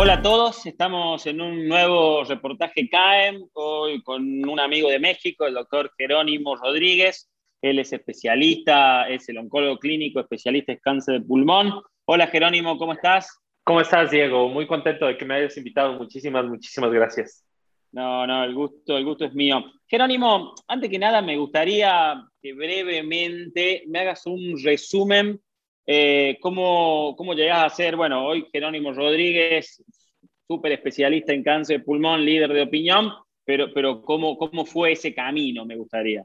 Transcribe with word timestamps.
Hola 0.00 0.12
a 0.12 0.22
todos, 0.22 0.64
estamos 0.64 1.26
en 1.26 1.40
un 1.40 1.66
nuevo 1.66 2.22
reportaje 2.22 2.88
CAEM, 2.88 3.48
hoy 3.54 4.00
con 4.04 4.48
un 4.48 4.60
amigo 4.60 4.88
de 4.88 5.00
México, 5.00 5.44
el 5.44 5.54
doctor 5.54 5.90
Jerónimo 5.98 6.54
Rodríguez. 6.54 7.28
Él 7.60 7.80
es 7.80 7.92
especialista, 7.92 9.08
es 9.08 9.28
el 9.28 9.38
oncólogo 9.38 9.76
clínico, 9.78 10.20
especialista 10.20 10.70
en 10.70 10.78
cáncer 10.78 11.18
de 11.18 11.26
pulmón. 11.26 11.82
Hola 12.04 12.28
Jerónimo, 12.28 12.78
¿cómo 12.78 12.92
estás? 12.92 13.40
¿Cómo 13.64 13.80
estás, 13.80 14.12
Diego? 14.12 14.48
Muy 14.48 14.68
contento 14.68 15.04
de 15.04 15.18
que 15.18 15.24
me 15.24 15.34
hayas 15.34 15.56
invitado. 15.56 15.94
Muchísimas, 15.94 16.44
muchísimas 16.44 16.92
gracias. 16.92 17.44
No, 17.90 18.24
no, 18.24 18.44
el 18.44 18.54
gusto, 18.54 18.96
el 18.96 19.04
gusto 19.04 19.24
es 19.24 19.34
mío. 19.34 19.64
Jerónimo, 19.88 20.54
antes 20.68 20.90
que 20.90 20.98
nada 21.00 21.22
me 21.22 21.36
gustaría 21.36 22.22
que 22.40 22.52
brevemente 22.52 23.82
me 23.88 23.98
hagas 23.98 24.26
un 24.26 24.62
resumen 24.62 25.40
eh, 25.90 26.36
¿cómo, 26.42 27.16
¿Cómo 27.16 27.32
llegás 27.32 27.64
a 27.64 27.74
ser, 27.74 27.96
bueno, 27.96 28.26
hoy 28.26 28.46
Jerónimo 28.52 28.92
Rodríguez, 28.92 29.82
súper 30.46 30.72
especialista 30.72 31.32
en 31.32 31.42
cáncer 31.42 31.78
de 31.78 31.84
pulmón, 31.84 32.26
líder 32.26 32.52
de 32.52 32.62
opinión, 32.62 33.10
pero, 33.42 33.72
pero 33.72 34.02
¿cómo, 34.02 34.36
¿cómo 34.36 34.66
fue 34.66 34.92
ese 34.92 35.14
camino? 35.14 35.64
Me 35.64 35.76
gustaría. 35.76 36.24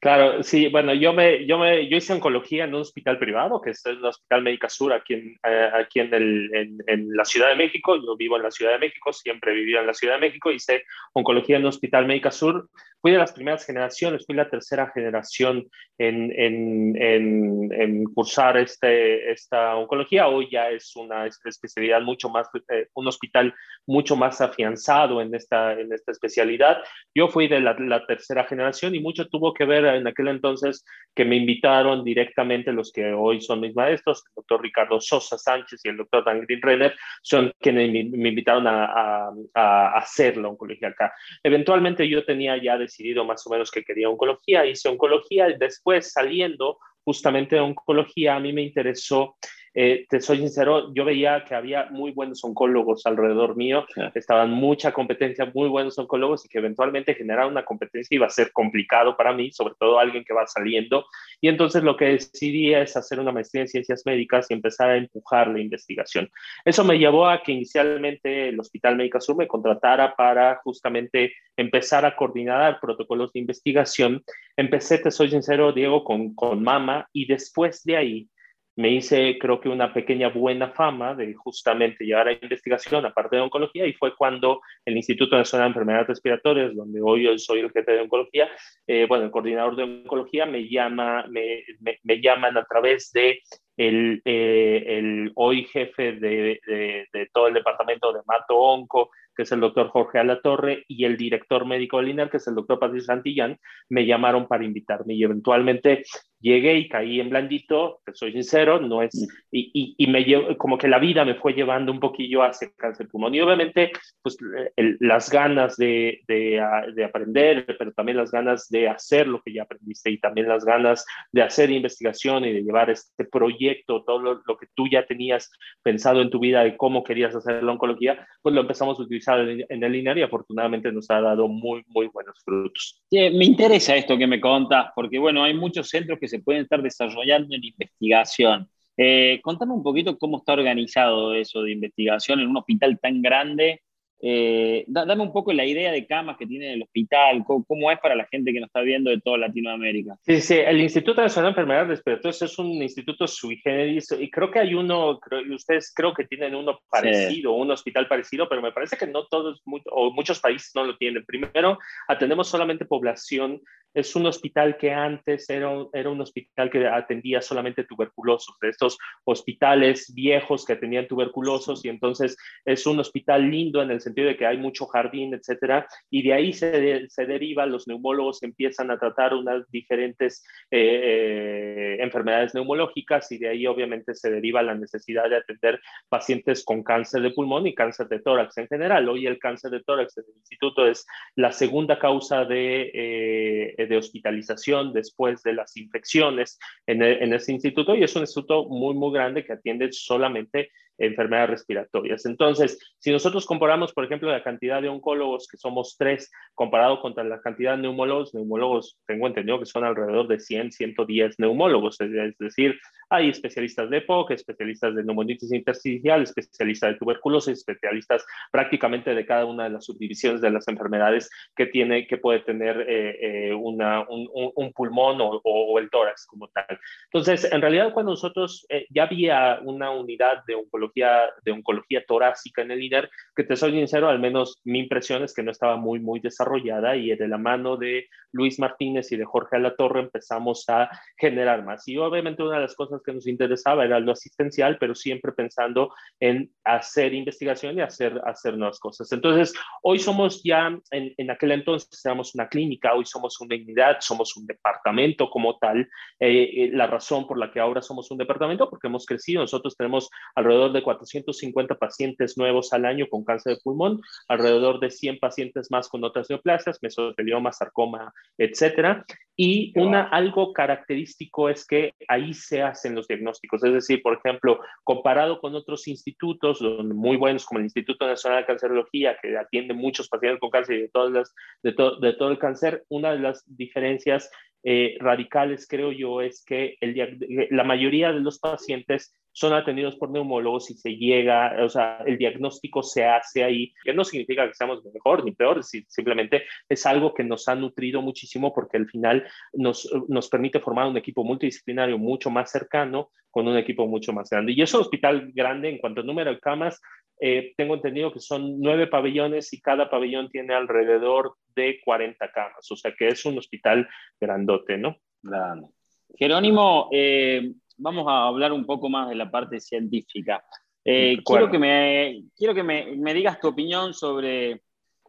Claro, 0.00 0.42
sí, 0.42 0.68
bueno, 0.68 0.94
yo, 0.94 1.12
me, 1.12 1.46
yo, 1.46 1.58
me, 1.58 1.86
yo 1.86 1.98
hice 1.98 2.14
oncología 2.14 2.64
en 2.64 2.74
un 2.74 2.80
hospital 2.80 3.18
privado, 3.18 3.60
que 3.60 3.70
es 3.70 3.84
el 3.84 4.02
Hospital 4.02 4.42
Médica 4.42 4.70
Sur, 4.70 4.94
aquí, 4.94 5.14
en, 5.14 5.36
eh, 5.46 5.70
aquí 5.74 6.00
en, 6.00 6.14
el, 6.14 6.50
en, 6.86 7.08
la 7.14 7.26
Ciudad 7.26 7.50
de 7.50 7.56
México. 7.56 7.96
Yo 7.96 8.16
vivo 8.16 8.36
en 8.36 8.42
la 8.42 8.50
Ciudad 8.50 8.72
de 8.72 8.78
México, 8.78 9.12
siempre 9.12 9.52
he 9.52 9.54
vivido 9.54 9.80
en 9.80 9.86
la 9.86 9.94
Ciudad 9.94 10.14
de 10.14 10.20
México, 10.20 10.50
hice 10.50 10.84
oncología 11.12 11.56
en 11.56 11.62
un 11.62 11.68
Hospital 11.68 12.06
Médica 12.06 12.30
Sur. 12.30 12.68
Fui 13.04 13.12
de 13.12 13.18
las 13.18 13.32
primeras 13.32 13.66
generaciones, 13.66 14.24
fui 14.24 14.34
la 14.34 14.48
tercera 14.48 14.90
generación 14.90 15.68
en, 15.98 16.32
en 16.38 18.04
cursar 18.14 18.56
este, 18.56 19.30
esta 19.30 19.76
oncología. 19.76 20.28
Hoy 20.28 20.48
ya 20.50 20.70
es 20.70 20.96
una 20.96 21.26
especialidad 21.26 22.00
mucho 22.00 22.30
más, 22.30 22.48
eh, 22.70 22.86
un 22.94 23.06
hospital 23.06 23.54
mucho 23.86 24.16
más 24.16 24.40
afianzado 24.40 25.20
en 25.20 25.34
esta, 25.34 25.72
en 25.78 25.92
esta 25.92 26.12
especialidad. 26.12 26.78
Yo 27.14 27.28
fui 27.28 27.46
de 27.46 27.60
la, 27.60 27.76
la 27.78 28.06
tercera 28.06 28.44
generación 28.44 28.94
y 28.94 29.00
mucho 29.00 29.28
tuvo 29.28 29.52
que 29.52 29.66
ver 29.66 29.84
en 29.84 30.06
aquel 30.06 30.28
entonces 30.28 30.82
que 31.14 31.26
me 31.26 31.36
invitaron 31.36 32.04
directamente 32.04 32.72
los 32.72 32.90
que 32.90 33.12
hoy 33.12 33.42
son 33.42 33.60
mis 33.60 33.74
maestros, 33.76 34.24
el 34.28 34.32
doctor 34.36 34.62
Ricardo 34.62 35.00
Sosa 35.00 35.36
Sánchez 35.36 35.80
y 35.84 35.88
el 35.88 35.98
doctor 35.98 36.24
Dan 36.24 36.46
Renner, 36.48 36.94
son 37.22 37.52
quienes 37.60 37.92
me, 37.92 38.28
invitaron 38.28 38.66
a, 38.66 39.30
a, 39.54 39.98
hacer 39.98 40.36
la 40.38 40.48
oncología 40.48 40.88
acá. 40.88 41.12
Eventualmente 41.42 42.08
yo 42.08 42.24
tenía 42.24 42.56
ya 42.56 42.78
decidido 42.94 43.24
más 43.24 43.44
o 43.46 43.50
menos 43.50 43.70
que 43.70 43.82
quería 43.82 44.08
oncología, 44.08 44.64
hice 44.64 44.88
oncología 44.88 45.50
y 45.50 45.58
después 45.58 46.12
saliendo 46.12 46.78
justamente 47.04 47.56
de 47.56 47.62
oncología 47.62 48.36
a 48.36 48.40
mí 48.40 48.52
me 48.52 48.62
interesó 48.62 49.36
eh, 49.76 50.06
te 50.08 50.20
soy 50.20 50.38
sincero, 50.38 50.94
yo 50.94 51.04
veía 51.04 51.44
que 51.44 51.56
había 51.56 51.86
muy 51.90 52.12
buenos 52.12 52.44
oncólogos 52.44 53.04
alrededor 53.06 53.56
mío, 53.56 53.84
estaban 54.14 54.52
mucha 54.52 54.92
competencia, 54.92 55.50
muy 55.52 55.68
buenos 55.68 55.98
oncólogos 55.98 56.44
y 56.44 56.48
que 56.48 56.58
eventualmente 56.58 57.14
generar 57.14 57.48
una 57.48 57.64
competencia 57.64 58.14
iba 58.14 58.26
a 58.26 58.30
ser 58.30 58.52
complicado 58.52 59.16
para 59.16 59.32
mí, 59.32 59.50
sobre 59.50 59.74
todo 59.78 59.98
alguien 59.98 60.24
que 60.24 60.32
va 60.32 60.46
saliendo. 60.46 61.06
Y 61.40 61.48
entonces 61.48 61.82
lo 61.82 61.96
que 61.96 62.04
decidí 62.04 62.72
es 62.72 62.96
hacer 62.96 63.18
una 63.18 63.32
maestría 63.32 63.62
en 63.62 63.68
ciencias 63.68 64.04
médicas 64.06 64.46
y 64.48 64.54
empezar 64.54 64.90
a 64.90 64.96
empujar 64.96 65.48
la 65.48 65.60
investigación. 65.60 66.30
Eso 66.64 66.84
me 66.84 66.98
llevó 66.98 67.26
a 67.28 67.42
que 67.42 67.50
inicialmente 67.50 68.50
el 68.50 68.60
Hospital 68.60 68.94
Médica 68.94 69.20
Sur 69.20 69.36
me 69.36 69.48
contratara 69.48 70.14
para 70.14 70.60
justamente 70.62 71.32
empezar 71.56 72.04
a 72.04 72.14
coordinar 72.14 72.78
protocolos 72.80 73.32
de 73.32 73.40
investigación. 73.40 74.22
Empecé, 74.56 74.98
te 74.98 75.10
soy 75.10 75.30
sincero, 75.30 75.72
Diego, 75.72 76.04
con, 76.04 76.34
con 76.34 76.62
Mama 76.62 77.08
y 77.12 77.26
después 77.26 77.82
de 77.82 77.96
ahí 77.96 78.28
me 78.76 78.90
hice 78.90 79.38
creo 79.38 79.60
que 79.60 79.68
una 79.68 79.92
pequeña 79.92 80.28
buena 80.28 80.70
fama 80.70 81.14
de 81.14 81.34
justamente 81.34 82.04
llevar 82.04 82.28
a 82.28 82.32
investigación 82.32 83.06
aparte 83.06 83.36
de 83.36 83.42
oncología 83.42 83.86
y 83.86 83.92
fue 83.92 84.14
cuando 84.16 84.60
el 84.84 84.96
Instituto 84.96 85.36
Nacional 85.36 85.68
de 85.68 85.70
Enfermedades 85.70 86.08
Respiratorias, 86.08 86.74
donde 86.74 87.00
hoy 87.00 87.38
soy 87.38 87.60
el 87.60 87.70
jefe 87.70 87.92
de 87.92 88.00
oncología, 88.00 88.48
eh, 88.86 89.06
bueno, 89.08 89.24
el 89.24 89.30
coordinador 89.30 89.76
de 89.76 89.84
oncología 89.84 90.46
me, 90.46 90.68
llama, 90.68 91.24
me, 91.28 91.62
me, 92.02 92.20
llaman 92.20 92.56
a 92.56 92.64
través 92.64 93.12
de 93.12 93.40
el, 93.76 94.22
eh, 94.24 94.84
el 94.86 95.32
hoy 95.34 95.64
jefe 95.64 96.12
de, 96.12 96.60
de, 96.66 97.06
de, 97.12 97.28
todo 97.32 97.48
el 97.48 97.54
departamento 97.54 98.12
de 98.12 98.20
Mato 98.26 98.56
Onco, 98.56 99.10
que 99.36 99.42
es 99.42 99.52
el 99.52 99.60
doctor 99.60 99.88
Jorge 99.88 100.18
Alatorre, 100.18 100.84
y 100.86 101.04
el 101.04 101.16
director 101.16 101.66
médico 101.66 101.98
del 101.98 102.10
INER, 102.10 102.30
que 102.30 102.36
es 102.36 102.46
el 102.46 102.54
doctor 102.54 102.78
Patricio 102.78 103.06
Santillán, 103.06 103.58
me 103.88 104.06
llamaron 104.06 104.46
para 104.46 104.64
invitarme 104.64 105.14
y 105.14 105.24
eventualmente 105.24 106.04
llegué 106.44 106.76
y 106.76 106.88
caí 106.88 107.20
en 107.20 107.30
blandito, 107.30 108.00
te 108.04 108.12
soy 108.14 108.32
sincero, 108.32 108.78
no 108.78 109.02
es, 109.02 109.14
mm. 109.14 109.34
y, 109.50 109.94
y, 109.96 110.06
me 110.08 110.24
llevo, 110.24 110.56
como 110.58 110.76
que 110.76 110.88
la 110.88 110.98
vida 110.98 111.24
me 111.24 111.36
fue 111.36 111.54
llevando 111.54 111.90
un 111.90 112.00
poquillo 112.00 112.42
hacia 112.42 112.68
el 112.68 112.74
cáncer 112.76 113.08
pulmón 113.08 113.34
y 113.34 113.40
obviamente 113.40 113.92
pues 114.22 114.36
las 114.76 115.30
ganas 115.30 115.76
de, 115.76 116.20
de, 116.28 116.62
de, 116.94 117.04
aprender, 117.04 117.64
pero 117.78 117.92
también 117.92 118.18
las 118.18 118.30
ganas 118.30 118.68
de 118.68 118.88
hacer 118.88 119.26
lo 119.26 119.40
que 119.40 119.54
ya 119.54 119.62
aprendiste 119.62 120.10
y 120.10 120.18
también 120.18 120.46
las 120.46 120.66
ganas 120.66 121.06
de 121.32 121.42
hacer 121.42 121.70
investigación 121.70 122.44
y 122.44 122.52
de 122.52 122.62
llevar 122.62 122.90
este 122.90 123.24
proyecto, 123.24 124.04
todo 124.04 124.18
lo, 124.18 124.42
lo 124.46 124.56
que 124.58 124.66
tú 124.74 124.86
ya 124.86 125.06
tenías 125.06 125.50
pensado 125.82 126.20
en 126.20 126.28
tu 126.28 126.38
vida 126.38 126.62
de 126.62 126.76
cómo 126.76 127.02
querías 127.02 127.34
hacer 127.34 127.62
la 127.62 127.72
oncología, 127.72 128.26
pues 128.42 128.54
lo 128.54 128.60
empezamos 128.60 129.00
a 129.00 129.02
utilizar 129.02 129.40
en, 129.40 129.84
el 129.84 129.96
INER 129.96 130.18
y 130.18 130.22
afortunadamente 130.22 130.92
nos 130.92 131.10
ha 131.10 131.20
dado 131.22 131.48
muy, 131.48 131.82
muy 131.88 132.08
buenos 132.08 132.38
frutos. 132.44 133.02
Sí, 133.10 133.30
me 133.30 133.46
interesa 133.46 133.96
esto 133.96 134.18
que 134.18 134.26
me 134.26 134.40
contas, 134.40 134.88
porque 134.94 135.18
bueno, 135.18 135.42
hay 135.42 135.54
muchos 135.54 135.88
centros 135.88 136.18
que 136.18 136.28
se 136.28 136.33
pueden 136.38 136.62
estar 136.62 136.82
desarrollando 136.82 137.54
en 137.54 137.64
investigación. 137.64 138.68
Eh, 138.96 139.40
contame 139.42 139.72
un 139.72 139.82
poquito 139.82 140.16
cómo 140.18 140.38
está 140.38 140.52
organizado 140.52 141.34
eso 141.34 141.62
de 141.62 141.72
investigación 141.72 142.40
en 142.40 142.48
un 142.48 142.56
hospital 142.56 142.98
tan 143.00 143.22
grande 143.22 143.82
eh, 144.26 144.84
dame 144.86 145.22
un 145.22 145.34
poco 145.34 145.52
la 145.52 145.66
idea 145.66 145.92
de 145.92 146.06
camas 146.06 146.38
que 146.38 146.46
tiene 146.46 146.72
el 146.72 146.82
hospital, 146.82 147.44
cómo, 147.44 147.90
es 147.90 147.98
para 147.98 148.14
la 148.14 148.26
gente 148.26 148.54
que 148.54 148.60
nos 148.60 148.68
está 148.68 148.80
viendo 148.80 149.10
de 149.10 149.20
toda 149.20 149.36
Latinoamérica. 149.36 150.16
Sí, 150.22 150.40
sí, 150.40 150.54
el 150.54 150.80
Instituto 150.80 151.20
Nacional 151.20 151.50
de 151.50 151.60
Enfermedades 151.60 151.88
Respiratorias 151.88 152.40
es 152.40 152.58
un 152.58 152.70
instituto 152.82 153.26
sui 153.26 153.58
generis 153.58 154.10
y 154.18 154.30
creo 154.30 154.50
que 154.50 154.60
hay 154.60 154.72
uno, 154.72 155.20
ustedes 155.54 155.92
creo 155.94 156.14
que 156.14 156.24
tienen 156.24 156.54
uno 156.54 156.80
parecido, 156.88 157.52
un 157.52 157.70
hospital 157.70 158.08
parecido, 158.08 158.48
pero 158.48 158.62
me 158.62 158.72
parece 158.72 158.96
que 158.96 159.06
no 159.06 159.26
todos 159.26 159.62
o 159.92 160.10
muchos 160.12 160.40
países 160.40 160.70
no 160.74 160.84
lo 160.84 160.96
tienen. 160.96 161.22
Primero, 161.26 161.78
atendemos 162.08 162.48
solamente 162.48 162.86
población 162.86 163.60
es 163.94 164.14
un 164.16 164.26
hospital 164.26 164.76
que 164.76 164.92
antes 164.92 165.48
era 165.48 165.64
era 165.92 166.10
un 166.10 166.20
hospital 166.20 166.70
que 166.70 166.86
atendía 166.86 167.40
solamente 167.40 167.84
tuberculosos, 167.84 168.56
de 168.60 168.70
estos 168.70 168.98
hospitales 169.24 170.12
viejos 170.14 170.64
que 170.64 170.74
atendían 170.74 171.06
tuberculosos 171.06 171.84
y 171.84 171.88
entonces 171.88 172.36
es 172.64 172.86
un 172.86 172.98
hospital 173.00 173.50
lindo 173.50 173.82
en 173.82 173.90
el 173.90 174.00
sentido 174.00 174.28
de 174.28 174.36
que 174.36 174.46
hay 174.46 174.58
mucho 174.58 174.86
jardín, 174.86 175.34
etcétera, 175.34 175.86
y 176.10 176.22
de 176.22 176.32
ahí 176.32 176.52
se, 176.52 177.08
se 177.08 177.26
deriva, 177.26 177.66
los 177.66 177.86
neumólogos 177.86 178.42
empiezan 178.42 178.90
a 178.90 178.98
tratar 178.98 179.34
unas 179.34 179.70
diferentes 179.70 180.44
eh, 180.70 181.00
eh, 181.04 181.96
enfermedades 182.00 182.54
neumológicas 182.54 183.30
y 183.32 183.38
de 183.38 183.48
ahí 183.48 183.66
obviamente 183.66 184.14
se 184.14 184.30
deriva 184.30 184.62
la 184.62 184.74
necesidad 184.74 185.28
de 185.30 185.36
atender 185.36 185.80
pacientes 186.08 186.64
con 186.64 186.82
cáncer 186.82 187.22
de 187.22 187.30
pulmón 187.30 187.66
y 187.66 187.74
cáncer 187.74 188.08
de 188.08 188.20
tórax 188.20 188.58
en 188.58 188.68
general. 188.68 189.08
Hoy 189.08 189.26
el 189.26 189.38
cáncer 189.38 189.70
de 189.70 189.82
tórax 189.82 190.18
en 190.18 190.24
el 190.28 190.36
instituto 190.36 190.86
es 190.86 191.06
la 191.36 191.52
segunda 191.52 191.98
causa 191.98 192.44
de... 192.44 192.90
Eh, 192.92 193.83
de 193.86 193.96
hospitalización 193.96 194.92
después 194.92 195.42
de 195.42 195.54
las 195.54 195.76
infecciones 195.76 196.58
en, 196.86 197.02
e, 197.02 197.22
en 197.22 197.32
ese 197.32 197.52
instituto 197.52 197.94
y 197.94 198.04
es 198.04 198.14
un 198.16 198.22
instituto 198.22 198.66
muy, 198.68 198.94
muy 198.94 199.12
grande 199.12 199.44
que 199.44 199.52
atiende 199.52 199.88
solamente 199.92 200.70
enfermedades 200.98 201.50
respiratorias. 201.50 202.26
Entonces, 202.26 202.78
si 202.98 203.10
nosotros 203.10 203.46
comparamos, 203.46 203.92
por 203.92 204.04
ejemplo, 204.04 204.30
la 204.30 204.42
cantidad 204.42 204.80
de 204.80 204.88
oncólogos, 204.88 205.48
que 205.48 205.56
somos 205.56 205.96
tres, 205.98 206.30
comparado 206.54 207.00
contra 207.00 207.24
la 207.24 207.40
cantidad 207.40 207.76
de 207.76 207.82
neumólogos, 207.82 208.34
neumólogos 208.34 208.98
tengo 209.06 209.26
entendido 209.26 209.58
que 209.58 209.66
son 209.66 209.84
alrededor 209.84 210.28
de 210.28 210.40
100, 210.40 210.72
110 210.72 211.38
neumólogos, 211.38 212.00
es 212.00 212.38
decir, 212.38 212.78
hay 213.10 213.28
especialistas 213.28 213.90
de 213.90 213.98
EPOC, 213.98 214.32
especialistas 214.32 214.94
de 214.94 215.04
neumonitis 215.04 215.52
intersticial, 215.52 216.22
especialistas 216.22 216.92
de 216.92 216.98
tuberculosis, 216.98 217.58
especialistas 217.58 218.24
prácticamente 218.50 219.14
de 219.14 219.26
cada 219.26 219.44
una 219.44 219.64
de 219.64 219.70
las 219.70 219.84
subdivisiones 219.84 220.40
de 220.40 220.50
las 220.50 220.66
enfermedades 220.68 221.30
que 221.54 221.66
tiene, 221.66 222.06
que 222.06 222.18
puede 222.18 222.40
tener 222.40 222.80
eh, 222.88 223.48
eh, 223.48 223.54
una, 223.54 224.00
un, 224.08 224.28
un, 224.32 224.72
pulmón 224.72 225.20
o, 225.20 225.40
o, 225.44 225.78
el 225.78 225.90
tórax 225.90 226.26
como 226.26 226.48
tal. 226.48 226.78
Entonces, 227.12 227.50
en 227.52 227.60
realidad, 227.60 227.92
cuando 227.92 228.12
nosotros 228.12 228.66
eh, 228.68 228.86
ya 228.90 229.04
había 229.04 229.60
una 229.62 229.90
unidad 229.90 230.44
de 230.46 230.54
oncología, 230.54 230.83
de 230.94 231.52
oncología 231.52 232.04
torácica 232.06 232.62
en 232.62 232.70
el 232.70 232.82
INER, 232.82 233.10
que 233.34 233.44
te 233.44 233.56
soy 233.56 233.72
sincero, 233.72 234.08
al 234.08 234.18
menos 234.18 234.60
mi 234.64 234.80
impresión 234.80 235.22
es 235.22 235.34
que 235.34 235.42
no 235.42 235.50
estaba 235.50 235.76
muy, 235.76 236.00
muy 236.00 236.20
desarrollada 236.20 236.96
y 236.96 237.14
de 237.14 237.28
la 237.28 237.38
mano 237.38 237.76
de 237.76 238.06
Luis 238.32 238.58
Martínez 238.58 239.12
y 239.12 239.16
de 239.16 239.24
Jorge 239.24 239.56
Alatorre 239.56 240.00
empezamos 240.00 240.64
a 240.68 240.90
generar 241.16 241.64
más. 241.64 241.86
Y 241.86 241.96
obviamente 241.96 242.42
una 242.42 242.56
de 242.56 242.62
las 242.62 242.74
cosas 242.74 243.00
que 243.04 243.12
nos 243.12 243.26
interesaba 243.26 243.84
era 243.84 244.00
lo 244.00 244.12
asistencial, 244.12 244.76
pero 244.78 244.94
siempre 244.94 245.32
pensando 245.32 245.94
en 246.18 246.50
hacer 246.64 247.14
investigación 247.14 247.78
y 247.78 247.82
hacer, 247.82 248.20
hacer 248.24 248.56
nuevas 248.56 248.80
cosas. 248.80 249.10
Entonces, 249.12 249.54
hoy 249.82 249.98
somos 249.98 250.42
ya, 250.42 250.76
en, 250.90 251.14
en 251.16 251.30
aquel 251.30 251.52
entonces 251.52 252.04
éramos 252.04 252.34
una 252.34 252.48
clínica, 252.48 252.94
hoy 252.94 253.04
somos 253.06 253.40
una 253.40 253.54
unidad, 253.54 253.98
somos 254.00 254.36
un 254.36 254.46
departamento 254.46 255.30
como 255.30 255.56
tal. 255.58 255.88
Eh, 256.18 256.64
eh, 256.64 256.70
la 256.72 256.86
razón 256.86 257.26
por 257.26 257.38
la 257.38 257.50
que 257.50 257.60
ahora 257.60 257.82
somos 257.82 258.10
un 258.10 258.18
departamento, 258.18 258.68
porque 258.68 258.88
hemos 258.88 259.06
crecido, 259.06 259.42
nosotros 259.42 259.76
tenemos 259.76 260.10
alrededor 260.34 260.72
de 260.78 260.82
450 260.82 261.74
pacientes 261.76 262.36
nuevos 262.36 262.72
al 262.72 262.84
año 262.84 263.06
con 263.08 263.24
cáncer 263.24 263.54
de 263.54 263.60
pulmón, 263.62 264.00
alrededor 264.28 264.80
de 264.80 264.90
100 264.90 265.18
pacientes 265.18 265.70
más 265.70 265.88
con 265.88 266.04
otras 266.04 266.28
neoplasias, 266.28 266.78
mesotelioma, 266.82 267.52
sarcoma, 267.52 268.12
etcétera. 268.38 269.04
Y 269.36 269.72
una, 269.78 270.04
algo 270.04 270.52
característico 270.52 271.48
es 271.48 271.66
que 271.66 271.92
ahí 272.08 272.34
se 272.34 272.62
hacen 272.62 272.94
los 272.94 273.08
diagnósticos. 273.08 273.64
Es 273.64 273.72
decir, 273.72 274.02
por 274.02 274.18
ejemplo, 274.18 274.60
comparado 274.84 275.40
con 275.40 275.54
otros 275.54 275.88
institutos 275.88 276.60
muy 276.60 277.16
buenos 277.16 277.44
como 277.44 277.58
el 277.58 277.66
Instituto 277.66 278.06
Nacional 278.06 278.40
de 278.40 278.46
Cancerología, 278.46 279.16
que 279.20 279.36
atiende 279.36 279.74
muchos 279.74 280.08
pacientes 280.08 280.40
con 280.40 280.50
cáncer 280.50 280.76
y 280.76 280.82
de, 280.82 280.88
todas 280.88 281.10
las, 281.10 281.34
de, 281.62 281.72
de 282.00 282.12
todo 282.12 282.30
el 282.30 282.38
cáncer, 282.38 282.84
una 282.88 283.12
de 283.12 283.18
las 283.18 283.42
diferencias 283.46 284.30
eh, 284.66 284.96
radicales, 284.98 285.66
creo 285.68 285.92
yo, 285.92 286.22
es 286.22 286.42
que 286.42 286.78
el, 286.80 287.48
la 287.50 287.64
mayoría 287.64 288.12
de 288.12 288.20
los 288.20 288.38
pacientes 288.38 289.14
son 289.34 289.52
atendidos 289.52 289.96
por 289.96 290.10
neumólogos 290.10 290.70
y 290.70 290.74
se 290.74 290.96
llega, 290.96 291.56
o 291.62 291.68
sea, 291.68 291.98
el 292.06 292.16
diagnóstico 292.16 292.84
se 292.84 293.04
hace 293.04 293.42
ahí, 293.42 293.74
que 293.82 293.92
no 293.92 294.04
significa 294.04 294.46
que 294.46 294.54
seamos 294.54 294.82
mejor 294.94 295.24
ni 295.24 295.32
peor, 295.32 295.62
simplemente 295.64 296.44
es 296.68 296.86
algo 296.86 297.12
que 297.12 297.24
nos 297.24 297.48
ha 297.48 297.56
nutrido 297.56 298.00
muchísimo 298.00 298.54
porque 298.54 298.76
al 298.76 298.86
final 298.86 299.26
nos, 299.52 299.90
nos 300.08 300.28
permite 300.28 300.60
formar 300.60 300.86
un 300.86 300.96
equipo 300.96 301.24
multidisciplinario 301.24 301.98
mucho 301.98 302.30
más 302.30 302.50
cercano 302.50 303.10
con 303.30 303.48
un 303.48 303.56
equipo 303.56 303.88
mucho 303.88 304.12
más 304.12 304.30
grande. 304.30 304.52
Y 304.52 304.62
es 304.62 304.72
un 304.72 304.82
hospital 304.82 305.32
grande 305.34 305.68
en 305.68 305.78
cuanto 305.78 306.00
al 306.00 306.06
número 306.06 306.30
de 306.30 306.38
camas, 306.38 306.80
eh, 307.20 307.54
tengo 307.56 307.74
entendido 307.74 308.12
que 308.12 308.20
son 308.20 308.60
nueve 308.60 308.86
pabellones 308.86 309.52
y 309.52 309.60
cada 309.60 309.90
pabellón 309.90 310.30
tiene 310.30 310.54
alrededor 310.54 311.34
de 311.56 311.80
40 311.84 312.30
camas, 312.30 312.70
o 312.70 312.76
sea 312.76 312.92
que 312.96 313.08
es 313.08 313.24
un 313.24 313.38
hospital 313.38 313.88
grandote, 314.20 314.78
¿no? 314.78 314.96
Grande. 315.22 315.68
Jerónimo, 316.16 316.88
eh, 316.92 317.52
vamos 317.76 318.06
a 318.08 318.26
hablar 318.26 318.52
un 318.52 318.64
poco 318.64 318.88
más 318.88 319.08
de 319.08 319.14
la 319.14 319.30
parte 319.30 319.60
científica. 319.60 320.44
Eh, 320.84 321.18
quiero 321.24 321.50
que, 321.50 321.58
me, 321.58 322.24
quiero 322.36 322.54
que 322.54 322.62
me, 322.62 322.96
me, 322.96 323.14
digas 323.14 323.40
tu 323.40 323.48
opinión 323.48 323.94
sobre 323.94 324.62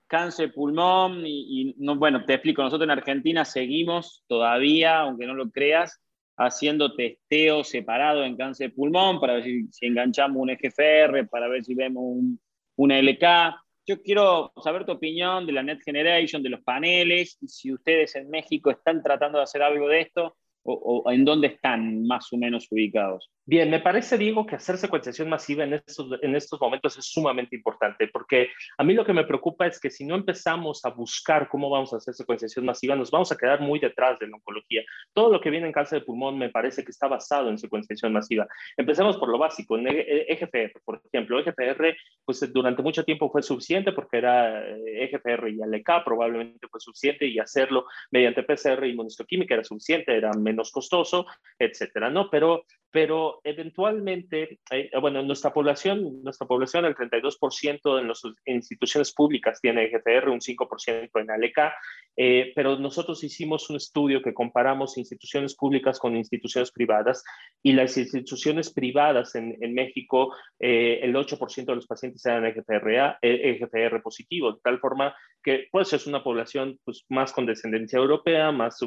cáncer 0.08 0.54
pulmón 0.54 1.26
y, 1.26 1.62
y, 1.62 1.76
no, 1.78 1.98
bueno, 1.98 2.24
te 2.24 2.36
explico, 2.36 2.64
nosotros 2.64 2.86
en 2.86 2.92
Argentina 2.92 3.44
seguimos 3.44 4.24
todavía, 4.28 5.02
aunque 5.02 5.26
no 5.26 5.34
lo 5.34 5.50
creas, 5.50 6.00
haciendo 6.38 6.94
testeo 6.94 7.64
separado 7.64 8.24
en 8.24 8.36
cáncer 8.36 8.74
pulmón 8.74 9.20
para 9.20 9.36
ver 9.36 9.44
si, 9.44 9.68
enganchamos 9.82 10.42
un 10.42 10.50
EGFR, 10.50 11.28
para 11.30 11.48
ver 11.48 11.64
si 11.64 11.76
vemos 11.76 12.04
un, 12.06 12.40
una 12.78 13.00
LK. 13.02 13.56
Yo 13.88 14.02
quiero 14.02 14.52
saber 14.64 14.86
tu 14.86 14.94
opinión 14.94 15.46
de 15.46 15.54
la 15.54 15.64
Net 15.64 15.80
Generation, 15.84 16.42
de 16.42 16.50
los 16.50 16.62
paneles, 16.62 17.38
y 17.42 17.48
si 17.48 17.72
ustedes 17.74 18.16
en 18.16 18.30
México 18.30 18.72
están 18.72 19.04
tratando 19.04 19.38
de 19.38 19.44
hacer 19.44 19.62
algo 19.62 19.88
de 19.88 20.02
esto 20.02 20.38
o, 20.66 21.12
en 21.12 21.24
dónde 21.26 21.48
están 21.48 22.06
más 22.06 22.32
o 22.34 22.38
menos 22.38 22.68
ubicados. 22.72 23.32
Bien, 23.48 23.70
me 23.70 23.80
parece, 23.80 24.18
Diego, 24.18 24.44
que 24.48 24.56
hacer 24.56 24.76
secuenciación 24.76 25.30
masiva 25.30 25.64
en 25.64 25.76
estos, 25.76 26.10
en 26.24 26.36
estos 26.36 26.60
momentos 26.60 26.98
es 26.98 27.06
sumamente 27.06 27.56
importante, 27.56 28.08
porque 28.08 28.50
a 28.76 28.84
mí 28.84 28.96
lo 28.96 29.06
que 29.06 29.14
me 29.14 29.24
preocupa 29.24 29.68
es 29.68 29.80
que 29.80 29.92
si 29.92 30.04
no 30.04 30.16
empezamos 30.16 30.84
a 30.84 30.90
buscar 30.90 31.48
cómo 31.48 31.70
vamos 31.70 31.94
a 31.94 31.98
hacer 31.98 32.16
secuenciación 32.16 32.66
masiva, 32.66 32.96
nos 32.96 33.12
vamos 33.12 33.32
a 33.32 33.38
quedar 33.38 33.62
muy 33.62 33.78
detrás 33.78 34.18
de 34.18 34.30
la 34.30 34.38
oncología. 34.38 34.82
Todo 35.14 35.32
lo 35.32 35.40
que 35.40 35.52
viene 35.52 35.68
en 35.68 35.74
cáncer 35.74 36.00
de 36.00 36.06
pulmón 36.06 36.40
me 36.40 36.50
parece 36.50 36.84
que 36.84 36.90
está 36.90 37.08
basado 37.08 37.52
en 37.52 37.60
secuenciación 37.60 38.14
masiva. 38.14 38.48
Empecemos 38.78 39.16
por 39.18 39.30
lo 39.30 39.38
básico, 39.38 39.78
en 39.78 39.90
EGFR, 39.90 40.58
e 40.58 40.74
por 40.84 41.00
ejemplo. 41.06 41.40
EGFR, 41.40 41.96
pues 42.26 42.52
durante 42.52 42.82
mucho 42.82 43.04
tiempo 43.04 43.30
fue 43.30 43.44
suficiente 43.44 43.92
porque 43.92 44.18
era 44.18 44.68
EGFR 44.76 45.50
y 45.50 45.62
ALK, 45.62 46.04
probablemente 46.04 46.68
fue 46.68 46.80
suficiente, 46.80 47.28
y 47.28 47.38
hacerlo 47.38 47.86
mediante 48.10 48.42
PCR 48.42 48.88
y 48.88 48.90
inmunistoquímica 48.90 49.54
era 49.54 49.64
suficiente, 49.64 50.18
era 50.18 50.32
menos 50.34 50.72
costoso, 50.72 51.28
etcétera, 51.60 52.10
¿no? 52.10 52.28
Pero 52.32 52.66
pero 52.96 53.42
eventualmente, 53.44 54.62
eh, 54.72 54.90
bueno, 55.02 55.22
nuestra 55.22 55.52
población, 55.52 56.24
nuestra 56.24 56.48
población, 56.48 56.86
el 56.86 56.96
32% 56.96 58.00
en 58.00 58.08
las 58.08 58.22
instituciones 58.46 59.14
públicas 59.14 59.60
tiene 59.60 59.84
EGFR, 59.84 60.30
un 60.30 60.40
5% 60.40 61.10
en 61.20 61.30
ALECA, 61.30 61.74
eh, 62.16 62.54
pero 62.56 62.80
nosotros 62.80 63.22
hicimos 63.26 63.70
un 63.70 63.76
estudio 63.76 64.22
que 64.22 64.34
comparamos 64.34 64.98
instituciones 64.98 65.58
públicas 65.58 66.00
con 66.00 66.16
instituciones 66.16 66.72
privadas 66.72 67.22
y 67.62 67.74
las 67.74 67.98
instituciones 67.98 68.72
privadas 68.72 69.36
en, 69.36 69.58
en 69.60 69.74
México, 69.74 70.34
eh, 70.58 71.02
el 71.04 71.14
8% 71.14 71.66
de 71.66 71.76
los 71.76 71.88
pacientes 71.88 72.26
eran 72.26 72.46
EGFR, 72.46 73.18
EGFR 73.22 74.02
positivo, 74.02 74.54
de 74.54 74.60
tal 74.64 74.80
forma 74.80 75.14
que 75.44 75.68
pues 75.70 75.92
es 75.92 76.08
una 76.08 76.24
población 76.24 76.80
pues, 76.86 77.04
más 77.10 77.34
con 77.34 77.46
descendencia 77.46 78.00
europea, 78.00 78.54
más 78.54 78.80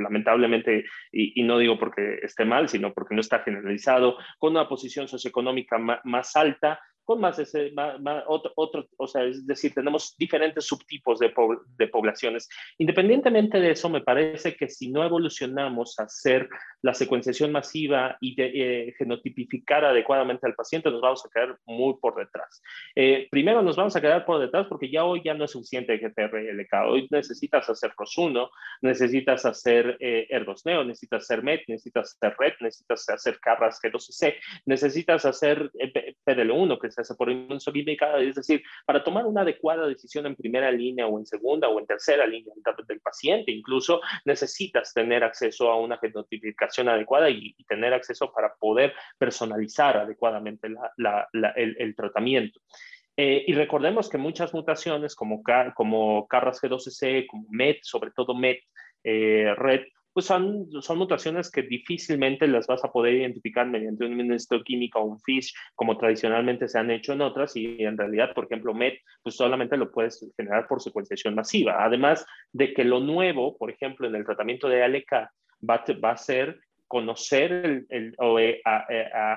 lamentablemente, 0.00 0.84
y, 1.12 1.40
y 1.40 1.44
no 1.44 1.58
digo 1.58 1.78
porque 1.78 2.18
esté 2.22 2.44
mal, 2.44 2.68
sino 2.68 2.92
porque 2.92 3.14
no 3.14 3.20
está 3.20 3.40
generalizado, 3.40 4.18
con 4.38 4.52
una 4.52 4.68
posición 4.68 5.08
socioeconómica 5.08 5.78
más 5.78 6.36
alta 6.36 6.80
con 7.04 7.20
más, 7.20 7.38
ese, 7.38 7.72
otro, 8.26 8.52
otro, 8.56 8.86
o 8.96 9.06
sea, 9.06 9.24
es 9.24 9.46
decir, 9.46 9.72
tenemos 9.74 10.14
diferentes 10.18 10.66
subtipos 10.66 11.18
de, 11.18 11.32
de, 11.76 11.88
poblaciones. 11.88 12.48
Independientemente 12.78 13.58
de 13.60 13.72
eso, 13.72 13.88
me 13.88 14.00
parece 14.00 14.54
que 14.54 14.68
si 14.68 14.90
no 14.90 15.04
evolucionamos 15.04 15.98
a 15.98 16.04
hacer 16.04 16.48
la 16.82 16.94
secuenciación 16.94 17.52
masiva 17.52 18.16
y 18.20 18.34
de, 18.34 18.52
eh, 18.54 18.94
genotipificar 18.96 19.84
adecuadamente 19.84 20.46
al 20.46 20.54
paciente, 20.54 20.90
nos 20.90 21.00
vamos 21.00 21.24
a 21.24 21.28
quedar 21.28 21.58
muy 21.66 21.94
por 22.00 22.16
detrás. 22.16 22.62
Eh, 22.94 23.28
primero 23.30 23.62
nos 23.62 23.76
vamos 23.76 23.96
a 23.96 24.00
quedar 24.00 24.24
por 24.24 24.40
detrás 24.40 24.66
porque 24.68 24.90
ya 24.90 25.04
hoy 25.04 25.22
ya 25.24 25.34
no 25.34 25.44
es 25.44 25.50
suficiente 25.50 25.98
GPR-LK. 25.98 26.88
Hoy 26.88 27.08
necesitas 27.10 27.68
hacer 27.68 27.92
ROS1, 27.92 28.48
necesitas 28.82 29.44
hacer 29.44 29.96
eh, 30.00 30.26
ERGOSNEO, 30.30 30.84
necesitas 30.84 31.24
hacer 31.24 31.42
MET, 31.42 31.62
necesitas 31.68 32.16
hacer 32.16 32.36
RED, 32.38 32.54
necesitas 32.60 33.08
hacer 33.08 33.38
CARRAS 33.40 33.80
G12C, 33.82 34.34
necesitas 34.66 35.24
hacer 35.24 35.70
eh, 35.78 36.14
PDL1, 36.24 36.80
que 36.80 36.89
es 36.98 37.14
por 37.16 37.30
inmunoquímica, 37.30 38.18
es 38.18 38.34
decir, 38.34 38.62
para 38.86 39.02
tomar 39.02 39.26
una 39.26 39.42
adecuada 39.42 39.86
decisión 39.86 40.26
en 40.26 40.36
primera 40.36 40.70
línea 40.70 41.06
o 41.06 41.18
en 41.18 41.26
segunda 41.26 41.68
o 41.68 41.78
en 41.78 41.86
tercera 41.86 42.26
línea 42.26 42.54
del 42.86 43.00
paciente, 43.00 43.52
incluso 43.52 44.00
necesitas 44.24 44.92
tener 44.92 45.24
acceso 45.24 45.70
a 45.70 45.78
una 45.78 45.98
genotipificación 45.98 46.88
adecuada 46.88 47.30
y, 47.30 47.54
tener 47.68 47.94
acceso 47.94 48.32
para 48.32 48.52
poder 48.56 48.92
personalizar 49.16 49.96
adecuadamente 49.96 50.66
el, 50.66 51.94
tratamiento. 51.94 52.60
Eh, 53.16 53.44
y 53.46 53.52
recordemos 53.54 54.08
que 54.08 54.18
muchas 54.18 54.52
mutaciones 54.52 55.14
como, 55.14 55.42
como 55.74 56.26
CARRAS 56.26 56.62
G12C, 56.62 57.26
como 57.28 57.46
MET, 57.50 57.78
sobre 57.82 58.10
todo 58.10 58.34
MET, 58.34 58.60
eh, 59.04 59.54
RED, 59.56 59.82
pues 60.12 60.26
son, 60.26 60.68
son 60.82 60.98
mutaciones 60.98 61.50
que 61.50 61.62
difícilmente 61.62 62.46
las 62.48 62.66
vas 62.66 62.84
a 62.84 62.90
poder 62.90 63.14
identificar 63.14 63.66
mediante 63.66 64.04
un 64.04 64.12
inmunohistoquímica 64.12 64.98
o 64.98 65.04
un 65.04 65.20
FISH, 65.20 65.52
como 65.74 65.96
tradicionalmente 65.96 66.68
se 66.68 66.78
han 66.78 66.90
hecho 66.90 67.12
en 67.12 67.22
otras, 67.22 67.56
y 67.56 67.82
en 67.82 67.96
realidad, 67.96 68.32
por 68.34 68.44
ejemplo, 68.44 68.74
MET, 68.74 68.98
pues 69.22 69.36
solamente 69.36 69.76
lo 69.76 69.90
puedes 69.90 70.24
generar 70.36 70.66
por 70.66 70.82
secuenciación 70.82 71.34
masiva. 71.34 71.84
Además 71.84 72.26
de 72.52 72.72
que 72.74 72.84
lo 72.84 73.00
nuevo, 73.00 73.56
por 73.56 73.70
ejemplo, 73.70 74.08
en 74.08 74.16
el 74.16 74.24
tratamiento 74.24 74.68
de 74.68 74.82
ALK, 74.82 75.12
va, 75.68 75.84
va 76.02 76.10
a 76.10 76.16
ser 76.16 76.60
conocer 76.90 77.86
el, 77.88 78.14
o 78.18 78.40
eh, 78.40 78.60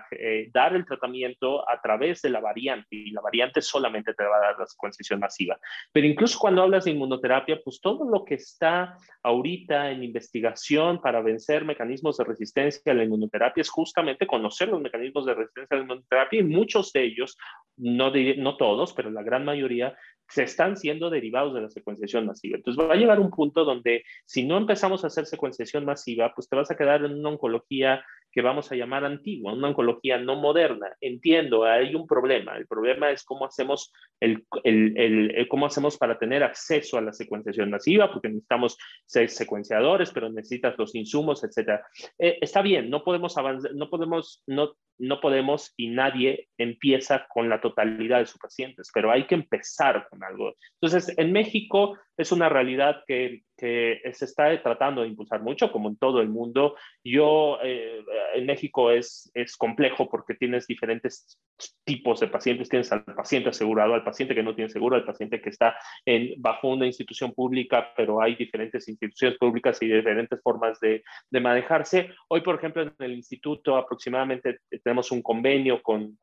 eh, 0.10 0.50
dar 0.52 0.76
el 0.76 0.88
tratamiento 0.88 1.70
a 1.70 1.80
través 1.80 2.20
de 2.24 2.32
la 2.32 2.40
variante 2.40 2.88
y 2.96 3.12
la 3.12 3.22
variante 3.22 3.62
solamente 3.62 4.16
te 4.16 4.24
va 4.24 4.38
a 4.38 4.48
dar 4.48 4.56
la 4.58 4.66
secuenciación 4.66 5.20
masiva. 5.20 5.60
Pero 5.92 6.08
incluso 6.08 6.40
cuando 6.40 6.64
hablas 6.64 6.86
de 6.86 6.92
inmunoterapia, 6.92 7.62
pues 7.64 7.80
todo 7.80 8.10
lo 8.10 8.26
que 8.26 8.34
está 8.34 8.98
ahorita 9.22 9.92
en 9.92 10.04
investigación 10.04 11.00
para 11.00 11.22
vencer 11.22 11.64
mecanismos 11.64 12.18
de 12.18 12.24
resistencia 12.24 12.92
a 12.92 12.96
la 12.96 13.04
inmunoterapia 13.04 13.62
es 13.62 13.70
justamente 13.70 14.26
conocer 14.26 14.70
los 14.70 14.82
mecanismos 14.82 15.28
de 15.28 15.36
resistencia 15.36 15.76
a 15.76 15.78
la 15.78 15.84
inmunoterapia 15.84 16.40
y 16.40 16.44
muchos 16.44 16.92
de 16.92 17.04
ellos, 17.04 17.38
no, 17.78 18.12
no 18.38 18.58
todos, 18.58 18.94
pero 18.94 19.12
la 19.12 19.22
gran 19.22 19.46
mayoría, 19.46 19.96
se 20.34 20.42
están 20.42 20.78
siendo 20.78 21.12
derivados 21.12 21.54
de 21.54 21.62
la 21.62 21.70
secuenciación 21.70 22.26
masiva. 22.26 22.58
Entonces 22.58 22.84
va 22.84 22.94
a 22.94 22.98
llegar 22.98 23.20
un 23.20 23.30
punto 23.30 23.64
donde 23.64 24.04
si 24.26 24.44
no 24.44 24.58
empezamos 24.58 25.04
a 25.04 25.08
hacer 25.08 25.28
secuenciación 25.28 25.86
masiva, 25.86 26.34
pues 26.34 26.50
te 26.50 26.56
vas 26.56 26.72
a 26.72 26.76
quedar 26.76 27.06
en 27.06 27.20
una 27.20 27.30
oncología 27.30 28.04
que 28.34 28.42
vamos 28.42 28.72
a 28.72 28.76
llamar 28.76 29.06
antigua, 29.06 29.54
una 29.54 29.70
oncología 29.70 30.18
no 30.18 30.36
moderna. 30.36 30.88
Entiendo, 31.00 31.66
hay 31.66 31.94
un 31.94 32.08
problema. 32.08 32.58
El 32.58 32.66
problema 32.66 33.12
es 33.12 33.24
cómo 33.24 33.46
hacemos, 33.46 33.94
el, 34.20 34.44
el, 34.64 35.48
cómo 35.48 35.68
hacemos 35.68 35.98
para 35.98 36.18
tener 36.18 36.44
acceso 36.44 36.98
a 36.98 37.02
la 37.02 37.14
secuenciación 37.14 37.70
masiva, 37.70 38.12
porque 38.12 38.30
necesitamos 38.30 38.78
ser 39.06 39.30
secuenciadores, 39.30 40.10
pero 40.12 40.32
necesitas 40.32 40.74
los 40.80 40.96
insumos, 40.96 41.44
etc. 41.44 41.82
Eh, 42.18 42.40
está 42.42 42.64
bien, 42.64 42.90
no 42.90 43.04
podemos 43.04 43.38
avanzar, 43.38 43.76
no 43.76 43.88
podemos, 43.90 44.42
no, 44.48 44.74
no 44.98 45.22
podemos 45.22 45.72
y 45.78 45.90
nadie 45.90 46.50
empieza 46.58 47.28
con 47.32 47.50
la 47.50 47.62
totalidad 47.62 48.18
de 48.18 48.26
sus 48.26 48.40
pacientes, 48.40 48.90
pero 48.92 49.12
hay 49.12 49.28
que 49.28 49.36
empezar 49.36 50.08
con 50.10 50.24
algo. 50.24 50.56
Entonces, 50.82 51.16
en 51.20 51.32
México 51.32 52.00
es 52.18 52.32
una 52.32 52.50
realidad 52.50 53.04
que 53.06 53.44
que 53.58 54.02
se 54.14 54.26
está 54.26 54.62
tratando 54.62 55.02
de 55.02 55.08
impulsar 55.08 55.42
mucho, 55.42 55.72
como 55.72 55.90
en 55.90 55.98
todo 55.98 56.22
el 56.22 56.30
mundo. 56.30 56.76
Yo, 57.04 57.60
eh, 57.64 58.04
en 58.34 58.46
México 58.46 58.92
es, 58.92 59.32
es 59.34 59.56
complejo 59.58 60.10
porque 60.10 60.36
tienes 60.36 60.68
diferentes 60.68 61.40
tipos 61.84 62.20
de 62.20 62.28
pacientes. 62.28 62.70
Tienes 62.70 62.92
al 62.92 63.04
paciente 63.04 63.50
asegurado, 63.50 63.94
al 63.94 64.04
paciente 64.04 64.36
que 64.36 64.44
no 64.44 64.56
tiene 64.56 64.70
seguro, 64.70 64.96
al 64.96 65.06
paciente 65.06 65.42
que 65.42 65.50
está 65.50 65.76
en, 66.06 66.42
bajo 66.42 66.70
una 66.70 66.86
institución 66.86 67.34
pública, 67.34 67.94
pero 67.96 68.22
hay 68.22 68.36
diferentes 68.36 68.88
instituciones 68.88 69.38
públicas 69.38 69.82
y 69.82 69.88
diferentes 69.88 70.42
formas 70.42 70.80
de, 70.80 71.04
de 71.30 71.40
manejarse. 71.40 72.10
Hoy, 72.30 72.42
por 72.42 72.56
ejemplo, 72.56 72.82
en 72.82 72.94
el 73.00 73.14
instituto 73.14 73.76
aproximadamente 73.76 74.60
tenemos 74.84 75.12
un 75.12 75.22
convenio 75.22 75.82
con, 75.82 76.18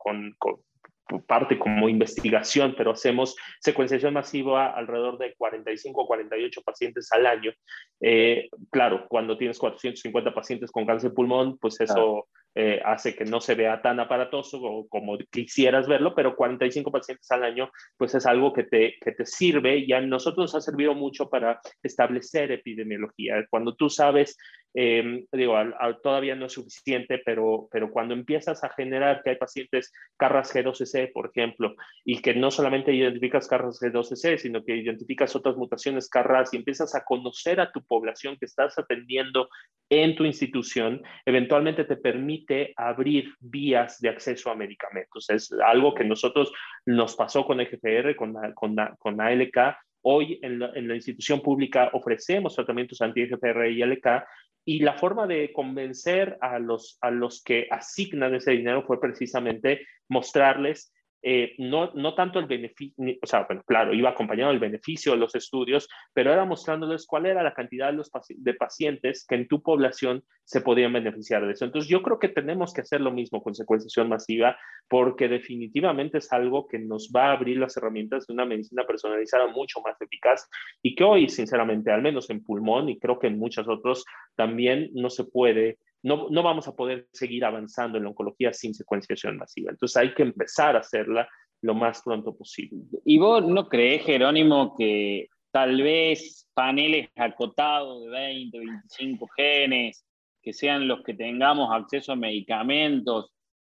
parte 1.26 1.59
como 1.59 1.88
investigación, 1.88 2.75
pero 2.76 2.93
hacemos 2.93 3.37
secuenciación 3.61 4.14
masiva 4.14 4.69
alrededor 4.69 5.19
de 5.19 5.35
45 5.35 6.02
o 6.02 6.07
48 6.07 6.62
pacientes 6.62 7.11
al 7.12 7.26
año. 7.26 7.52
Eh, 8.00 8.49
claro, 8.71 9.07
cuando 9.09 9.37
tienes 9.37 9.59
450 9.59 10.33
pacientes 10.35 10.71
con 10.71 10.87
cáncer 10.87 11.11
de 11.11 11.17
pulmón, 11.17 11.59
pues 11.59 11.81
eso 11.81 12.29
eh, 12.54 12.80
hace 12.85 13.14
que 13.14 13.25
no 13.25 13.40
se 13.40 13.54
vea 13.54 13.80
tan 13.80 14.00
aparatoso 14.00 14.87
como 14.88 15.19
quisieras 15.30 15.87
verlo, 15.87 16.14
pero 16.14 16.35
45 16.35 16.90
pacientes 16.90 17.30
al 17.30 17.45
año, 17.45 17.71
pues 17.97 18.14
es 18.14 18.26
algo 18.26 18.52
que 18.52 18.64
te, 18.64 18.97
que 19.00 19.12
te 19.12 19.25
sirve 19.25 19.78
y 19.78 19.92
a 19.92 20.00
nosotros 20.00 20.52
nos 20.52 20.54
ha 20.57 20.61
servido 20.61 20.95
mucho 20.95 21.30
para 21.30 21.61
establecer 21.83 22.50
epidemiología. 22.50 23.47
Cuando 23.50 23.76
tú 23.76 23.88
sabes, 23.88 24.37
eh, 24.75 25.25
digo, 25.33 25.54
todavía 26.02 26.37
no 26.37 26.47
es 26.47 26.52
suficiente, 26.52 27.21
pero, 27.25 27.69
pero 27.73 27.90
cuando 27.90 28.14
empiezas 28.14 28.62
a 28.62 28.71
generar 28.71 29.23
que 29.23 29.30
hay 29.30 29.37
pacientes 29.37 29.92
Carras 30.16 30.54
G12C, 30.54 31.12
por 31.12 31.30
ejemplo, 31.30 31.75
y 32.04 32.21
que 32.21 32.35
no 32.35 32.50
solamente 32.50 32.92
identificas 32.92 33.49
Carras 33.49 33.80
G12C, 33.80 34.38
sino 34.38 34.64
que 34.64 34.76
identificas 34.76 35.35
otras 35.35 35.57
mutaciones 35.57 36.09
Carras 36.09 36.52
y 36.52 36.57
empiezas 36.57 36.95
a 36.95 37.04
conocer 37.04 37.61
a 37.61 37.73
tu 37.73 37.83
población 37.83 38.37
que 38.38 38.47
estás 38.47 38.78
atendiendo 38.78 39.49
en 39.88 40.14
tu 40.14 40.25
institución, 40.25 41.02
eventualmente 41.26 41.85
te 41.85 41.97
permite 41.97 42.39
abrir 42.76 43.35
vías 43.40 44.00
de 44.00 44.09
acceso 44.09 44.50
a 44.50 44.54
medicamentos. 44.54 45.28
Es 45.30 45.52
algo 45.64 45.94
que 45.94 46.04
nosotros 46.04 46.52
nos 46.87 47.16
pasó 47.16 47.44
con 47.44 47.61
EGFR, 47.61 48.16
con, 48.16 48.35
con, 48.54 48.76
con 48.99 49.20
ALK. 49.20 49.76
Hoy 50.02 50.38
en 50.42 50.59
la, 50.59 50.70
en 50.75 50.88
la, 50.88 50.94
institución 50.94 51.40
pública 51.40 51.90
ofrecemos 51.92 52.54
tratamientos 52.54 53.02
anti-EGFR 53.02 53.70
y 53.70 53.82
ALK 53.82 54.25
y 54.64 54.80
la 54.80 54.94
forma 54.94 55.26
de 55.26 55.52
convencer 55.52 56.38
a 56.40 56.59
los, 56.59 56.99
a 57.00 57.11
los 57.11 57.42
que 57.42 57.66
asignan 57.70 58.35
ese 58.35 58.52
dinero 58.52 58.82
fue 58.82 59.00
precisamente 59.00 59.87
mostrarles 60.09 60.92
eh, 61.23 61.55
no, 61.59 61.91
no 61.95 62.15
tanto 62.15 62.39
el 62.39 62.47
beneficio, 62.47 62.95
o 63.23 63.27
sea, 63.27 63.45
bueno, 63.45 63.62
claro, 63.67 63.93
iba 63.93 64.11
acompañado 64.11 64.50
del 64.50 64.61
beneficio 64.61 65.12
de 65.12 65.19
los 65.19 65.35
estudios, 65.35 65.89
pero 66.15 66.33
era 66.33 66.45
mostrándoles 66.45 67.07
cuál 67.07 67.27
era 67.27 67.43
la 67.43 67.53
cantidad 67.53 67.89
de, 67.89 67.95
los 67.95 68.11
de 68.29 68.55
pacientes 68.55 69.27
que 69.29 69.35
en 69.35 69.49
tu 69.49 69.62
población 69.62 70.23
se 70.45 70.62
podían 70.62 70.93
beneficiar 70.93 71.47
de 71.47 71.53
eso. 71.53 71.65
Entonces, 71.65 71.91
yo 71.91 72.03
creo 72.03 72.19
que 72.19 72.29
tenemos 72.29 72.73
que 72.73 72.81
hacer 72.81 73.00
lo 73.00 73.12
mismo 73.12 73.43
con 73.43 73.55
secuenciación 73.55 74.09
masiva, 74.09 74.59
porque 74.89 75.29
definitivamente 75.29 76.19
es 76.19 76.33
algo 76.33 76.67
que 76.67 76.79
nos 76.79 77.11
va 77.15 77.27
a 77.27 77.33
abrir 77.33 77.59
las 77.59 77.77
herramientas 77.77 78.27
de 78.27 78.33
una 78.33 78.47
medicina 78.47 78.87
personalizada 78.87 79.47
mucho 79.47 79.81
más 79.81 80.00
eficaz 80.00 80.49
y 80.83 80.95
que 80.95 81.05
hoy, 81.05 81.29
sinceramente, 81.29 81.93
al 81.93 82.03
menos 82.03 82.31
en 82.31 82.43
pulmón 82.43 82.89
y 82.89 82.99
creo 82.99 83.19
que 83.19 83.27
en 83.27 83.39
muchos 83.39 83.69
otros, 83.69 84.05
también 84.37 84.91
no 84.95 85.11
se 85.11 85.25
puede 85.25 85.79
no, 86.02 86.28
no, 86.30 86.42
vamos 86.42 86.66
a 86.69 86.75
poder 86.75 87.09
seguir 87.12 87.45
avanzando 87.45 87.99
en 87.99 88.04
la 88.04 88.11
oncología 88.11 88.52
sin 88.52 88.75
secuenciación 88.75 89.37
masiva. 89.37 89.71
Entonces 89.71 89.97
hay 89.97 90.14
que 90.14 90.23
empezar 90.23 90.76
a 90.76 90.80
hacerla 90.80 91.28
lo 91.62 91.75
más 91.75 92.02
pronto 92.02 92.35
posible. 92.35 92.78
¿Y 93.04 93.19
vos 93.19 93.47
no 93.47 93.69
crees, 93.69 94.04
Jerónimo, 94.04 94.75
que 94.76 95.28
tal 95.50 95.83
vez 95.83 96.49
paneles 96.54 97.09
acotados 97.16 98.04
de 98.04 98.11
20, 98.11 98.59
25 98.59 99.28
genes, 99.37 100.07
que 100.42 100.52
sean 100.52 100.88
los 100.88 101.02
que 101.02 101.14
tengamos 101.14 101.71
acceso 101.73 102.12
a 102.12 102.16
medicamentos 102.16 103.33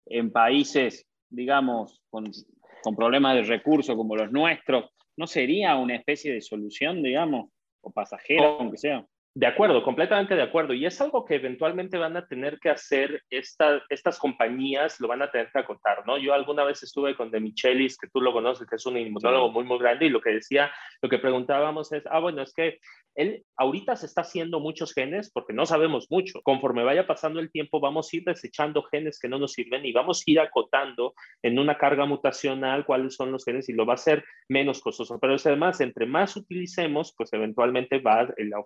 en 0.06 0.30
países, 0.30 1.06
digamos, 1.28 2.00
con, 2.08 2.24
con 2.82 2.96
problemas 2.96 3.34
de 3.36 3.42
recursos 3.42 3.96
como 3.96 4.16
los 4.16 4.32
nuestros, 4.32 4.86
¿no 5.16 5.26
sería 5.26 5.76
una 5.76 5.96
especie 5.96 6.32
de 6.32 6.40
solución, 6.40 7.02
digamos, 7.02 7.50
o 7.82 7.92
pasajera, 7.92 8.56
aunque 8.58 8.78
sea? 8.78 9.06
De 9.36 9.48
acuerdo, 9.48 9.82
completamente 9.82 10.36
de 10.36 10.42
acuerdo. 10.42 10.74
Y 10.74 10.86
es 10.86 11.00
algo 11.00 11.24
que 11.24 11.34
eventualmente 11.34 11.98
van 11.98 12.16
a 12.16 12.24
tener 12.24 12.60
que 12.60 12.70
hacer 12.70 13.20
estas 13.30 14.18
compañías, 14.20 15.00
lo 15.00 15.08
van 15.08 15.22
a 15.22 15.30
tener 15.30 15.50
que 15.50 15.58
acotar, 15.58 16.06
¿no? 16.06 16.18
Yo 16.18 16.32
alguna 16.32 16.62
vez 16.62 16.84
estuve 16.84 17.16
con 17.16 17.32
De 17.32 17.40
Michelis, 17.40 17.98
que 17.98 18.08
tú 18.08 18.20
lo 18.20 18.32
conoces, 18.32 18.68
que 18.68 18.76
es 18.76 18.86
un 18.86 18.96
inmunólogo 18.96 19.50
muy, 19.50 19.64
muy 19.64 19.78
grande, 19.80 20.06
y 20.06 20.10
lo 20.10 20.20
que 20.20 20.30
decía, 20.30 20.70
lo 21.02 21.08
que 21.08 21.18
preguntábamos 21.18 21.90
es, 21.92 22.04
ah, 22.06 22.20
bueno, 22.20 22.42
es 22.42 22.54
que 22.54 22.78
él 23.14 23.44
ahorita 23.56 23.96
se 23.96 24.06
está 24.06 24.22
haciendo 24.22 24.60
muchos 24.60 24.92
genes 24.92 25.30
porque 25.32 25.52
no 25.52 25.66
sabemos 25.66 26.08
mucho. 26.10 26.40
Conforme 26.42 26.82
vaya 26.82 27.06
pasando 27.06 27.40
el 27.40 27.50
tiempo, 27.50 27.80
vamos 27.80 28.08
a 28.12 28.16
ir 28.16 28.24
desechando 28.24 28.82
genes 28.82 29.18
que 29.20 29.28
no 29.28 29.38
nos 29.38 29.52
sirven 29.52 29.84
y 29.84 29.92
vamos 29.92 30.20
a 30.20 30.30
ir 30.30 30.40
acotando 30.40 31.14
en 31.42 31.58
una 31.58 31.78
carga 31.78 32.06
mutacional 32.06 32.84
cuáles 32.84 33.14
son 33.14 33.30
los 33.30 33.44
genes 33.44 33.68
y 33.68 33.72
lo 33.72 33.86
va 33.86 33.92
a 33.92 33.94
hacer 33.94 34.24
menos 34.48 34.80
costoso. 34.80 35.18
Pero 35.20 35.34
además, 35.34 35.80
entre 35.80 36.06
más 36.06 36.36
utilicemos, 36.36 37.14
pues 37.16 37.32
eventualmente 37.32 37.98
va 37.98 38.28
la 38.36 38.58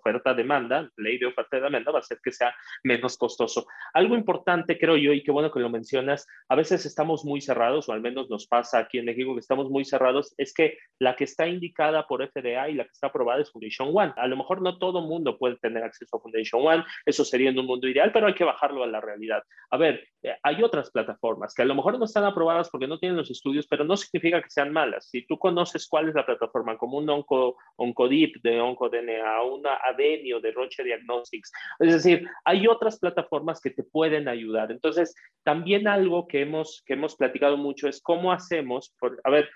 oferta-demanda, 0.59 0.91
ley 0.97 1.17
de 1.17 1.25
oferta-demanda, 1.25 1.91
va 1.91 1.99
a 1.99 2.01
hacer 2.01 2.19
que 2.23 2.31
sea 2.31 2.53
menos 2.83 3.17
costoso. 3.17 3.65
Algo 3.93 4.15
importante, 4.15 4.77
creo 4.77 4.97
yo, 4.97 5.13
y 5.13 5.23
qué 5.23 5.31
bueno 5.31 5.51
que 5.51 5.59
lo 5.59 5.69
mencionas, 5.69 6.25
a 6.49 6.55
veces 6.55 6.85
estamos 6.85 7.25
muy 7.25 7.41
cerrados, 7.41 7.87
o 7.89 7.93
al 7.93 8.01
menos 8.01 8.29
nos 8.29 8.47
pasa 8.47 8.79
aquí 8.79 8.99
en 8.99 9.05
México 9.05 9.33
que 9.33 9.39
estamos 9.39 9.69
muy 9.69 9.85
cerrados, 9.85 10.33
es 10.37 10.53
que 10.53 10.77
la 10.99 11.15
que 11.15 11.23
está 11.23 11.47
indicada 11.47 12.07
por 12.07 12.25
FDA 12.27 12.69
y 12.69 12.75
la 12.75 12.83
que 12.83 12.91
está 12.91 13.07
aprobada 13.07 13.41
es 13.41 13.51
Foundation 13.51 13.89
One. 13.93 14.13
A 14.17 14.27
lo 14.27 14.37
mejor 14.37 14.61
no 14.61 14.77
todo 14.77 15.01
mundo 15.01 15.37
puede 15.37 15.57
tener 15.57 15.83
acceso 15.83 16.17
a 16.17 16.21
Foundation 16.21 16.65
One, 16.65 16.83
eso 17.05 17.23
sería 17.23 17.49
en 17.49 17.59
un 17.59 17.65
mundo 17.65 17.87
ideal, 17.87 18.11
pero 18.11 18.27
hay 18.27 18.33
que 18.33 18.43
bajarlo 18.43 18.83
a 18.83 18.87
la 18.87 19.01
realidad. 19.01 19.43
A 19.71 19.77
ver, 19.77 20.07
eh, 20.23 20.35
hay 20.43 20.61
otras 20.63 20.91
plataformas 20.91 21.53
que 21.53 21.61
a 21.61 21.65
lo 21.65 21.75
mejor 21.75 21.97
no 21.97 22.05
están 22.05 22.25
aprobadas 22.25 22.69
porque 22.69 22.87
no 22.87 22.99
tienen 22.99 23.17
los 23.17 23.31
estudios, 23.31 23.67
pero 23.67 23.83
no 23.83 23.95
significa 23.95 24.41
que 24.41 24.49
sean 24.49 24.71
malas. 24.73 25.09
Si 25.09 25.25
tú 25.25 25.37
conoces 25.37 25.87
cuál 25.87 26.09
es 26.09 26.15
la 26.15 26.25
plataforma, 26.25 26.77
como 26.77 26.97
un 26.97 27.09
onco, 27.09 27.57
Oncodip 27.77 28.41
de 28.43 28.59
OncoDNA, 28.59 29.43
una 29.43 29.75
Avenio 29.75 30.39
de 30.39 30.48
Roche 30.51 30.83
Diagnostics, 30.83 31.51
es 31.79 31.93
decir, 31.93 32.27
hay 32.45 32.67
otras 32.67 32.99
plataformas 32.99 33.61
que 33.61 33.71
te 33.71 33.83
pueden 33.83 34.27
ayudar. 34.27 34.71
Entonces, 34.71 35.15
también 35.43 35.87
algo 35.87 36.27
que 36.27 36.41
hemos, 36.41 36.83
que 36.85 36.93
hemos 36.93 37.15
platicado 37.15 37.57
mucho 37.57 37.87
es 37.87 38.01
cómo 38.01 38.31
hacemos, 38.31 38.93
por, 38.99 39.19
a 39.23 39.29
ver, 39.29 39.49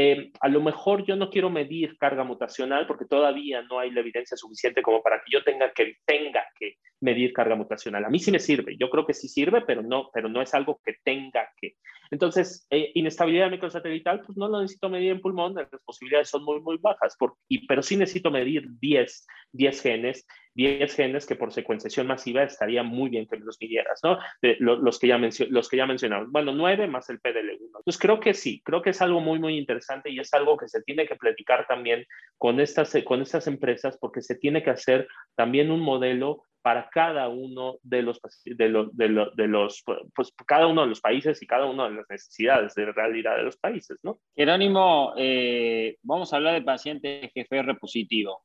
eh, 0.00 0.30
a 0.40 0.48
lo 0.48 0.60
mejor 0.60 1.04
yo 1.04 1.16
no 1.16 1.28
quiero 1.28 1.50
medir 1.50 1.98
carga 1.98 2.22
mutacional 2.22 2.86
porque 2.86 3.04
todavía 3.04 3.62
no 3.62 3.80
hay 3.80 3.90
la 3.90 3.98
evidencia 3.98 4.36
suficiente 4.36 4.80
como 4.80 5.02
para 5.02 5.16
que 5.16 5.32
yo 5.32 5.42
tenga 5.42 5.72
que, 5.72 5.96
tenga 6.06 6.44
que 6.56 6.76
medir 7.00 7.32
carga 7.32 7.56
mutacional. 7.56 8.04
A 8.04 8.08
mí 8.08 8.20
sí 8.20 8.30
me 8.30 8.38
sirve, 8.38 8.76
yo 8.78 8.90
creo 8.90 9.04
que 9.04 9.12
sí 9.12 9.26
sirve, 9.26 9.62
pero 9.62 9.82
no, 9.82 10.08
pero 10.14 10.28
no 10.28 10.40
es 10.40 10.54
algo 10.54 10.80
que 10.84 10.94
tenga 11.02 11.50
que. 11.60 11.74
Entonces, 12.12 12.64
eh, 12.70 12.92
inestabilidad 12.94 13.50
microsatelital, 13.50 14.20
pues 14.20 14.38
no 14.38 14.46
lo 14.46 14.60
necesito 14.60 14.88
medir 14.88 15.10
en 15.10 15.20
pulmón, 15.20 15.56
las 15.56 15.68
posibilidades 15.84 16.28
son 16.30 16.44
muy, 16.44 16.60
muy 16.60 16.78
bajas, 16.80 17.16
por, 17.18 17.34
y, 17.48 17.66
pero 17.66 17.82
sí 17.82 17.96
necesito 17.96 18.30
medir 18.30 18.68
10, 18.78 19.26
10 19.50 19.82
genes, 19.82 20.26
10 20.58 20.92
genes 20.92 21.24
que 21.24 21.36
por 21.36 21.52
secuenciación 21.52 22.08
masiva 22.08 22.42
estaría 22.42 22.82
muy 22.82 23.10
bien 23.10 23.28
que 23.28 23.36
los 23.36 23.58
midieras, 23.60 24.00
¿no? 24.02 24.18
los, 24.58 24.98
que 24.98 25.06
ya 25.06 25.16
los 25.16 25.68
que 25.68 25.76
ya 25.76 25.86
mencionamos. 25.86 26.32
Bueno, 26.32 26.52
9 26.52 26.88
más 26.88 27.08
el 27.10 27.20
PDL1. 27.20 27.60
Entonces, 27.60 27.98
creo 27.98 28.18
que 28.18 28.34
sí, 28.34 28.60
creo 28.64 28.82
que 28.82 28.90
es 28.90 29.00
algo 29.00 29.20
muy, 29.20 29.38
muy 29.38 29.56
interesante 29.56 30.10
y 30.10 30.18
es 30.18 30.34
algo 30.34 30.56
que 30.56 30.68
se 30.68 30.82
tiene 30.82 31.06
que 31.06 31.14
platicar 31.14 31.64
también 31.68 32.04
con 32.36 32.58
estas, 32.58 32.92
con 33.04 33.22
estas 33.22 33.46
empresas 33.46 33.96
porque 34.00 34.20
se 34.20 34.34
tiene 34.34 34.64
que 34.64 34.70
hacer 34.70 35.06
también 35.36 35.70
un 35.70 35.78
modelo 35.78 36.42
para 36.60 36.88
cada 36.90 37.28
uno 37.28 37.76
de 37.84 38.02
los, 38.02 38.20
de 38.44 38.68
los, 38.68 38.96
de 38.96 39.08
los, 39.10 39.36
de 39.36 39.46
los, 39.46 39.84
pues, 40.12 40.34
cada 40.44 40.66
uno 40.66 40.82
de 40.82 40.88
los 40.88 41.00
países 41.00 41.40
y 41.40 41.46
cada 41.46 41.66
una 41.66 41.88
de 41.88 41.94
las 41.94 42.10
necesidades 42.10 42.74
de 42.74 42.90
realidad 42.90 43.36
de 43.36 43.44
los 43.44 43.56
países, 43.58 43.96
¿no? 44.02 44.18
Jerónimo, 44.34 45.14
eh, 45.16 45.98
vamos 46.02 46.32
a 46.32 46.36
hablar 46.36 46.54
de 46.54 46.62
pacientes 46.62 47.30
GFR 47.32 47.78
positivo. 47.78 48.42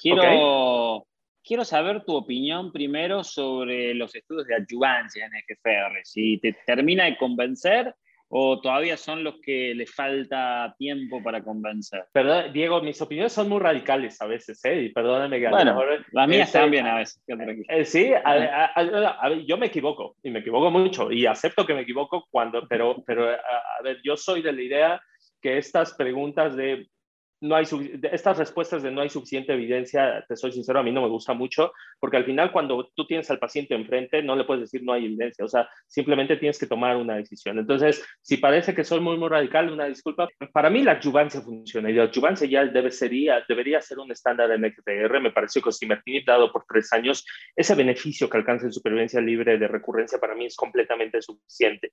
Quiero, 0.00 1.06
quiero 1.46 1.64
saber 1.64 2.04
tu 2.04 2.14
opinión 2.14 2.72
primero 2.72 3.22
sobre 3.22 3.94
los 3.94 4.14
estudios 4.14 4.46
de 4.46 4.56
adyuvancia 4.56 5.24
en 5.24 5.30
GFR. 5.30 6.00
Si 6.04 6.38
te 6.38 6.56
termina 6.66 7.04
de 7.04 7.16
convencer 7.16 7.94
o 8.28 8.60
todavía 8.60 8.96
son 8.96 9.22
los 9.22 9.36
que 9.40 9.72
le 9.74 9.86
falta 9.86 10.74
tiempo 10.78 11.22
para 11.22 11.42
convencer? 11.42 12.04
Perdón, 12.12 12.52
Diego, 12.52 12.82
mis 12.82 13.00
opiniones 13.00 13.32
son 13.32 13.48
muy 13.48 13.60
radicales 13.60 14.20
a 14.20 14.26
veces, 14.26 14.64
¿eh? 14.64 14.82
Y 14.82 14.88
perdóname 14.88 15.38
que 15.38 15.48
bueno, 15.48 15.80
las 16.10 16.28
mías 16.28 16.48
este, 16.48 16.58
también 16.58 16.86
a 16.86 16.96
veces. 16.96 17.22
Eh, 17.68 17.84
sí, 17.84 18.12
a, 18.12 19.30
yo 19.46 19.56
me 19.56 19.66
equivoco 19.66 20.16
y 20.22 20.30
me 20.30 20.40
equivoco 20.40 20.70
mucho 20.70 21.12
y 21.12 21.26
acepto 21.26 21.64
que 21.64 21.74
me 21.74 21.82
equivoco 21.82 22.26
cuando, 22.30 22.66
pero, 22.66 23.02
pero 23.06 23.30
a, 23.30 23.82
ver, 23.84 24.00
yo 24.02 24.16
soy 24.16 24.42
de 24.42 24.52
la 24.52 24.62
idea 24.62 25.00
que 25.40 25.58
estas 25.58 25.94
preguntas 25.94 26.56
de 26.56 26.88
no 27.40 27.56
hay 27.56 27.66
estas 28.12 28.38
respuestas 28.38 28.82
de 28.82 28.90
no 28.90 29.02
hay 29.02 29.10
suficiente 29.10 29.52
evidencia, 29.52 30.24
te 30.26 30.36
soy 30.36 30.52
sincero, 30.52 30.80
a 30.80 30.82
mí 30.82 30.92
no 30.92 31.02
me 31.02 31.08
gusta 31.08 31.34
mucho, 31.34 31.72
porque 32.00 32.16
al 32.16 32.24
final 32.24 32.50
cuando 32.50 32.90
tú 32.94 33.06
tienes 33.06 33.30
al 33.30 33.38
paciente 33.38 33.74
enfrente, 33.74 34.22
no 34.22 34.36
le 34.36 34.44
puedes 34.44 34.62
decir 34.62 34.82
no 34.82 34.92
hay 34.92 35.04
evidencia, 35.04 35.44
o 35.44 35.48
sea, 35.48 35.68
simplemente 35.86 36.36
tienes 36.36 36.58
que 36.58 36.66
tomar 36.66 36.96
una 36.96 37.16
decisión. 37.16 37.58
Entonces, 37.58 38.04
si 38.22 38.38
parece 38.38 38.74
que 38.74 38.84
soy 38.84 39.00
muy, 39.00 39.16
muy 39.16 39.28
radical, 39.28 39.70
una 39.70 39.86
disculpa, 39.86 40.28
para 40.52 40.70
mí 40.70 40.82
la 40.82 40.92
adjuvancia 40.92 41.40
funciona 41.40 41.90
y 41.90 41.94
la 41.94 42.04
adjuvancia 42.04 42.46
ya 42.46 42.64
debe 42.64 42.90
debería 43.48 43.80
ser 43.80 43.98
un 43.98 44.10
estándar 44.10 44.50
en 44.50 44.72
XDR, 44.72 45.20
me 45.20 45.30
pareció 45.30 45.62
que 45.62 45.68
Osimertinib 45.68 46.24
dado 46.24 46.52
por 46.52 46.64
tres 46.68 46.92
años, 46.92 47.24
ese 47.54 47.74
beneficio 47.74 48.28
que 48.28 48.36
alcanza 48.36 48.66
en 48.66 48.72
supervivencia 48.72 49.20
libre 49.20 49.58
de 49.58 49.68
recurrencia 49.68 50.18
para 50.18 50.34
mí 50.34 50.46
es 50.46 50.56
completamente 50.56 51.20
suficiente. 51.20 51.92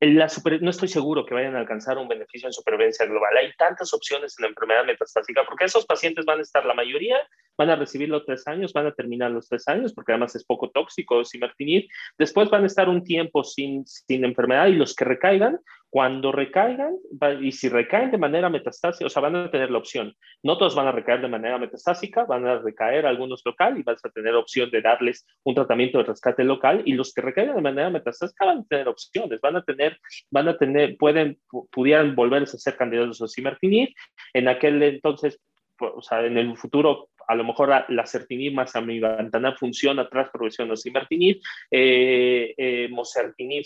la 0.00 0.28
no 0.60 0.70
estoy 0.70 0.88
seguro 0.88 1.24
que 1.24 1.34
vayan 1.34 1.56
a 1.56 1.60
alcanzar 1.60 1.98
un 1.98 2.08
beneficio 2.08 2.48
en 2.48 2.52
supervivencia 2.52 3.06
global. 3.06 3.36
Hay 3.36 3.52
tantas 3.56 3.92
opciones 3.94 4.34
en 4.38 4.42
la 4.44 4.48
metastásica, 4.84 5.44
porque 5.44 5.64
esos 5.64 5.86
pacientes 5.86 6.24
van 6.24 6.38
a 6.38 6.42
estar, 6.42 6.64
la 6.64 6.74
mayoría 6.74 7.16
van 7.56 7.70
a 7.70 7.76
recibir 7.76 8.08
los 8.08 8.24
tres 8.24 8.46
años, 8.46 8.72
van 8.72 8.86
a 8.86 8.92
terminar 8.92 9.30
los 9.30 9.48
tres 9.48 9.68
años, 9.68 9.92
porque 9.92 10.12
además 10.12 10.34
es 10.34 10.44
poco 10.44 10.70
tóxico, 10.70 11.24
simertinib. 11.24 11.88
Después 12.18 12.48
van 12.50 12.64
a 12.64 12.66
estar 12.66 12.88
un 12.88 13.04
tiempo 13.04 13.44
sin, 13.44 13.86
sin 13.86 14.24
enfermedad 14.24 14.66
y 14.68 14.74
los 14.74 14.94
que 14.94 15.04
recaigan, 15.04 15.58
cuando 15.92 16.32
recaigan, 16.32 16.96
y 17.42 17.52
si 17.52 17.68
recaen 17.68 18.10
de 18.10 18.16
manera 18.16 18.48
metastásica, 18.48 19.04
o 19.04 19.10
sea, 19.10 19.20
van 19.20 19.36
a 19.36 19.50
tener 19.50 19.70
la 19.70 19.76
opción. 19.76 20.16
No 20.42 20.56
todos 20.56 20.74
van 20.74 20.86
a 20.86 20.92
recaer 20.92 21.20
de 21.20 21.28
manera 21.28 21.58
metastásica, 21.58 22.24
van 22.24 22.46
a 22.46 22.60
recaer 22.60 23.04
algunos 23.04 23.42
local 23.44 23.76
y 23.76 23.82
vas 23.82 24.02
a 24.02 24.08
tener 24.08 24.34
opción 24.34 24.70
de 24.70 24.80
darles 24.80 25.26
un 25.44 25.54
tratamiento 25.54 25.98
de 25.98 26.04
rescate 26.04 26.44
local 26.44 26.80
y 26.86 26.94
los 26.94 27.12
que 27.12 27.20
recaigan 27.20 27.56
de 27.56 27.60
manera 27.60 27.90
metastásica 27.90 28.46
van 28.46 28.60
a 28.60 28.64
tener 28.64 28.88
opciones, 28.88 29.38
van 29.42 29.56
a 29.56 29.62
tener, 29.64 29.98
van 30.30 30.48
a 30.48 30.56
tener, 30.56 30.96
pueden, 30.96 31.38
pudieran 31.70 32.16
volverse 32.16 32.56
a 32.56 32.60
ser 32.60 32.74
candidatos 32.74 33.20
a 33.20 33.28
simertinib. 33.28 33.90
En 34.32 34.48
aquel 34.48 34.82
entonces, 34.82 35.42
o 35.78 36.00
sea, 36.00 36.24
en 36.24 36.38
el 36.38 36.56
futuro 36.56 37.10
a 37.26 37.34
lo 37.34 37.44
mejor 37.44 37.68
la, 37.88 38.06
certinib 38.06 38.54
más 38.54 38.74
amivantanab 38.76 39.56
funciona 39.56 40.08
tras 40.08 40.30
progresión 40.30 40.68
de 40.68 40.74
osimertinib. 40.74 41.40
Eh, 41.70 42.54
eh, 42.56 42.88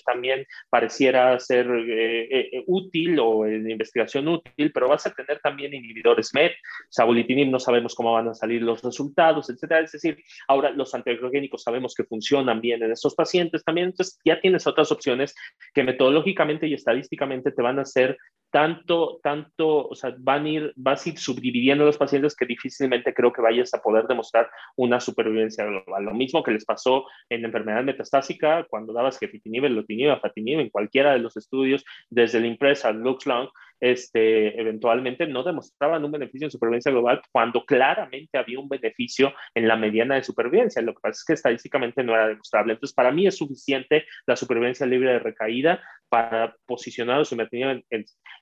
también 0.05 0.47
pareciera 0.71 1.39
ser 1.39 1.67
eh, 1.67 2.29
eh, 2.31 2.65
útil 2.67 3.19
o 3.19 3.47
en 3.47 3.71
investigación 3.71 4.29
útil, 4.29 4.73
pero 4.73 4.89
vas 4.89 5.07
a 5.07 5.13
tener 5.13 5.41
también 5.41 5.75
inhibidores 5.75 6.35
MET, 6.35 6.53
sabolitinib 6.91 7.49
no 7.49 7.61
sabemos 7.61 7.95
cómo 7.95 8.13
van 8.13 8.29
a 8.29 8.35
salir 8.35 8.63
los 8.63 8.83
resultados, 8.83 9.51
etcétera. 9.51 9.81
Es 9.81 9.93
decir, 9.93 10.19
ahora 10.49 10.71
los 10.71 10.95
antiagrogénicos 10.95 11.63
sabemos 11.63 11.95
que 11.95 12.05
funcionan 12.05 12.61
bien 12.61 12.83
en 12.83 12.93
estos 12.93 13.15
pacientes 13.15 13.65
también, 13.65 13.89
entonces 13.89 14.19
ya 14.25 14.41
tienes 14.41 14.67
otras 14.67 14.91
opciones 14.93 15.35
que 15.75 15.83
metodológicamente 15.83 16.67
y 16.67 16.75
estadísticamente 16.75 17.53
te 17.53 17.63
van 17.63 17.79
a 17.79 17.83
hacer 17.83 18.17
tanto, 18.51 19.21
tanto, 19.23 19.89
o 19.89 19.95
sea, 19.95 20.15
van 20.19 20.45
a 20.45 20.49
ir, 20.49 20.73
vas 20.77 21.05
a 21.05 21.11
ir 21.11 21.19
subdividiendo 21.19 21.85
los 21.85 21.99
pacientes 21.99 22.35
que 22.35 22.47
difícilmente 22.47 23.13
creo 23.13 23.33
que 23.33 23.43
vayas 23.43 23.73
a 23.75 23.83
poder 23.83 24.07
demostrar 24.07 24.49
una 24.77 25.01
supervivencia 25.01 25.65
global. 25.65 26.05
Lo 26.05 26.15
mismo 26.15 26.43
que 26.43 26.53
les 26.53 26.65
pasó 26.65 27.05
en 27.29 27.45
enfermedad 27.45 27.83
metastásica 27.83 28.67
cuando 28.69 28.93
dabas 28.93 29.19
gefitinib, 29.19 29.65
elotinib, 29.65 30.11
afatinib, 30.11 30.61
en 30.61 30.71
cualquiera 30.71 31.13
de 31.13 31.19
los 31.19 31.37
estudios, 31.37 31.85
desde 32.11 32.39
el 32.39 32.47
IMPRES 32.47 32.85
al 32.85 33.01
LuxLong, 33.01 33.49
este, 33.81 34.61
eventualmente 34.61 35.27
no 35.27 35.43
demostraban 35.43 36.05
un 36.05 36.13
beneficio 36.13 36.47
en 36.47 36.51
supervivencia 36.51 36.93
global 36.93 37.21
cuando 37.31 37.65
claramente 37.65 38.39
había 38.39 38.59
un 38.59 38.69
beneficio 38.69 39.35
en 39.55 39.69
la 39.69 39.77
mediana 39.77 40.15
de 40.15 40.23
supervivencia. 40.23 40.83
Lo 40.83 40.95
que 40.95 41.01
pasa 41.01 41.19
es 41.19 41.25
que 41.25 41.33
estadísticamente 41.35 42.03
no 42.03 42.15
era 42.15 42.29
demostrable. 42.29 42.73
Entonces, 42.73 42.95
para 42.95 43.13
mí 43.13 43.27
es 43.27 43.37
suficiente 43.37 44.07
la 44.27 44.37
supervivencia 44.37 44.87
libre 44.87 45.13
de 45.13 45.19
recaída 45.19 45.83
para 46.09 46.55
posicionar 46.67 47.19
los 47.19 47.33
en, 47.33 47.85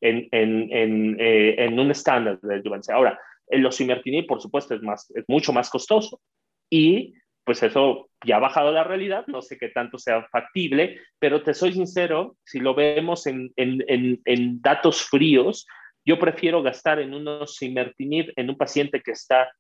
en, 0.00 0.28
eh, 1.20 1.54
en, 1.58 1.78
un 1.78 1.90
estándar 1.90 2.38
de 2.40 2.56
adjuvancia. 2.56 2.94
Ahora, 2.94 3.18
el 3.48 3.64
osimertinib, 3.64 4.26
por 4.26 4.40
supuesto, 4.40 4.74
es, 4.74 4.82
más, 4.82 5.10
es 5.14 5.24
mucho 5.28 5.52
más 5.52 5.70
costoso 5.70 6.20
y 6.70 7.14
pues 7.44 7.62
eso 7.62 8.08
ya 8.24 8.36
ha 8.36 8.40
bajado 8.40 8.72
la 8.72 8.84
realidad, 8.84 9.26
no 9.26 9.42
sé 9.42 9.58
qué 9.58 9.68
tanto 9.68 9.98
sea 9.98 10.26
factible, 10.32 10.98
pero 11.18 11.42
te 11.42 11.54
soy 11.54 11.72
sincero, 11.72 12.36
si 12.44 12.58
lo 12.58 12.74
vemos 12.74 13.26
en, 13.26 13.52
en, 13.56 13.82
en, 14.24 14.62
datos 14.62 15.02
fríos, 15.02 15.66
yo 16.04 16.18
prefiero 16.18 16.62
gastar 16.62 17.00
en 17.00 17.14
un 17.14 17.28
osimertinib 17.28 18.32
en 18.36 18.50
un 18.50 18.56
paciente 18.56 19.02
que 19.02 19.12
está 19.12 19.52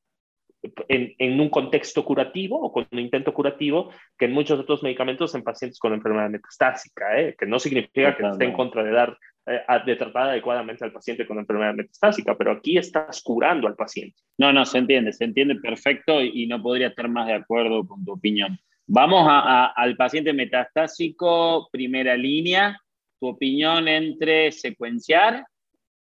en, 0.88 1.14
en, 1.18 1.40
un 1.40 1.50
contexto 1.50 2.04
curativo 2.04 2.58
o 2.58 2.72
con 2.72 2.86
un 2.90 2.98
intento 2.98 3.34
curativo 3.34 3.90
que 4.18 4.24
en 4.24 4.32
muchos 4.32 4.58
otros 4.58 4.82
medicamentos 4.82 5.34
en 5.34 5.42
pacientes 5.42 5.78
con 5.78 5.92
enfermedad 5.92 6.30
metastásica, 6.30 7.20
¿eh? 7.20 7.36
que 7.38 7.46
no 7.46 7.58
significa 7.58 8.16
que 8.16 8.26
esté 8.26 8.44
en 8.44 8.52
contra 8.54 8.82
de 8.82 8.92
dar 8.92 9.18
de 9.46 9.96
tratar 9.96 10.30
adecuadamente 10.30 10.84
al 10.84 10.92
paciente 10.92 11.26
con 11.26 11.38
enfermedad 11.38 11.74
metastásica, 11.74 12.34
pero 12.36 12.52
aquí 12.52 12.78
estás 12.78 13.22
curando 13.22 13.66
al 13.66 13.76
paciente. 13.76 14.16
No, 14.38 14.52
no, 14.52 14.64
se 14.64 14.78
entiende, 14.78 15.12
se 15.12 15.24
entiende 15.24 15.56
perfecto 15.56 16.22
y, 16.22 16.46
no 16.46 16.62
podría 16.62 16.88
estar 16.88 17.08
más 17.08 17.26
de 17.26 17.34
acuerdo 17.34 17.86
con 17.86 18.04
tu 18.04 18.12
opinión. 18.12 18.58
Vamos 18.86 19.26
al 19.28 19.96
paciente 19.96 20.32
metastásico, 20.32 21.68
primera 21.70 22.16
línea, 22.16 22.78
tu 23.20 23.28
opinión 23.28 23.88
entre 23.88 24.50
secuenciar 24.52 25.44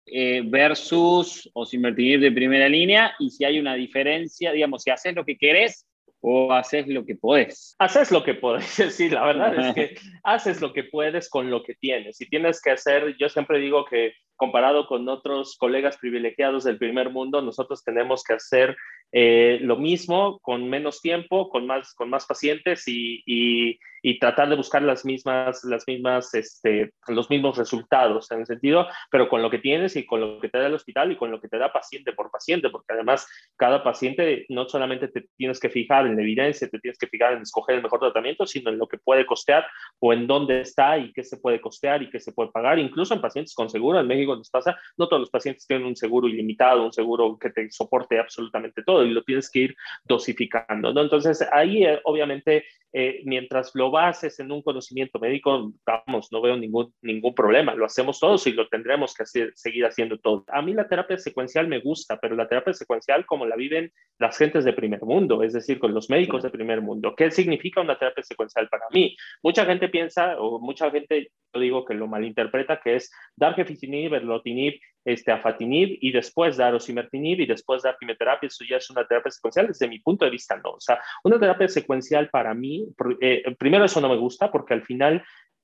eh, 0.06 0.42
versus 0.46 1.50
osimertinib 1.54 2.20
de 2.22 2.32
primera 2.32 2.68
línea 2.68 3.14
y 3.20 3.30
si 3.30 3.46
hay 3.46 3.60
una 3.60 3.76
diferencia, 3.76 4.52
digamos, 4.52 4.84
si 4.84 4.90
haces 4.90 5.16
lo 5.16 5.26
que 5.26 5.38
querés 5.38 5.88
o 6.22 6.54
haces 6.54 6.88
lo 6.88 7.06
que 7.06 7.16
podés? 7.16 7.76
Haces 7.80 8.12
lo 8.12 8.24
que 8.24 8.36
podés, 8.36 8.66
sí, 8.96 9.10
la 9.10 9.26
verdad 9.26 9.60
es 9.60 9.74
que 9.74 9.96
haces 10.24 10.62
lo 10.62 10.72
que 10.72 10.84
puedes 10.84 11.30
con 11.30 11.50
lo 11.50 11.64
que 11.64 11.76
tienes. 11.76 12.18
Si 12.18 12.30
tienes 12.30 12.62
que 12.62 12.72
hacer, 12.72 13.16
yo 13.20 13.28
siempre 13.28 13.60
digo 13.60 13.86
que 13.86 14.14
comparado 14.36 14.88
con 14.88 15.08
otros 15.10 15.56
colegas 15.58 15.98
privilegiados 15.98 16.64
del 16.64 16.78
primer 16.78 17.12
mundo, 17.12 17.42
nosotros 17.42 17.84
tenemos 17.84 18.24
que 18.24 18.34
hacer 18.34 18.76
eh, 19.12 19.60
lo 19.62 19.76
mismo 19.76 20.40
con 20.40 20.70
menos 20.70 21.02
tiempo, 21.02 21.50
con 21.50 21.68
más, 21.68 21.94
con 21.94 22.10
más 22.10 22.26
pacientes 22.26 22.88
y, 22.88 23.22
y, 23.26 23.78
y, 24.02 24.20
tratar 24.20 24.48
de 24.50 24.56
buscar 24.56 24.82
las 24.82 25.04
mismas, 25.04 25.64
las 25.66 25.86
mismas, 25.86 26.34
este, 26.34 26.94
los 27.08 27.30
mismos 27.30 27.58
resultados 27.58 28.32
en 28.32 28.40
el 28.40 28.46
sentido, 28.46 28.88
pero 29.10 29.28
con 29.28 29.42
lo 29.42 29.50
que 29.50 29.60
tienes 29.60 29.98
y 29.98 30.06
con 30.06 30.22
lo 30.22 30.40
que 30.40 30.48
te 30.48 30.60
da 30.60 30.68
el 30.68 30.74
hospital 30.74 31.12
y 31.12 31.18
con 31.18 31.30
lo 31.30 31.42
que 31.42 31.50
te 31.50 31.58
da 31.58 31.74
paciente 31.74 32.14
por 32.14 32.32
paciente, 32.32 32.70
porque 32.70 32.94
además 32.94 33.28
cada 33.58 33.84
paciente 33.84 34.46
no 34.48 34.70
solamente 34.70 35.10
te 35.10 35.28
tienes 35.36 35.60
que 35.60 35.70
fijar 35.70 36.06
en 36.06 36.16
la 36.16 36.22
evidencia, 36.22 36.70
te 36.70 36.80
tienes 36.80 36.98
que 36.98 37.08
fijar 37.08 37.34
en 37.34 37.42
escoger 37.42 37.76
el 37.76 37.84
mejor 37.84 38.00
tratamiento, 38.00 38.46
sino 38.46 38.70
en 38.70 38.78
lo 38.78 38.88
que 38.88 38.98
puede 38.98 39.26
costear 39.26 39.68
o 40.00 40.14
en 40.14 40.26
dónde 40.26 40.62
está 40.62 40.98
y 40.98 41.12
qué 41.12 41.24
se 41.24 41.38
puede 41.38 41.60
costear 41.60 42.02
y 42.02 42.10
qué 42.10 42.20
se 42.20 42.32
puede 42.32 42.52
pagar, 42.52 42.80
incluso 42.80 43.14
en 43.14 43.22
pacientes 43.22 43.54
con 43.54 43.70
seguro. 43.70 44.00
En 44.00 44.08
México 44.08 44.38
nos 44.38 44.50
pasa, 44.50 44.78
no 44.98 45.10
todos 45.10 45.20
los 45.20 45.30
pacientes 45.30 45.68
tienen 45.68 45.86
un 45.86 45.98
seguro 45.98 46.30
ilimitado, 46.30 46.86
un 46.86 46.94
seguro 46.94 47.38
que 47.38 47.50
te 47.50 47.70
soporte 47.72 48.18
absolutamente 48.18 48.84
todo 48.84 49.01
y 49.06 49.12
lo 49.12 49.24
tienes 49.24 49.50
que 49.50 49.60
ir 49.60 49.76
dosificando, 50.04 50.94
¿no? 50.94 51.02
Entonces, 51.02 51.46
ahí 51.52 51.84
eh, 51.84 52.00
obviamente, 52.04 52.66
eh, 52.94 53.22
mientras 53.24 53.72
lo 53.74 53.90
bases 53.90 54.40
en 54.40 54.52
un 54.52 54.62
conocimiento 54.62 55.18
médico, 55.20 55.74
vamos, 55.86 56.30
no 56.32 56.42
veo 56.42 56.58
ningún, 56.58 56.94
ningún 57.02 57.34
problema, 57.34 57.74
lo 57.74 57.86
hacemos 57.86 58.20
todos 58.20 58.46
y 58.48 58.52
lo 58.52 58.68
tendremos 58.68 59.14
que 59.14 59.24
hacer, 59.24 59.52
seguir 59.56 59.86
haciendo 59.86 60.20
todo. 60.20 60.44
A 60.48 60.62
mí 60.62 60.74
la 60.74 60.88
terapia 60.88 61.18
secuencial 61.18 61.68
me 61.68 61.80
gusta, 61.80 62.20
pero 62.20 62.36
la 62.36 62.48
terapia 62.48 62.74
secuencial 62.74 63.26
como 63.26 63.46
la 63.46 63.56
viven 63.56 63.92
las 64.20 64.38
gentes 64.38 64.66
de 64.66 64.74
primer 64.74 65.02
mundo, 65.04 65.42
es 65.44 65.54
decir, 65.54 65.80
con 65.80 65.94
los 65.94 66.10
médicos 66.10 66.44
de 66.44 66.50
primer 66.50 66.82
mundo. 66.82 67.16
¿Qué 67.16 67.32
significa 67.32 67.82
una 67.82 67.98
terapia 67.98 68.24
secuencial 68.24 68.68
para 68.68 68.86
mí? 68.92 69.16
Mucha 69.42 69.66
gente 69.66 69.90
piensa, 69.90 70.40
o 70.40 70.60
mucha 70.60 70.92
gente, 70.92 71.32
yo 71.54 71.62
digo 71.62 71.86
que 71.86 71.94
lo 71.94 72.08
malinterpreta, 72.08 72.82
que 72.82 72.96
es 72.96 73.12
dar 73.36 73.56
gefitinib, 73.56 74.14
erlotinib, 74.14 74.80
este, 75.06 75.32
afatinib 75.32 75.98
y 76.02 76.12
después 76.12 76.58
dar 76.58 76.74
osimertinib 76.76 77.42
y 77.42 77.46
después 77.46 77.84
dar 77.84 77.98
quimioterapia. 77.98 78.48
Eso 78.48 78.64
ya 78.70 78.78
es 78.78 78.90
una 78.90 79.06
terapia 79.06 79.32
secuencial. 79.32 79.68
Desde 79.68 79.88
mi 79.88 80.00
punto 80.00 80.26
de 80.26 80.32
vista, 80.32 80.58
no. 80.58 80.72
O 80.72 80.80
sea, 80.80 81.00
una 81.24 81.40
terapia 81.40 81.68
secuencial 81.68 82.30
para 82.30 82.54
mí, 82.54 82.88
eh, 83.22 83.44
primero 83.58 83.86
eso 83.86 84.02
no 84.02 84.10
me 84.10 84.18
gusta 84.18 84.52
porque 84.52 84.74
al 84.74 84.84
final 84.84 85.24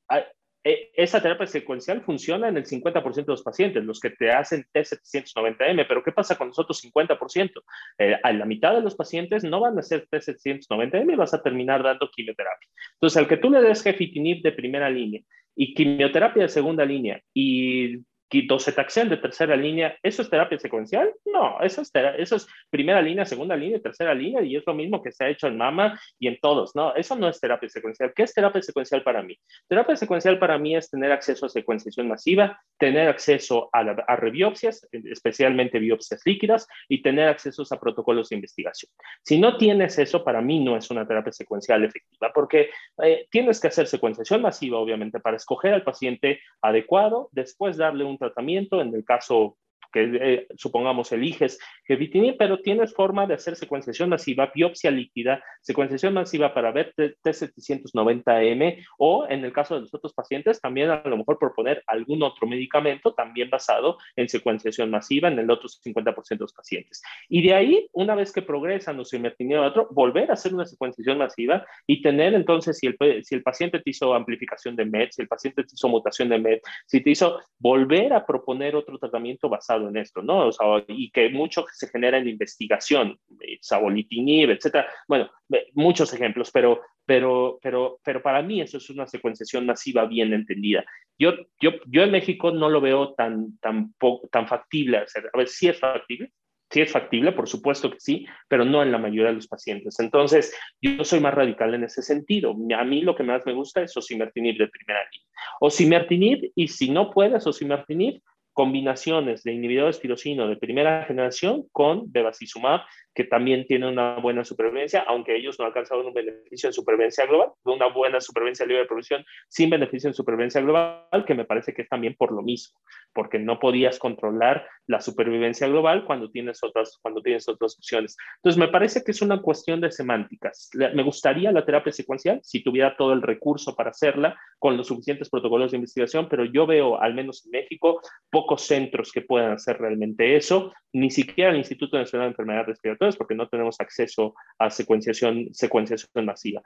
ah, 0.10 0.23
eh, 0.67 0.91
esa 0.95 1.21
terapia 1.21 1.47
secuencial 1.47 2.02
funciona 2.02 2.50
en 2.50 2.58
el 2.58 2.65
50% 2.65 3.13
de 3.13 3.23
los 3.28 3.41
pacientes, 3.41 3.86
los 3.86 4.02
que 4.02 4.10
te 4.10 4.32
hacen 4.32 4.65
T790M, 4.73 5.86
pero 5.88 6.04
¿qué 6.04 6.12
pasa 6.12 6.36
con 6.38 6.50
los 6.50 6.60
otros 6.60 6.84
50%? 6.84 7.52
Eh, 8.00 8.19
a 8.21 8.34
la 8.34 8.45
mitad 8.45 8.73
de 8.73 8.82
los 8.82 8.93
pacientes 8.93 9.45
no 9.45 9.62
van 9.62 9.78
a 9.78 9.80
hacer 9.80 10.06
T790M 10.12 11.13
y 11.13 11.15
vas 11.15 11.34
a 11.34 11.41
terminar 11.41 11.84
dando 11.84 12.10
quimioterapia. 12.12 12.67
Entonces, 12.95 13.15
al 13.15 13.30
que 13.30 13.38
tú 13.38 13.50
le 13.50 13.62
des 13.62 13.82
gefitinib 13.82 14.41
de 14.41 14.52
primera 14.52 14.89
línea 14.89 15.21
y 15.56 15.73
quimioterapia 15.73 16.43
de 16.43 16.50
segunda 16.50 16.84
línea 16.84 17.21
y 17.34 18.00
docetaxel 18.29 19.09
de 19.09 19.17
tercera 19.17 19.55
línea, 19.55 19.97
¿eso 20.01 20.21
es 20.21 20.29
terapia 20.29 20.57
secuencial? 20.57 21.11
No, 21.25 21.59
eso 21.61 21.81
es, 21.81 21.91
eso 22.17 22.35
es 22.35 22.47
primera 22.69 23.01
línea, 23.01 23.25
segunda 23.25 23.55
línea, 23.55 23.79
tercera 23.79 24.13
línea 24.13 24.41
y 24.41 24.55
es 24.55 24.63
lo 24.65 24.73
mismo 24.73 25.01
que 25.01 25.11
se 25.11 25.25
ha 25.25 25.29
hecho 25.29 25.47
en 25.47 25.57
mama 25.57 25.99
y 26.19 26.27
en 26.27 26.39
todos. 26.39 26.75
No, 26.75 26.95
eso 26.95 27.15
no 27.15 27.27
es 27.27 27.39
terapia 27.39 27.69
secuencial. 27.69 28.13
¿Qué 28.15 28.23
es 28.23 28.33
terapia 28.33 28.61
secuencial 28.61 29.03
para 29.03 29.21
mí? 29.21 29.37
Terapia 29.67 29.95
secuencial 29.95 30.39
para 30.39 30.57
mí 30.57 30.75
es 30.75 30.89
tener 30.89 31.11
acceso 31.11 31.45
a 31.45 31.49
secuenciación 31.49 32.07
masiva, 32.07 32.59
tener 32.77 33.07
acceso 33.07 33.69
a, 33.73 33.79
a 33.79 34.15
rebiopsias, 34.15 34.87
especialmente 34.91 35.79
biopsias 35.79 36.21
líquidas, 36.25 36.67
y 36.87 37.01
tener 37.01 37.27
acceso 37.27 37.57
a 37.71 37.79
protocolos 37.79 38.29
de 38.29 38.35
investigación. 38.35 38.91
Si 39.23 39.39
no 39.39 39.57
tienes 39.57 39.97
eso, 39.97 40.23
para 40.23 40.41
mí 40.41 40.63
no 40.63 40.77
es 40.77 40.89
una 40.91 41.07
terapia 41.07 41.31
secuencial 41.31 41.83
efectiva, 41.83 42.31
porque 42.33 42.69
eh, 43.03 43.27
tienes 43.29 43.59
que 43.59 43.67
hacer 43.67 43.87
secuenciación 43.87 44.41
masiva, 44.41 44.77
obviamente, 44.77 45.19
para 45.19 45.37
escoger 45.37 45.73
al 45.73 45.83
paciente 45.83 46.39
adecuado, 46.61 47.29
después 47.31 47.77
darle 47.77 48.03
un 48.03 48.16
tratamiento, 48.17 48.82
en 48.82 48.93
el 48.93 49.03
caso 49.03 49.58
que 49.91 50.19
eh, 50.21 50.47
supongamos 50.56 51.12
eliges 51.12 51.60
vitinib, 51.88 52.36
pero 52.38 52.62
tienes 52.62 52.93
forma 52.93 53.26
de 53.26 53.36
hacer 53.36 53.56
secuenciación 53.56 54.10
masiva, 54.10 54.52
biopsia 54.54 54.91
líquida, 54.91 55.43
secuenciación 55.62 56.13
masiva 56.13 56.54
para 56.54 56.71
ver 56.71 56.93
T790M 56.95 58.86
o 58.97 59.26
en 59.30 59.45
el 59.45 59.54
caso 59.54 59.76
de 59.76 59.82
los 59.82 59.93
otros 59.93 60.13
pacientes 60.13 60.60
también 60.60 60.89
a 60.89 61.02
lo 61.06 61.17
mejor 61.17 61.39
proponer 61.39 61.84
algún 61.88 62.23
otro 62.23 62.47
medicamento 62.47 63.13
también 63.13 63.50
basado 63.50 63.97
en 64.15 64.28
secuenciación 64.28 64.89
masiva 64.89 65.30
en 65.30 65.39
el 65.39 65.50
otro 65.50 65.69
50% 65.69 66.28
de 66.30 66.36
los 66.38 66.54
pacientes. 66.54 67.02
Y 67.30 67.41
de 67.41 67.54
ahí, 67.54 67.88
una 67.93 68.15
vez 68.15 68.32
que 68.32 68.41
progresan 68.41 69.00
osimertinib 69.00 69.58
a 69.58 69.67
otro, 69.67 69.88
volver 69.91 70.30
a 70.30 70.34
hacer 70.34 70.54
una 70.54 70.65
secuenciación 70.65 71.17
masiva 71.17 71.65
y 71.86 72.02
tener 72.02 72.34
entonces, 72.34 72.78
si 72.78 72.88
el, 72.88 72.97
si 73.23 73.36
el 73.36 73.43
paciente 73.43 73.80
te 73.80 73.89
hizo 73.89 74.13
amplificación 74.13 74.76
de 74.76 74.86
MET, 74.86 75.12
si 75.12 75.21
el 75.21 75.28
paciente 75.28 75.63
te 75.63 75.73
hizo 75.73 75.88
mutación 75.88 76.30
de 76.30 76.39
MET, 76.39 76.62
si 76.86 77.02
te 77.02 77.12
hizo 77.12 77.39
volver 77.60 78.13
a 78.13 78.26
proponer 78.26 78.76
otro 78.76 78.97
tratamiento 78.97 79.50
basado 79.50 79.76
en 79.77 79.97
esto, 79.97 80.21
¿no? 80.21 80.47
O 80.47 80.51
sea, 80.51 80.83
y 80.87 81.11
que 81.11 81.29
mucho 81.29 81.65
se 81.71 81.87
genera 81.87 82.17
en 82.17 82.27
investigación, 82.27 83.19
eh, 83.41 83.57
sabolitinib, 83.61 84.51
etcétera. 84.51 84.87
Bueno, 85.07 85.29
muchos 85.73 86.13
ejemplos, 86.13 86.51
pero, 86.51 86.81
pero, 87.05 87.59
pero, 87.61 87.99
pero 88.03 88.21
para 88.21 88.41
mí 88.41 88.61
eso 88.61 88.77
es 88.77 88.89
una 88.89 89.07
secuenciación 89.07 89.65
masiva 89.65 90.05
bien 90.05 90.33
entendida. 90.33 90.85
Yo, 91.19 91.33
yo, 91.59 91.71
yo 91.87 92.03
en 92.03 92.11
México 92.11 92.51
no 92.51 92.69
lo 92.69 92.81
veo 92.81 93.13
tan, 93.13 93.57
tan, 93.59 93.93
tan 94.31 94.47
factible 94.47 94.97
hacer. 94.97 95.29
A 95.33 95.37
ver, 95.37 95.47
sí 95.47 95.67
es 95.67 95.79
factible, 95.79 96.31
Sí 96.69 96.81
es 96.81 96.91
factible, 96.91 97.31
por 97.31 97.47
supuesto 97.47 97.89
que 97.89 97.99
sí, 97.99 98.25
pero 98.49 98.65
no 98.65 98.83
en 98.83 98.91
la 98.91 98.97
mayoría 98.97 99.27
de 99.27 99.35
los 99.35 99.47
pacientes. 99.47 99.99
Entonces, 99.99 100.53
yo 100.81 101.03
soy 101.05 101.21
más 101.21 101.33
radical 101.33 101.73
en 101.73 101.85
ese 101.85 102.01
sentido. 102.01 102.53
A 102.77 102.83
mí 102.83 103.01
lo 103.01 103.15
que 103.15 103.23
más 103.23 103.45
me 103.45 103.53
gusta 103.53 103.81
es 103.81 103.95
osimertinib 103.95 104.57
de 104.57 104.67
primera 104.67 104.99
línea. 105.09 105.27
Osimertinib, 105.61 106.51
y 106.55 106.67
si 106.67 106.89
no 106.89 107.11
puedes 107.11 107.47
osimertinib, 107.47 108.21
combinaciones 108.57 109.43
de 109.43 109.53
inhibidores 109.53 109.99
tirosino 109.99 110.47
de 110.47 110.57
primera 110.57 111.03
generación 111.03 111.67
con 111.71 112.11
bevacizumab 112.11 112.81
que 113.17 113.23
también 113.23 113.65
tiene 113.65 113.89
una 113.89 114.19
buena 114.19 114.45
supervivencia, 114.45 115.03
aunque 115.08 115.36
ellos 115.36 115.58
no 115.58 115.65
alcanzaron 115.65 116.06
un 116.06 116.13
beneficio 116.13 116.69
en 116.69 116.73
supervivencia 116.73 117.25
global, 117.25 117.49
una 117.63 117.88
buena 117.88 118.21
supervivencia 118.21 118.63
libre 118.63 118.84
de 118.84 118.88
producción 118.88 119.25
sin 119.49 119.71
beneficio 119.71 120.08
en 120.08 120.13
supervivencia 120.13 120.62
global, 120.62 121.25
que 121.25 121.34
me 121.34 121.43
parece 121.43 121.73
que 121.73 121.82
es 121.82 121.89
también 121.89 122.13
por 122.15 122.32
lo 122.32 122.43
mismo, 122.43 122.80
porque 123.15 123.39
no 123.39 123.58
podías 123.58 123.97
controlar 123.97 124.67
la 124.86 125.01
supervivencia 125.01 125.67
global 125.67 126.06
cuando 126.06 126.30
tienes 126.30 126.63
otras, 126.63 126.99
cuando 127.01 127.23
tienes 127.23 127.49
otras 127.49 127.75
opciones. 127.80 128.15
Entonces, 128.36 128.60
me 128.60 128.67
parece 128.67 129.03
que 129.03 129.10
es 129.10 129.21
una 129.23 129.41
cuestión 129.41 129.82
de 129.82 129.91
semánticas. 129.91 130.69
Me 130.93 131.01
gustaría 131.01 131.51
la 131.51 131.65
terapia 131.65 131.91
secuencial 131.91 132.39
si 132.43 132.63
tuviera 132.63 132.95
todo 132.95 133.13
el 133.13 133.23
recurso 133.23 133.75
para 133.75 133.89
hacerla 133.89 134.39
con 134.60 134.77
los 134.77 134.88
suficientes 134.88 135.32
protocolos 135.32 135.71
de 135.71 135.77
investigación, 135.77 136.27
pero 136.30 136.45
yo 136.45 136.67
veo, 136.67 137.01
al 137.01 137.15
menos 137.15 137.43
en 137.45 137.51
México, 137.51 137.99
pocos 138.30 138.62
centros 138.62 139.12
que 139.12 139.21
puedan 139.21 139.53
hacer 139.53 139.80
realmente 139.80 140.36
eso, 140.36 140.71
ni 140.93 141.10
siquiera 141.10 141.49
el 141.49 141.58
Instituto 141.58 141.97
Nacional 141.97 142.27
de 142.27 142.32
Enfermedades 142.32 142.67
Respiratorias 142.67 143.06
porque 143.15 143.35
no 143.35 143.47
tenemos 143.47 143.77
acceso 143.79 144.35
a 144.57 144.69
secuenciación, 144.69 145.49
secuenciación 145.53 146.25
masiva. 146.25 146.61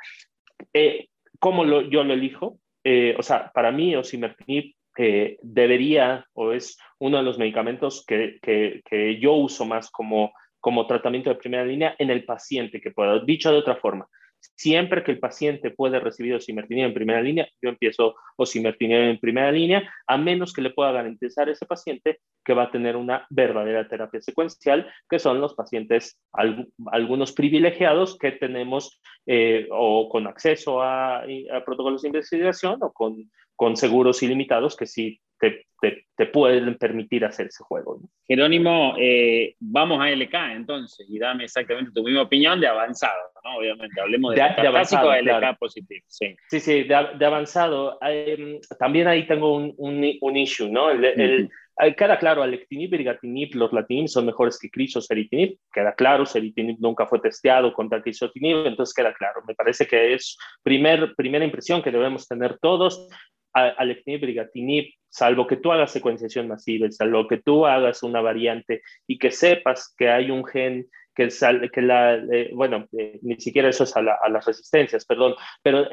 Eh, 0.73 1.07
¿Cómo 1.39 1.63
lo, 1.63 1.81
yo 1.81 2.03
lo 2.03 2.13
elijo? 2.13 2.59
Eh, 2.83 3.15
o 3.17 3.23
sea, 3.23 3.51
para 3.53 3.71
mí 3.71 3.95
osimertinib 3.95 4.73
eh, 4.97 5.37
debería 5.41 6.25
o 6.33 6.51
es 6.51 6.77
uno 6.99 7.17
de 7.17 7.23
los 7.23 7.37
medicamentos 7.37 8.03
que, 8.05 8.39
que, 8.41 8.81
que, 8.83 9.19
yo 9.19 9.33
uso 9.33 9.65
más 9.65 9.89
como, 9.89 10.33
como 10.59 10.87
tratamiento 10.87 11.29
de 11.29 11.37
primera 11.37 11.63
línea 11.63 11.95
en 11.97 12.09
el 12.09 12.25
paciente 12.25 12.81
que 12.81 12.91
pueda. 12.91 13.19
Dicho 13.19 13.51
de 13.51 13.57
otra 13.57 13.75
forma, 13.75 14.07
Siempre 14.55 15.03
que 15.03 15.11
el 15.11 15.19
paciente 15.19 15.71
puede 15.71 15.99
recibir 15.99 16.35
osimertinib 16.35 16.85
en 16.85 16.93
primera 16.93 17.21
línea, 17.21 17.47
yo 17.61 17.69
empiezo 17.69 18.15
osimertinib 18.37 18.97
en 18.97 19.19
primera 19.19 19.51
línea, 19.51 19.91
a 20.07 20.17
menos 20.17 20.53
que 20.53 20.61
le 20.61 20.71
pueda 20.71 20.91
garantizar 20.91 21.47
a 21.47 21.51
ese 21.51 21.65
paciente 21.65 22.19
que 22.43 22.53
va 22.53 22.63
a 22.63 22.71
tener 22.71 22.95
una 22.95 23.25
verdadera 23.29 23.87
terapia 23.87 24.21
secuencial, 24.21 24.91
que 25.09 25.19
son 25.19 25.39
los 25.39 25.53
pacientes, 25.53 26.19
algunos 26.91 27.31
privilegiados 27.33 28.17
que 28.17 28.31
tenemos 28.31 28.99
eh, 29.25 29.67
o 29.71 30.09
con 30.09 30.27
acceso 30.27 30.81
a, 30.81 31.19
a, 31.19 31.65
protocolos 31.65 32.01
de 32.01 32.09
investigación 32.09 32.79
o 32.81 32.91
con, 32.91 33.31
con 33.55 33.77
seguros 33.77 34.23
ilimitados 34.23 34.75
que 34.75 34.87
sí 34.87 35.21
te, 35.41 36.05
te, 36.15 36.25
pueden 36.27 36.77
permitir 36.77 37.25
hacer 37.25 37.47
ese 37.47 37.63
juego. 37.63 37.99
Jerónimo, 38.27 38.93
eh, 38.99 39.55
vamos 39.59 39.99
a 39.99 40.09
LK 40.11 40.33
entonces 40.55 41.07
y 41.09 41.17
dame 41.17 41.45
exactamente 41.45 41.91
tu 41.91 42.03
misma 42.03 42.21
opinión 42.21 42.59
de 42.59 42.67
avanzado, 42.67 43.31
¿no? 43.43 43.57
Obviamente, 43.57 43.99
hablemos 43.99 44.35
de, 44.35 44.41
de, 44.41 44.67
avanzado, 44.67 45.11
LK 45.11 45.57
positivo. 45.57 46.05
Sí, 46.07 46.35
sí, 46.47 46.59
sí 46.59 46.83
de, 46.83 47.25
avanzado. 47.25 47.97
también 48.77 49.07
ahí 49.07 49.25
tengo 49.25 49.55
un, 49.55 49.73
un, 49.77 50.37
issue, 50.37 50.69
¿no? 50.69 50.91
El, 50.91 51.49
queda 51.97 52.19
claro, 52.19 52.43
alectinib, 52.43 52.91
brigatinib, 52.91 53.55
los 53.55 53.73
latinib 53.73 54.07
son 54.07 54.27
mejores 54.27 54.59
que 54.59 54.69
crisoseritinib, 54.69 55.57
queda 55.73 55.95
claro, 55.95 56.27
seritinib 56.27 56.77
nunca 56.79 57.07
fue 57.07 57.19
testeado 57.19 57.73
contra 57.73 58.03
crisotinib, 58.03 58.67
entonces 58.67 58.93
queda 58.93 59.11
claro. 59.13 59.41
Me 59.47 59.55
parece 59.55 59.87
que 59.87 60.13
es 60.13 60.37
primer, 60.61 61.15
primera 61.15 61.43
impresión 61.43 61.81
que 61.81 61.89
debemos 61.89 62.27
tener 62.27 62.59
todos 62.59 63.09
alectinib, 63.53 64.21
brigatinib, 64.21 64.93
salvo 65.11 65.45
que 65.45 65.57
tú 65.57 65.71
hagas 65.71 65.91
secuenciación 65.91 66.47
masiva, 66.47 66.89
salvo 66.89 67.27
que 67.27 67.37
tú 67.37 67.65
hagas 67.65 68.01
una 68.01 68.21
variante 68.21 68.81
y 69.05 69.19
que 69.19 69.29
sepas 69.29 69.93
que 69.97 70.09
hay 70.09 70.31
un 70.31 70.45
gen 70.45 70.87
que, 71.15 71.29
que 71.71 71.81
la, 71.81 72.15
eh, 72.15 72.51
bueno, 72.53 72.87
eh, 72.97 73.19
ni 73.21 73.39
siquiera 73.39 73.69
eso 73.69 73.83
es 73.83 73.95
a, 73.95 74.01
las 74.01 74.45
resistencias, 74.45 75.05
perdón, 75.05 75.35
pero 75.61 75.87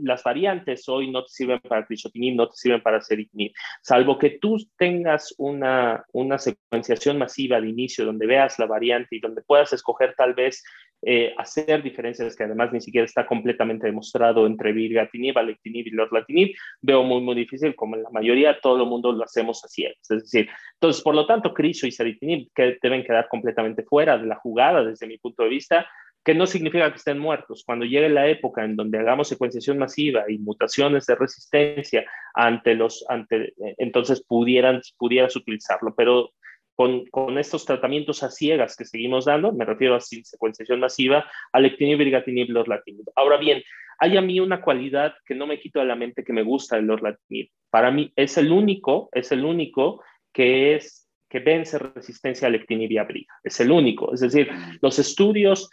las 0.00 0.22
variantes 0.22 0.88
hoy 0.88 1.10
no 1.10 1.22
te 1.24 1.30
sirven 1.30 1.60
para 1.60 1.84
crisotinib, 1.84 2.36
no 2.36 2.48
te 2.48 2.56
sirven 2.56 2.82
para 2.82 3.00
seritinib, 3.00 3.52
salvo 3.82 4.18
que 4.18 4.38
tú 4.40 4.56
tengas 4.76 5.34
una, 5.38 6.04
una 6.12 6.38
secuenciación 6.38 7.18
masiva 7.18 7.60
de 7.60 7.68
inicio 7.68 8.04
donde 8.04 8.26
veas 8.26 8.58
la 8.58 8.66
variante 8.66 9.16
y 9.16 9.20
donde 9.20 9.42
puedas 9.42 9.72
escoger 9.72 10.14
tal 10.16 10.34
vez 10.34 10.62
eh, 11.04 11.34
hacer 11.36 11.82
diferencias 11.82 12.36
que 12.36 12.44
además 12.44 12.72
ni 12.72 12.80
siquiera 12.80 13.04
está 13.04 13.26
completamente 13.26 13.86
demostrado 13.86 14.46
entre 14.46 14.72
virgatinib, 14.72 15.36
alectinib 15.36 15.88
y 15.88 15.90
lorlatinib, 15.90 16.54
veo 16.80 17.02
muy, 17.02 17.20
muy 17.20 17.34
difícil, 17.34 17.74
como 17.74 17.96
en 17.96 18.04
la 18.04 18.10
mayoría 18.10 18.60
todo 18.60 18.80
el 18.80 18.88
mundo 18.88 19.10
lo 19.10 19.24
hacemos 19.24 19.64
así. 19.64 19.84
Es 19.84 20.08
decir, 20.08 20.48
entonces, 20.74 21.02
por 21.02 21.16
lo 21.16 21.26
tanto, 21.26 21.52
criso 21.52 21.88
y 21.88 21.90
seritinib 21.90 22.48
que 22.54 22.78
deben 22.80 23.02
quedar 23.02 23.26
completamente 23.28 23.82
fuera 23.82 24.16
de 24.16 24.26
la 24.26 24.36
jugada 24.36 24.61
desde 24.70 25.06
mi 25.06 25.18
punto 25.18 25.42
de 25.42 25.48
vista, 25.48 25.86
que 26.24 26.34
no 26.34 26.46
significa 26.46 26.90
que 26.90 26.98
estén 26.98 27.18
muertos. 27.18 27.64
Cuando 27.66 27.84
llegue 27.84 28.08
la 28.08 28.28
época 28.28 28.64
en 28.64 28.76
donde 28.76 28.98
hagamos 28.98 29.28
secuenciación 29.28 29.78
masiva 29.78 30.24
y 30.28 30.38
mutaciones 30.38 31.06
de 31.06 31.16
resistencia 31.16 32.04
ante 32.34 32.74
los, 32.74 33.04
ante, 33.08 33.54
entonces 33.78 34.24
pudieran, 34.24 34.80
pudieras 34.98 35.34
utilizarlo, 35.34 35.94
pero 35.96 36.30
con, 36.76 37.04
con, 37.06 37.38
estos 37.38 37.64
tratamientos 37.64 38.22
a 38.22 38.30
ciegas 38.30 38.76
que 38.76 38.84
seguimos 38.84 39.26
dando, 39.26 39.52
me 39.52 39.64
refiero 39.64 39.94
a 39.96 40.00
sin 40.00 40.24
secuenciación 40.24 40.80
masiva, 40.80 41.28
alectinib, 41.52 41.98
brigatinib, 41.98 42.50
lorlatinib. 42.50 43.04
Ahora 43.16 43.36
bien, 43.36 43.62
hay 43.98 44.16
a 44.16 44.22
mí 44.22 44.40
una 44.40 44.62
cualidad 44.62 45.14
que 45.26 45.34
no 45.34 45.46
me 45.46 45.60
quito 45.60 45.80
de 45.80 45.86
la 45.86 45.96
mente 45.96 46.24
que 46.24 46.32
me 46.32 46.42
gusta 46.42 46.76
del 46.76 46.86
lorlatinib. 46.86 47.48
Para 47.70 47.90
mí 47.90 48.12
es 48.16 48.38
el 48.38 48.52
único, 48.52 49.08
es 49.12 49.32
el 49.32 49.44
único 49.44 50.02
que 50.32 50.76
es 50.76 51.01
que 51.32 51.40
vence 51.40 51.78
resistencia 51.78 52.46
a 52.46 52.50
lectinib 52.50 52.90
y 52.90 52.98
a 52.98 53.04
briga. 53.04 53.32
Es 53.42 53.58
el 53.60 53.70
único. 53.70 54.12
Es 54.12 54.20
decir, 54.20 54.50
los 54.82 54.98
estudios 54.98 55.70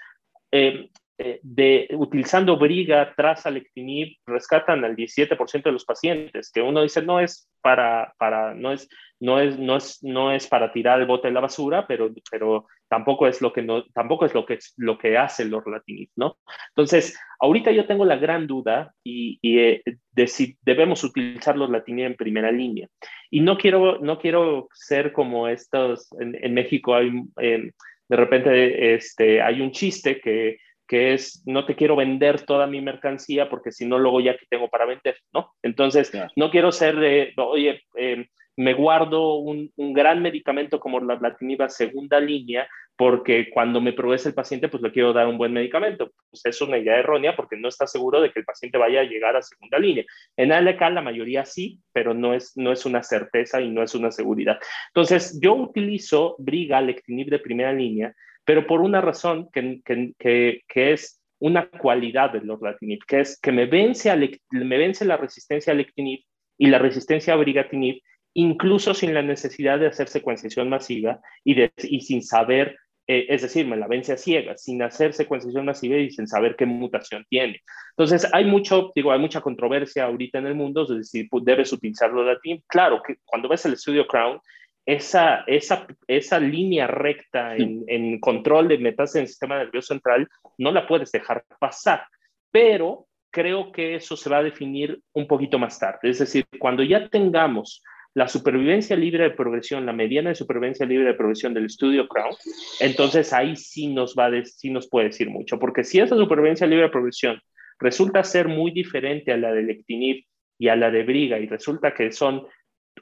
eh, 0.53 0.89
eh, 1.17 1.41
de, 1.43 1.89
utilizando 1.97 2.57
briga 2.57 3.13
tras 3.13 3.45
alectinib 3.45 4.15
rescatan 4.25 4.85
al 4.85 4.95
17% 4.95 5.63
de 5.63 5.71
los 5.73 5.83
pacientes, 5.83 6.49
que 6.49 6.61
uno 6.61 6.81
dice 6.81 7.01
no 7.01 7.19
es 7.19 7.49
para, 7.61 8.13
para 8.17 8.53
no 8.53 8.71
es, 8.71 8.87
no 9.19 9.37
es, 9.41 9.59
no 9.59 9.75
es, 9.75 10.01
no 10.01 10.31
es 10.31 10.47
para 10.47 10.71
tirar 10.71 11.01
el 11.01 11.07
bote 11.07 11.27
de 11.27 11.33
la 11.33 11.41
basura, 11.41 11.85
pero, 11.85 12.09
pero 12.31 12.67
tampoco 12.89 13.27
es 13.27 13.41
lo 13.41 13.53
que 13.53 13.61
no, 13.61 13.85
tampoco 13.93 14.25
es 14.25 14.33
lo 14.33 14.45
que, 14.45 14.59
lo 14.77 14.97
que 14.97 15.17
hace 15.17 15.43
el 15.43 15.53
orlatinib, 15.53 16.09
¿no? 16.15 16.37
Entonces, 16.69 17.17
ahorita 17.39 17.71
yo 17.71 17.85
tengo 17.85 18.03
la 18.03 18.17
gran 18.17 18.47
duda 18.47 18.93
y, 19.03 19.39
eh, 19.43 19.83
de 20.11 20.27
si 20.27 20.57
debemos 20.63 21.03
utilizar 21.03 21.55
los 21.55 21.69
latinib 21.69 22.05
en 22.05 22.15
primera 22.15 22.51
línea. 22.51 22.87
Y 23.29 23.41
no 23.41 23.57
quiero, 23.57 23.99
no 23.99 24.19
quiero 24.19 24.67
ser 24.73 25.13
como 25.13 25.47
estos, 25.47 26.09
en, 26.19 26.53
México 26.53 26.95
hay, 26.95 27.11
eh, 27.39 27.71
de 28.09 28.15
repente 28.15 28.95
este, 28.95 29.41
hay 29.41 29.61
un 29.61 29.71
chiste 29.71 30.19
que 30.19 30.57
que 30.89 31.13
es 31.13 31.43
no 31.45 31.65
te 31.67 31.75
quiero 31.75 31.95
vender 31.95 32.41
toda 32.41 32.65
mi 32.65 32.81
mercancía 32.81 33.47
porque 33.47 33.71
si 33.71 33.85
no 33.85 33.99
luego 33.99 34.21
ya 34.21 34.35
que 34.35 34.47
tengo 34.49 34.69
para 34.69 34.87
vender, 34.87 35.17
¿no? 35.31 35.53
Entonces, 35.61 36.11
no 36.35 36.49
quiero 36.49 36.71
ser 36.71 36.95
de, 36.95 37.31
oye, 37.37 37.83
eh, 37.95 38.25
me 38.59 38.73
guardo 38.73 39.35
un, 39.35 39.71
gran 39.77 40.21
medicamento 40.21 40.81
como 40.81 40.99
la 40.99 41.17
platiniba 41.17 41.69
segunda 41.69 42.19
línea 42.19 42.67
porque 42.97 43.49
cuando 43.49 43.79
me 43.79 43.93
progrese 43.93 44.27
el 44.27 44.35
paciente, 44.35 44.67
pues 44.67 44.83
le 44.83 44.91
quiero 44.91 45.13
dar 45.13 45.27
un 45.27 45.37
buen 45.37 45.53
medicamento. 45.53 46.11
Pues 46.29 46.45
es 46.45 46.61
una 46.61 46.77
idea 46.77 46.97
errónea 46.97 47.37
porque 47.37 47.55
no 47.55 47.69
está 47.69 47.87
seguro 47.87 48.19
de 48.19 48.33
que 48.33 48.39
el 48.39 48.45
paciente 48.45 48.77
vaya 48.77 48.99
a 48.99 49.05
llegar 49.05 49.37
a 49.37 49.41
segunda 49.41 49.79
línea. 49.79 50.03
En 50.35 50.51
ALK 50.51 50.81
la 50.91 51.01
mayoría 51.01 51.45
sí, 51.45 51.79
pero 51.93 52.13
no 52.13 52.33
es, 52.33 52.51
no 52.57 52.73
es 52.73 52.85
una 52.85 53.01
certeza 53.01 53.61
y 53.61 53.69
no 53.69 53.81
es 53.81 53.95
una 53.95 54.11
seguridad. 54.11 54.59
Entonces, 54.87 55.39
yo 55.41 55.53
utilizo 55.53 56.35
Briga, 56.37 56.81
Lectinib 56.81 57.29
de 57.29 57.39
primera 57.39 57.71
línea, 57.71 58.13
pero 58.43 58.67
por 58.67 58.81
una 58.81 58.99
razón 58.99 59.49
que, 59.53 59.79
que, 59.85 60.63
que, 60.67 60.91
es 60.91 61.21
una 61.39 61.69
cualidad 61.69 62.33
del 62.33 62.47
lorlatinib, 62.47 63.05
que 63.07 63.21
es 63.21 63.39
que 63.39 63.53
me 63.53 63.67
vence, 63.67 64.13
me 64.51 64.77
vence 64.77 65.05
la 65.05 65.15
resistencia 65.15 65.71
a 65.71 65.77
lectinib 65.77 66.25
y 66.57 66.67
la 66.67 66.77
resistencia 66.77 67.33
a 67.33 67.37
brigatinib 67.37 68.01
incluso 68.39 68.93
sin 68.93 69.13
la 69.13 69.21
necesidad 69.21 69.79
de 69.79 69.87
hacer 69.87 70.07
secuenciación 70.07 70.69
masiva 70.69 71.19
y, 71.43 71.55
de, 71.55 71.71
y 71.83 72.01
sin 72.01 72.23
saber, 72.23 72.77
eh, 73.07 73.25
es 73.29 73.41
decir, 73.41 73.67
me 73.67 73.77
la 73.77 73.87
vence 73.87 74.13
a 74.13 74.17
ciegas, 74.17 74.63
sin 74.63 74.81
hacer 74.81 75.13
secuenciación 75.13 75.65
masiva 75.65 75.97
y 75.97 76.09
sin 76.11 76.27
saber 76.27 76.55
qué 76.55 76.65
mutación 76.65 77.25
tiene. 77.29 77.61
Entonces, 77.91 78.27
hay 78.33 78.45
mucho, 78.45 78.91
digo, 78.95 79.11
hay 79.11 79.19
mucha 79.19 79.41
controversia 79.41 80.05
ahorita 80.05 80.39
en 80.39 80.47
el 80.47 80.55
mundo 80.55 80.85
de 80.85 81.03
si 81.03 81.27
debes 81.41 81.73
utilizarlo 81.73 82.23
de 82.23 82.37
ti. 82.41 82.63
Claro, 82.67 83.01
que 83.05 83.17
cuando 83.25 83.49
ves 83.49 83.65
el 83.65 83.73
estudio 83.73 84.07
Crown, 84.07 84.39
esa, 84.85 85.43
esa, 85.45 85.85
esa 86.07 86.39
línea 86.39 86.87
recta 86.87 87.55
en, 87.55 87.83
en 87.87 88.19
control 88.19 88.69
de 88.69 88.77
metas 88.79 89.15
en 89.15 89.23
el 89.23 89.27
sistema 89.27 89.57
nervioso 89.57 89.93
central 89.93 90.27
no 90.57 90.71
la 90.71 90.87
puedes 90.87 91.11
dejar 91.11 91.43
pasar, 91.59 92.05
pero 92.49 93.05
creo 93.31 93.71
que 93.71 93.95
eso 93.95 94.17
se 94.17 94.29
va 94.29 94.37
a 94.37 94.43
definir 94.43 94.99
un 95.13 95.27
poquito 95.27 95.59
más 95.59 95.77
tarde. 95.77 96.09
Es 96.09 96.19
decir, 96.19 96.45
cuando 96.57 96.83
ya 96.83 97.07
tengamos 97.09 97.83
la 98.15 98.27
supervivencia 98.27 98.95
libre 98.95 99.23
de 99.23 99.31
progresión, 99.31 99.85
la 99.85 99.93
mediana 99.93 100.29
de 100.29 100.35
supervivencia 100.35 100.85
libre 100.85 101.07
de 101.07 101.13
progresión 101.13 101.53
del 101.53 101.65
estudio 101.65 102.07
Crown, 102.07 102.35
entonces 102.79 103.31
ahí 103.33 103.55
sí 103.55 103.87
nos, 103.87 104.15
va 104.15 104.29
sí 104.43 104.69
nos 104.71 104.89
puede 104.89 105.07
decir 105.07 105.29
mucho, 105.29 105.59
porque 105.59 105.83
si 105.83 105.99
esa 105.99 106.15
supervivencia 106.15 106.67
libre 106.67 106.85
de 106.85 106.91
progresión 106.91 107.39
resulta 107.79 108.23
ser 108.23 108.47
muy 108.47 108.71
diferente 108.71 109.31
a 109.31 109.37
la 109.37 109.53
de 109.53 109.63
Lectinib 109.63 110.25
y 110.57 110.67
a 110.67 110.75
la 110.75 110.91
de 110.91 111.03
Briga 111.03 111.39
y 111.39 111.47
resulta 111.47 111.93
que 111.93 112.11
son 112.11 112.45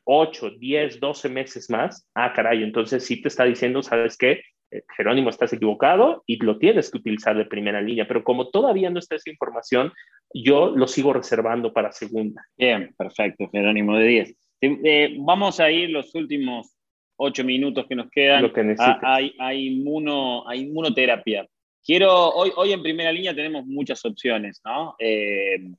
8, 0.04 0.52
10, 0.60 1.00
12 1.00 1.30
meses 1.30 1.70
más, 1.70 2.08
ah, 2.14 2.34
caray, 2.34 2.64
entonces 2.64 3.04
sí 3.04 3.22
te 3.22 3.30
está 3.30 3.46
diciendo, 3.46 3.82
¿sabes 3.82 4.18
qué? 4.18 4.42
Eh, 4.70 4.84
Jerónimo, 4.96 5.30
estás 5.30 5.54
equivocado 5.54 6.24
y 6.26 6.38
lo 6.44 6.58
tienes 6.58 6.92
que 6.92 6.98
utilizar 6.98 7.38
de 7.38 7.46
primera 7.46 7.82
línea, 7.82 8.08
pero 8.08 8.24
como 8.24 8.50
todavía 8.50 8.90
no 8.90 9.00
está 9.00 9.16
esa 9.16 9.30
información, 9.30 9.92
yo 10.34 10.76
lo 10.76 10.88
sigo 10.88 11.14
reservando 11.14 11.74
para 11.74 11.92
segunda. 11.92 12.46
Bien, 12.58 12.94
perfecto, 12.98 13.50
Jerónimo 13.52 13.98
de 13.98 14.08
10. 14.08 14.36
Eh, 14.62 15.16
vamos 15.20 15.60
a 15.60 15.70
ir 15.70 15.90
los 15.90 16.14
últimos 16.16 16.76
ocho 17.18 17.44
minutos 17.44 17.86
que 17.88 17.96
nos 17.96 18.10
quedan 18.10 18.42
lo 18.44 18.54
que 18.54 18.76
a, 18.78 19.20
a, 19.40 19.54
inmuno, 19.54 20.48
a 20.48 20.56
inmunoterapia. 20.56 21.48
Quiero, 21.84 22.30
hoy, 22.30 22.52
hoy 22.56 22.74
en 22.74 22.82
primera 22.84 23.12
línea 23.12 23.36
tenemos 23.36 23.66
muchas 23.66 24.04
opciones, 24.06 24.62
¿no? 24.66 24.96
Eh, 25.00 25.72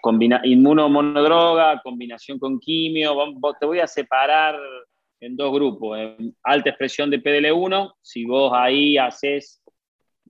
combina, 0.00 0.40
inmunomonodroga, 0.44 1.80
combinación 1.82 2.38
con 2.38 2.60
quimio. 2.60 3.16
Te 3.58 3.66
voy 3.66 3.80
a 3.80 3.86
separar 3.86 4.56
en 5.20 5.36
dos 5.36 5.52
grupos. 5.52 5.98
alta 6.42 6.70
expresión 6.70 7.10
de 7.10 7.22
PDL1, 7.22 7.94
si 8.02 8.24
vos 8.24 8.52
ahí 8.54 8.96
haces 8.98 9.62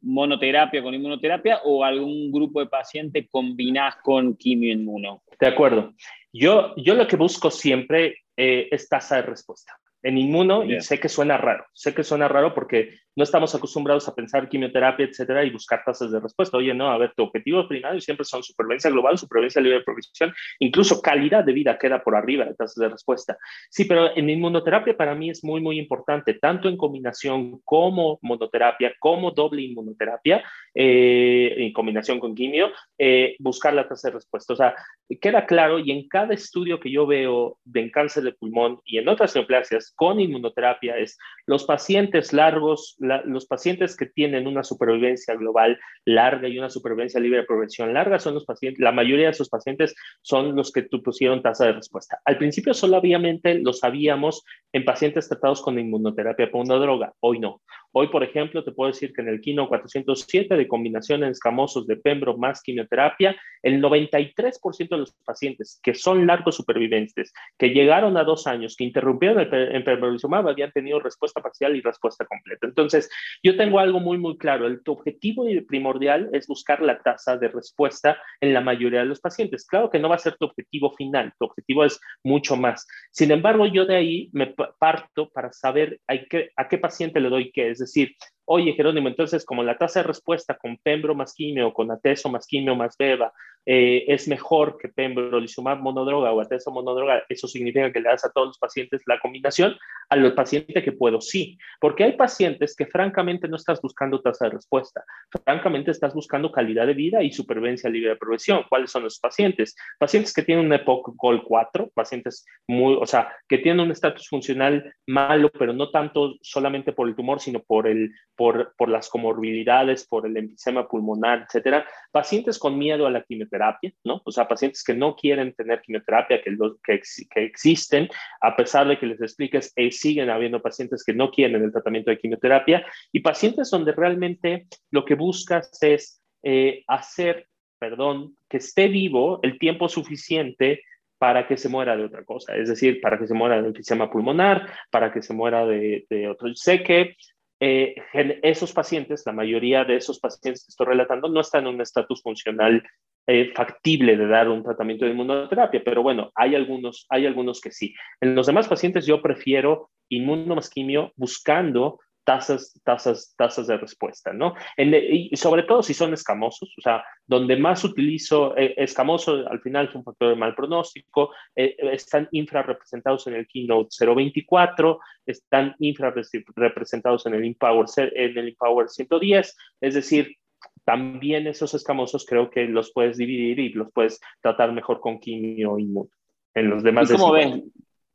monoterapia 0.02 0.82
con 0.82 0.94
inmunoterapia 0.94 1.60
o 1.64 1.82
algún 1.82 2.30
grupo 2.30 2.60
de 2.60 2.66
pacientes 2.66 3.26
combinás 3.30 3.96
con 4.02 4.36
quimio 4.36 4.72
inmuno. 4.72 5.22
De 5.38 5.46
acuerdo. 5.46 5.92
Yo, 6.38 6.74
yo 6.76 6.94
lo 6.94 7.06
que 7.06 7.16
busco 7.16 7.50
siempre 7.50 8.24
eh, 8.36 8.68
es 8.70 8.88
tasa 8.88 9.16
de 9.16 9.22
respuesta 9.22 9.78
en 10.06 10.18
inmuno 10.18 10.62
y 10.62 10.80
sé 10.80 11.00
que 11.00 11.08
suena 11.08 11.36
raro, 11.36 11.66
sé 11.72 11.92
que 11.92 12.04
suena 12.04 12.28
raro 12.28 12.54
porque 12.54 13.00
no 13.16 13.24
estamos 13.24 13.52
acostumbrados 13.56 14.06
a 14.06 14.14
pensar 14.14 14.48
quimioterapia, 14.48 15.06
etcétera, 15.06 15.42
y 15.44 15.50
buscar 15.50 15.82
tasas 15.84 16.12
de 16.12 16.20
respuesta. 16.20 16.56
Oye, 16.58 16.72
no, 16.74 16.90
a 16.92 16.98
ver, 16.98 17.12
tu 17.16 17.24
objetivo 17.24 17.66
primario 17.66 18.00
siempre 18.00 18.24
son 18.24 18.40
supervivencia 18.42 18.88
global, 18.88 19.18
supervivencia 19.18 19.60
libre 19.60 19.78
de 19.78 19.84
provisión, 19.84 20.32
incluso 20.60 21.02
calidad 21.02 21.42
de 21.42 21.52
vida 21.52 21.76
queda 21.76 22.04
por 22.04 22.14
arriba 22.14 22.44
de 22.44 22.54
tasas 22.54 22.76
de 22.76 22.88
respuesta. 22.88 23.36
Sí, 23.68 23.84
pero 23.84 24.16
en 24.16 24.30
inmunoterapia 24.30 24.96
para 24.96 25.16
mí 25.16 25.30
es 25.30 25.42
muy, 25.42 25.60
muy 25.60 25.76
importante, 25.76 26.34
tanto 26.34 26.68
en 26.68 26.76
combinación 26.76 27.60
como 27.64 28.20
monoterapia, 28.22 28.94
como 29.00 29.32
doble 29.32 29.62
inmunoterapia, 29.62 30.44
eh, 30.78 31.54
en 31.56 31.72
combinación 31.72 32.20
con 32.20 32.34
quimio, 32.34 32.70
eh, 32.98 33.34
buscar 33.38 33.72
la 33.72 33.88
tasa 33.88 34.08
de 34.08 34.14
respuesta. 34.16 34.52
O 34.52 34.56
sea, 34.56 34.74
queda 35.22 35.46
claro 35.46 35.78
y 35.78 35.90
en 35.90 36.06
cada 36.06 36.34
estudio 36.34 36.78
que 36.78 36.90
yo 36.90 37.06
veo 37.06 37.56
de 37.64 37.90
cáncer 37.90 38.24
de 38.24 38.32
pulmón 38.32 38.80
y 38.84 38.98
en 38.98 39.08
otras 39.08 39.34
neoplasias 39.34 39.94
con 39.96 40.20
inmunoterapia 40.20 40.98
es 40.98 41.16
los 41.46 41.64
pacientes 41.64 42.34
largos, 42.34 42.96
los 42.98 43.46
pacientes 43.46 43.96
que 43.96 44.04
tienen 44.04 44.46
una 44.46 44.62
supervivencia 44.62 45.34
global 45.34 45.78
larga 46.04 46.46
y 46.46 46.58
una 46.58 46.68
supervivencia 46.68 47.20
libre 47.20 47.38
de 47.38 47.46
progresión 47.46 47.94
larga 47.94 48.18
son 48.18 48.34
los 48.34 48.44
pacientes, 48.44 48.78
la 48.82 48.92
mayoría 48.92 49.26
de 49.26 49.32
esos 49.32 49.48
pacientes 49.48 49.94
son 50.20 50.54
los 50.54 50.72
que 50.72 50.82
pusieron 50.82 51.40
tasa 51.40 51.64
de 51.64 51.72
respuesta. 51.72 52.20
Al 52.26 52.36
principio 52.36 52.74
solamente 52.74 53.54
lo 53.54 53.72
sabíamos 53.72 54.44
en 54.74 54.84
pacientes 54.84 55.26
tratados 55.26 55.62
con 55.62 55.78
inmunoterapia 55.78 56.50
por 56.50 56.66
una 56.66 56.74
droga, 56.74 57.14
hoy 57.20 57.38
no. 57.38 57.62
Hoy, 57.92 58.08
por 58.08 58.22
ejemplo, 58.22 58.62
te 58.62 58.72
puedo 58.72 58.92
decir 58.92 59.14
que 59.14 59.22
en 59.22 59.28
el 59.28 59.40
Kino 59.40 59.68
407 59.68 60.54
de 60.54 60.65
combinación 60.68 61.22
en 61.22 61.30
escamosos 61.30 61.86
de 61.86 61.96
Pembro 61.96 62.36
más 62.36 62.62
quimioterapia, 62.62 63.36
el 63.62 63.82
93% 63.82 64.88
de 64.88 64.98
los 64.98 65.12
pacientes 65.24 65.80
que 65.82 65.94
son 65.94 66.26
largos 66.26 66.56
supervivientes, 66.56 67.32
que 67.58 67.70
llegaron 67.70 68.16
a 68.16 68.24
dos 68.24 68.46
años, 68.46 68.76
que 68.76 68.84
interrumpieron 68.84 69.40
el, 69.40 69.84
pembrolizumab, 69.84 70.48
habían 70.48 70.72
tenido 70.72 71.00
respuesta 71.00 71.40
parcial 71.40 71.74
y 71.76 71.80
respuesta 71.80 72.24
completa. 72.26 72.66
Entonces, 72.66 73.10
yo 73.42 73.56
tengo 73.56 73.78
algo 73.78 74.00
muy, 74.00 74.18
muy 74.18 74.36
claro. 74.38 74.66
El, 74.66 74.80
objetivo 74.86 75.44
primordial 75.66 76.30
es 76.32 76.46
buscar 76.46 76.80
la 76.80 77.00
tasa 77.00 77.36
de 77.36 77.48
respuesta 77.48 78.16
en 78.40 78.54
la 78.54 78.60
mayoría 78.60 79.00
de 79.00 79.06
los 79.06 79.20
pacientes. 79.20 79.66
Claro 79.66 79.90
que 79.90 79.98
no 79.98 80.08
va 80.08 80.14
a 80.14 80.18
ser 80.18 80.36
tu 80.36 80.46
objetivo 80.46 80.92
final, 80.92 81.32
tu 81.38 81.46
objetivo 81.46 81.84
es 81.84 82.00
mucho 82.22 82.56
más. 82.56 82.86
Sin 83.10 83.30
embargo, 83.30 83.66
yo 83.66 83.84
de 83.84 83.96
ahí 83.96 84.30
me 84.32 84.54
parto 84.78 85.28
para 85.30 85.52
saber 85.52 86.00
a 86.06 86.16
qué, 86.18 86.50
a 86.56 86.68
qué 86.68 86.78
paciente 86.78 87.20
le 87.20 87.28
doy 87.28 87.50
qué. 87.52 87.70
Es 87.70 87.78
decir, 87.78 88.14
oye 88.46 88.72
Jerónimo, 88.72 89.08
entonces 89.08 89.44
como 89.44 89.62
la 89.62 89.76
tasa 89.76 90.00
de 90.00 90.06
respuesta 90.06 90.56
con 90.56 90.78
pembro 90.78 91.14
más 91.14 91.34
quimio, 91.34 91.72
con 91.72 91.90
ateso 91.90 92.28
más 92.28 92.46
quimio 92.46 92.74
más 92.74 92.96
beba, 92.96 93.32
eh, 93.66 94.04
es 94.06 94.28
mejor 94.28 94.78
que 94.78 94.88
pembrolizumab 94.88 95.80
monodroga 95.80 96.32
o 96.32 96.40
ateso 96.40 96.70
monodroga, 96.70 97.24
eso 97.28 97.48
significa 97.48 97.92
que 97.92 98.00
le 98.00 98.08
das 98.08 98.24
a 98.24 98.30
todos 98.30 98.48
los 98.48 98.58
pacientes 98.58 99.02
la 99.06 99.18
combinación, 99.18 99.76
a 100.08 100.16
los 100.16 100.32
pacientes 100.34 100.84
que 100.84 100.92
puedo 100.92 101.20
sí, 101.20 101.58
porque 101.80 102.04
hay 102.04 102.12
pacientes 102.12 102.76
que 102.76 102.86
francamente 102.86 103.48
no 103.48 103.56
estás 103.56 103.80
buscando 103.82 104.20
tasa 104.20 104.46
de 104.46 104.52
respuesta, 104.52 105.04
francamente 105.44 105.90
estás 105.90 106.14
buscando 106.14 106.52
calidad 106.52 106.86
de 106.86 106.94
vida 106.94 107.22
y 107.22 107.32
supervivencia 107.32 107.90
libre 107.90 108.10
de 108.10 108.16
progresión. 108.16 108.62
¿Cuáles 108.68 108.90
son 108.90 109.02
los 109.02 109.18
pacientes? 109.18 109.76
Pacientes 109.98 110.32
que 110.32 110.42
tienen 110.42 110.66
un 110.66 110.72
EPOC 110.72 111.14
GOL 111.16 111.42
4, 111.44 111.90
pacientes 111.94 112.44
muy, 112.68 112.96
o 113.00 113.06
sea, 113.06 113.32
que 113.48 113.58
tienen 113.58 113.80
un 113.80 113.90
estatus 113.90 114.28
funcional 114.28 114.94
malo, 115.06 115.50
pero 115.50 115.72
no 115.72 115.90
tanto 115.90 116.36
solamente 116.40 116.92
por 116.92 117.08
el 117.08 117.16
tumor, 117.16 117.40
sino 117.40 117.60
por 117.60 117.86
el 117.86 118.12
por, 118.36 118.74
por 118.76 118.88
las 118.88 119.08
comorbilidades, 119.08 120.06
por 120.06 120.26
el 120.26 120.36
enfisema 120.36 120.86
pulmonar, 120.86 121.46
etcétera. 121.46 121.86
Pacientes 122.12 122.58
con 122.58 122.78
miedo 122.78 123.06
a 123.06 123.10
la 123.10 123.22
quimioterapia, 123.22 123.55
¿no? 124.04 124.22
O 124.24 124.30
sea, 124.30 124.48
pacientes 124.48 124.82
que 124.84 124.94
no 124.94 125.16
quieren 125.16 125.54
tener 125.54 125.80
quimioterapia, 125.80 126.42
que, 126.42 126.56
que, 126.84 127.00
que 127.30 127.44
existen, 127.44 128.08
a 128.40 128.56
pesar 128.56 128.86
de 128.88 128.98
que 128.98 129.06
les 129.06 129.20
expliques, 129.20 129.72
eh, 129.76 129.90
siguen 129.90 130.30
habiendo 130.30 130.60
pacientes 130.60 131.04
que 131.04 131.14
no 131.14 131.30
quieren 131.30 131.62
el 131.62 131.72
tratamiento 131.72 132.10
de 132.10 132.18
quimioterapia, 132.18 132.86
y 133.12 133.20
pacientes 133.20 133.70
donde 133.70 133.92
realmente 133.92 134.66
lo 134.90 135.04
que 135.04 135.14
buscas 135.14 135.70
es 135.82 136.22
eh, 136.42 136.84
hacer, 136.86 137.46
perdón, 137.78 138.36
que 138.48 138.58
esté 138.58 138.88
vivo 138.88 139.40
el 139.42 139.58
tiempo 139.58 139.88
suficiente 139.88 140.82
para 141.18 141.46
que 141.46 141.56
se 141.56 141.68
muera 141.68 141.96
de 141.96 142.04
otra 142.04 142.24
cosa, 142.24 142.54
es 142.56 142.68
decir, 142.68 143.00
para 143.00 143.18
que 143.18 143.26
se 143.26 143.34
muera 143.34 143.60
de 143.60 143.68
enfisema 143.68 144.10
pulmonar, 144.10 144.70
para 144.90 145.12
que 145.12 145.22
se 145.22 145.32
muera 145.32 145.64
de, 145.64 146.06
de 146.10 146.28
otro. 146.28 146.54
Sé 146.54 146.82
que 146.82 147.16
eh, 147.58 147.94
esos 148.42 148.72
pacientes, 148.72 149.22
la 149.24 149.32
mayoría 149.32 149.84
de 149.84 149.96
esos 149.96 150.20
pacientes 150.20 150.64
que 150.64 150.70
estoy 150.70 150.86
relatando, 150.86 151.28
no 151.28 151.40
están 151.40 151.66
en 151.66 151.74
un 151.74 151.80
estatus 151.80 152.22
funcional 152.22 152.82
eh, 153.26 153.52
factible 153.54 154.16
de 154.16 154.26
dar 154.26 154.48
un 154.48 154.62
tratamiento 154.62 155.04
de 155.04 155.12
inmunoterapia, 155.12 155.82
pero 155.84 156.02
bueno, 156.02 156.30
hay 156.34 156.54
algunos, 156.54 157.06
hay 157.08 157.26
algunos 157.26 157.60
que 157.60 157.72
sí. 157.72 157.94
En 158.20 158.34
los 158.34 158.46
demás 158.46 158.68
pacientes 158.68 159.06
yo 159.06 159.20
prefiero 159.20 159.90
inmunomasquimio 160.08 161.12
buscando 161.16 161.98
tasas, 162.26 162.78
tasas, 162.84 163.34
tasas 163.38 163.68
de 163.68 163.76
respuesta, 163.78 164.32
¿no? 164.32 164.54
y 164.76 165.34
sobre 165.36 165.62
todo 165.62 165.82
si 165.82 165.94
son 165.94 166.12
escamosos, 166.12 166.74
o 166.76 166.80
sea, 166.80 167.04
donde 167.24 167.56
más 167.56 167.84
utilizo 167.84 168.56
eh, 168.56 168.74
escamoso, 168.76 169.48
al 169.48 169.60
final 169.60 169.86
es 169.88 169.94
un 169.94 170.02
factor 170.02 170.30
de 170.30 170.36
mal 170.36 170.54
pronóstico, 170.56 171.30
eh, 171.54 171.76
están 171.92 172.28
infrarrepresentados 172.32 173.28
en 173.28 173.34
el 173.34 173.46
Keynote 173.46 173.90
024, 174.00 174.98
están 175.24 175.76
infrarrepresentados 175.78 177.26
en 177.26 177.34
el 177.34 177.44
Empower, 177.44 177.86
en 177.96 178.38
el 178.38 178.48
Empower 178.48 178.88
110, 178.88 179.56
es 179.80 179.94
decir, 179.94 180.36
también 180.84 181.46
esos 181.46 181.74
escamosos 181.74 182.24
creo 182.26 182.50
que 182.50 182.64
los 182.66 182.92
puedes 182.92 183.16
dividir 183.16 183.58
y 183.58 183.68
los 183.70 183.92
puedes 183.92 184.20
tratar 184.40 184.72
mejor 184.72 185.00
con 185.00 185.18
quimio 185.18 185.78
inmune. 185.78 186.10
En 186.54 186.70
los 186.70 186.82
demás... 186.82 187.10
cómo 187.10 187.32
ves, 187.32 187.62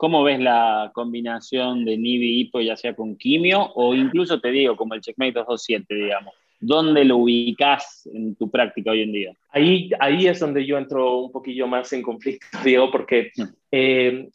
¿Cómo 0.01 0.23
ves 0.23 0.39
la 0.39 0.89
combinación 0.95 1.85
de 1.85 1.95
NIVI 1.95 2.25
y 2.25 2.39
HIPO, 2.45 2.61
ya 2.61 2.75
sea 2.75 2.95
con 2.95 3.15
quimio 3.17 3.71
o 3.75 3.93
incluso 3.93 4.41
te 4.41 4.49
digo, 4.49 4.75
como 4.75 4.95
el 4.95 5.01
Checkmate 5.01 5.33
227, 5.33 5.93
digamos? 5.93 6.33
¿Dónde 6.59 7.05
lo 7.05 7.17
ubicas 7.17 8.09
en 8.11 8.35
tu 8.35 8.49
práctica 8.49 8.89
hoy 8.89 9.03
en 9.03 9.11
día? 9.11 9.33
Ahí, 9.51 9.91
ahí 9.99 10.25
es 10.25 10.39
donde 10.39 10.65
yo 10.65 10.79
entro 10.79 11.19
un 11.19 11.31
poquillo 11.31 11.67
más 11.67 11.93
en 11.93 12.01
conflicto, 12.01 12.47
Diego, 12.65 12.89
porque, 12.89 13.29
mm. 13.35 13.43
eh, 13.71 14.29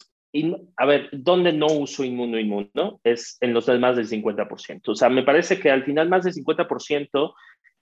a 0.77 0.85
ver, 0.85 1.09
¿dónde 1.11 1.51
no 1.51 1.65
uso 1.67 2.05
inmuno 2.05 2.39
inmuno? 2.39 3.01
Es 3.03 3.37
en 3.41 3.53
los 3.53 3.65
demás 3.65 3.97
del 3.97 4.07
50%. 4.07 4.81
O 4.85 4.95
sea, 4.95 5.09
me 5.09 5.23
parece 5.23 5.59
que 5.59 5.69
al 5.69 5.83
final 5.83 6.07
más 6.07 6.23
del 6.23 6.33
50%, 6.33 7.33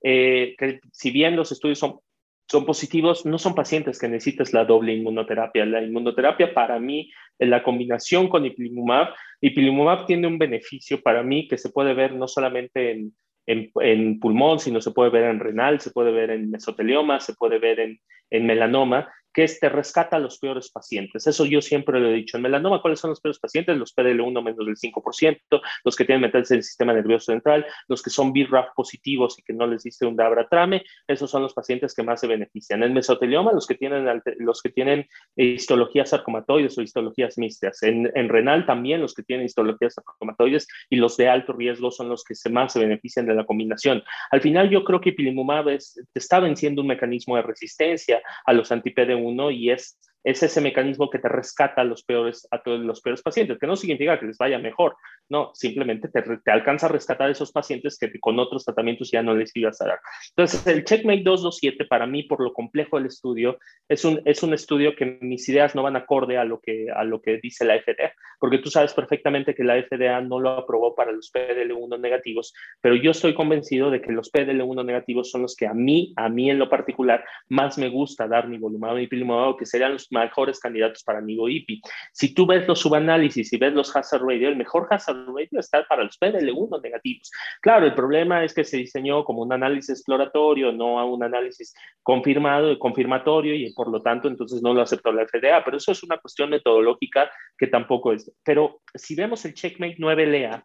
eh, 0.07 0.55
que 0.57 0.79
si 0.91 1.09
bien 1.09 1.35
los 1.35 1.51
estudios 1.51 1.79
son 1.79 1.99
son 2.47 2.65
positivos, 2.65 3.25
no 3.25 3.39
son 3.39 3.55
pacientes 3.55 3.99
que 3.99 4.07
necesites 4.07 4.53
la 4.53 4.65
doble 4.65 4.93
inmunoterapia. 4.93 5.65
La 5.65 5.81
inmunoterapia 5.81 6.53
para 6.53 6.79
mí, 6.79 7.11
en 7.39 7.49
la 7.49 7.63
combinación 7.63 8.29
con 8.29 8.45
ipilimumab, 8.45 9.13
ipilimumab 9.41 10.05
tiene 10.05 10.27
un 10.27 10.37
beneficio 10.37 11.01
para 11.01 11.23
mí 11.23 11.47
que 11.47 11.57
se 11.57 11.69
puede 11.69 11.93
ver 11.93 12.13
no 12.13 12.27
solamente 12.27 12.91
en, 12.91 13.13
en, 13.47 14.19
pulmón, 14.19 14.59
sino 14.59 14.79
se 14.79 14.91
puede 14.91 15.09
ver 15.09 15.25
en 15.25 15.39
renal, 15.39 15.79
se 15.79 15.91
puede 15.91 16.11
ver 16.11 16.29
en 16.29 16.51
mesotelioma, 16.51 17.19
se 17.19 17.33
puede 17.33 17.57
ver 17.57 17.79
en, 17.79 17.99
en 18.29 18.45
melanoma, 18.45 19.11
que 19.35 19.43
es 19.43 19.59
te 19.59 19.67
rescata 19.67 20.15
a 20.15 20.19
los 20.19 20.39
peores 20.39 20.71
pacientes. 20.71 21.27
Eso 21.27 21.45
yo 21.45 21.61
siempre 21.61 21.99
lo 21.99 22.09
he 22.09 22.13
dicho. 22.13 22.37
En 22.37 22.43
melanoma, 22.43 22.81
¿cuáles 22.81 23.01
son 23.01 23.09
los 23.09 23.19
peores 23.19 23.37
pacientes? 23.37 23.77
Los 23.77 23.93
PDL1 23.93 24.41
menos 24.41 24.65
del 24.65 24.77
5%, 24.77 25.61
los 25.83 25.95
que 25.95 26.05
tienen 26.05 26.21
meterse 26.21 26.53
en 26.53 26.59
el 26.59 26.63
sistema 26.63 26.93
nervioso 26.93 27.33
central, 27.33 27.65
los 27.89 28.01
que 28.01 28.09
son 28.09 28.31
BRAF 28.31 28.67
positivos 28.73 29.37
y 29.37 29.43
que 29.43 29.51
no 29.51 29.67
les 29.67 29.83
diste 29.83 30.05
un 30.05 30.15
dabratrame, 30.15 30.85
esos 31.05 31.29
son 31.29 31.41
los 31.41 31.53
pacientes 31.53 31.93
que 31.93 32.01
más 32.01 32.21
se 32.21 32.27
benefician. 32.27 32.81
En 32.81 32.93
mesotelioma, 32.93 33.51
los 33.51 33.67
que 33.67 33.75
tienen, 33.75 34.21
los 34.37 34.61
que 34.61 34.69
tienen 34.69 35.05
histologías 35.35 36.11
sarcomatoides 36.11 36.77
o 36.77 36.81
histologías 36.81 37.37
mixtas. 37.37 37.83
En, 37.83 38.09
en 38.15 38.29
renal 38.29 38.65
también 38.65 39.01
los 39.01 39.13
que 39.13 39.23
tienen 39.23 39.45
histologías 39.45 39.95
sarcomatoides 39.95 40.65
y 40.89 40.95
los 40.95 41.17
de 41.17 41.27
alto 41.27 41.51
riesgo 41.51 41.91
son 41.91 42.07
los 42.07 42.23
que 42.23 42.35
se 42.35 42.49
más 42.49 42.71
se 42.71 42.79
benefician 42.79 43.25
de 43.25 43.35
la 43.35 43.45
combinación. 43.45 44.01
Al 44.31 44.39
final 44.39 44.69
yo 44.69 44.85
creo 44.85 45.01
que 45.01 45.09
ipilimumab 45.09 45.67
es, 45.67 46.01
está 46.13 46.39
venciendo 46.39 46.81
un 46.81 46.87
mecanismo 46.87 47.35
de 47.35 47.41
resistencia 47.41 48.21
a 48.45 48.53
los 48.53 48.71
anti-PD1 48.71 49.24
y 49.51 49.71
es 49.71 49.97
es 50.25 50.41
ese 50.41 50.59
mecanismo 50.59 51.09
que 51.11 51.19
te 51.19 51.29
rescata 51.29 51.81
a 51.81 51.83
los 51.83 52.03
peores, 52.03 52.47
a 52.49 52.61
todos 52.61 52.79
los 52.79 52.99
peores 52.99 53.21
pacientes, 53.21 53.59
que 53.59 53.67
no 53.67 53.75
significa 53.75 54.19
que 54.19 54.25
les 54.25 54.39
vaya 54.39 54.57
mejor, 54.57 54.95
no, 55.29 55.51
simplemente 55.53 56.09
te, 56.09 56.21
te 56.21 56.51
alcanza 56.51 56.87
a 56.87 56.89
rescatar 56.89 57.27
a 57.27 57.31
esos 57.31 57.51
pacientes 57.51 57.97
que 57.99 58.19
con 58.19 58.39
otros 58.39 58.65
tratamientos 58.65 59.11
ya 59.11 59.21
no 59.21 59.35
les 59.35 59.55
ibas 59.55 59.79
a 59.81 59.87
dar. 59.87 59.99
Entonces, 60.29 60.65
el 60.65 60.83
Checkmate 60.83 61.21
227 61.21 61.85
para 61.85 62.07
mí, 62.07 62.23
por 62.23 62.41
lo 62.41 62.53
complejo 62.53 62.97
del 62.97 63.05
estudio, 63.05 63.59
es 63.87 64.03
un, 64.03 64.19
es 64.25 64.41
un 64.41 64.55
estudio 64.55 64.95
que 64.95 65.19
mis 65.21 65.47
ideas 65.47 65.75
no 65.75 65.83
van 65.83 65.95
acorde 65.95 66.39
a 66.39 66.43
lo, 66.43 66.59
que, 66.59 66.87
a 66.91 67.03
lo 67.03 67.21
que 67.21 67.37
dice 67.37 67.63
la 67.63 67.79
FDA, 67.79 68.11
porque 68.39 68.57
tú 68.57 68.71
sabes 68.71 68.93
perfectamente 68.93 69.53
que 69.53 69.63
la 69.63 69.81
FDA 69.81 70.21
no 70.21 70.39
lo 70.39 70.49
aprobó 70.51 70.95
para 70.95 71.11
los 71.11 71.31
PDL1 71.31 71.99
negativos, 71.99 72.51
pero 72.81 72.95
yo 72.95 73.11
estoy 73.11 73.35
convencido 73.35 73.91
de 73.91 74.01
que 74.01 74.11
los 74.11 74.31
PDL1 74.31 74.83
negativos 74.85 75.29
son 75.29 75.43
los 75.43 75.55
que 75.55 75.67
a 75.67 75.73
mí, 75.73 76.13
a 76.15 76.29
mí 76.29 76.49
en 76.49 76.57
lo 76.57 76.67
particular, 76.67 77.23
más 77.47 77.77
me 77.77 77.89
gusta 77.89 78.27
dar 78.27 78.47
mi 78.47 78.57
volumado 78.57 78.99
y 78.99 79.05
pilimumab, 79.05 79.57
que 79.57 79.67
serían 79.67 79.93
los 79.93 80.07
mejores 80.23 80.59
candidatos 80.59 81.03
para 81.03 81.21
Nivo 81.21 81.49
IPI. 81.49 81.81
Si 82.11 82.33
tú 82.33 82.45
ves 82.45 82.67
los 82.67 82.79
subanálisis 82.79 83.51
y 83.53 83.57
ves 83.57 83.73
los 83.73 83.95
hazard 83.95 84.23
radio, 84.23 84.49
el 84.49 84.55
mejor 84.55 84.87
hazard 84.89 85.25
radio 85.27 85.59
está 85.59 85.85
para 85.85 86.03
los 86.03 86.19
PDL1 86.19 86.81
negativos. 86.81 87.31
Claro, 87.61 87.85
el 87.85 87.93
problema 87.93 88.43
es 88.43 88.53
que 88.53 88.63
se 88.63 88.77
diseñó 88.77 89.23
como 89.23 89.41
un 89.43 89.53
análisis 89.53 89.91
exploratorio, 89.91 90.71
no 90.71 90.99
a 90.99 91.05
un 91.05 91.23
análisis 91.23 91.73
confirmado 92.03 92.71
y 92.71 92.79
confirmatorio 92.79 93.55
y 93.55 93.73
por 93.73 93.89
lo 93.91 94.01
tanto 94.01 94.27
entonces 94.27 94.61
no 94.61 94.73
lo 94.73 94.81
aceptó 94.81 95.11
la 95.11 95.25
FDA, 95.25 95.63
pero 95.63 95.77
eso 95.77 95.91
es 95.91 96.03
una 96.03 96.17
cuestión 96.17 96.49
metodológica 96.49 97.29
que 97.57 97.67
tampoco 97.67 98.13
es. 98.13 98.31
Pero 98.43 98.81
si 98.93 99.15
vemos 99.15 99.43
el 99.45 99.53
Checkmate 99.53 99.97
9LA, 99.97 100.63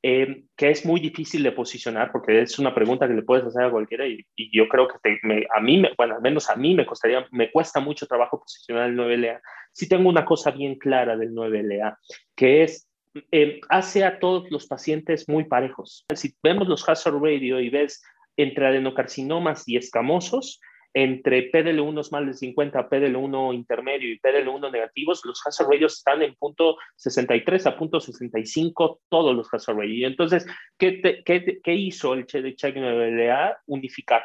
eh, 0.00 0.44
que 0.56 0.70
es 0.70 0.86
muy 0.86 1.00
difícil 1.00 1.42
de 1.42 1.50
posicionar 1.50 2.12
porque 2.12 2.42
es 2.42 2.58
una 2.60 2.72
pregunta 2.72 3.08
que 3.08 3.14
le 3.14 3.22
puedes 3.22 3.44
hacer 3.44 3.64
a 3.64 3.70
cualquiera 3.70 4.06
y, 4.06 4.24
yo 4.52 4.68
creo 4.68 4.86
que 4.86 5.18
a 5.52 5.60
mí, 5.60 5.82
bueno, 5.96 6.14
al 6.14 6.22
menos 6.22 6.48
a 6.48 6.56
mí 6.56 6.74
me 6.74 6.86
costaría, 6.86 7.26
me 7.32 7.50
cuesta 7.50 7.80
mucho 7.80 8.06
trabajo 8.06 8.38
posicionar 8.38 8.88
el 8.88 8.96
9LA. 8.96 9.40
Sí 9.72 9.88
tengo 9.88 10.08
una 10.08 10.24
cosa 10.24 10.52
bien 10.52 10.76
clara 10.76 11.16
del 11.16 11.32
9LA, 11.32 11.96
que 12.36 12.62
es, 12.62 12.88
eh, 13.32 13.60
hace 13.68 14.04
a 14.04 14.20
todos 14.20 14.48
los 14.50 14.68
pacientes 14.68 15.28
muy 15.28 15.44
parejos. 15.44 16.06
Si 16.14 16.32
vemos 16.44 16.68
los 16.68 16.88
hazard 16.88 17.20
radio 17.20 17.58
y 17.58 17.68
ves 17.68 18.00
entre 18.36 18.68
adenocarcinomas 18.68 19.68
y 19.68 19.76
escamosos, 19.76 20.60
entre 20.94 21.50
PDL1 21.50 22.10
más 22.10 22.26
de 22.26 22.34
50, 22.34 22.88
PDL1 22.88 23.54
intermedio 23.54 24.12
y 24.12 24.18
PDL1 24.18 24.72
negativos, 24.72 25.22
los 25.24 25.46
hazard 25.46 25.68
ratios 25.70 25.98
están 25.98 26.22
en 26.22 26.34
punto 26.34 26.76
63 26.96 27.66
a 27.66 27.76
punto 27.76 28.00
65 28.00 29.00
todos 29.08 29.36
los 29.36 29.52
hazard 29.52 29.76
ratios. 29.76 30.10
Entonces, 30.10 30.46
¿qué, 30.78 31.00
qué, 31.24 31.60
qué 31.62 31.74
hizo 31.74 32.14
el 32.14 32.26
check 32.26 32.76
LA? 32.76 33.58
Unificar. 33.66 34.22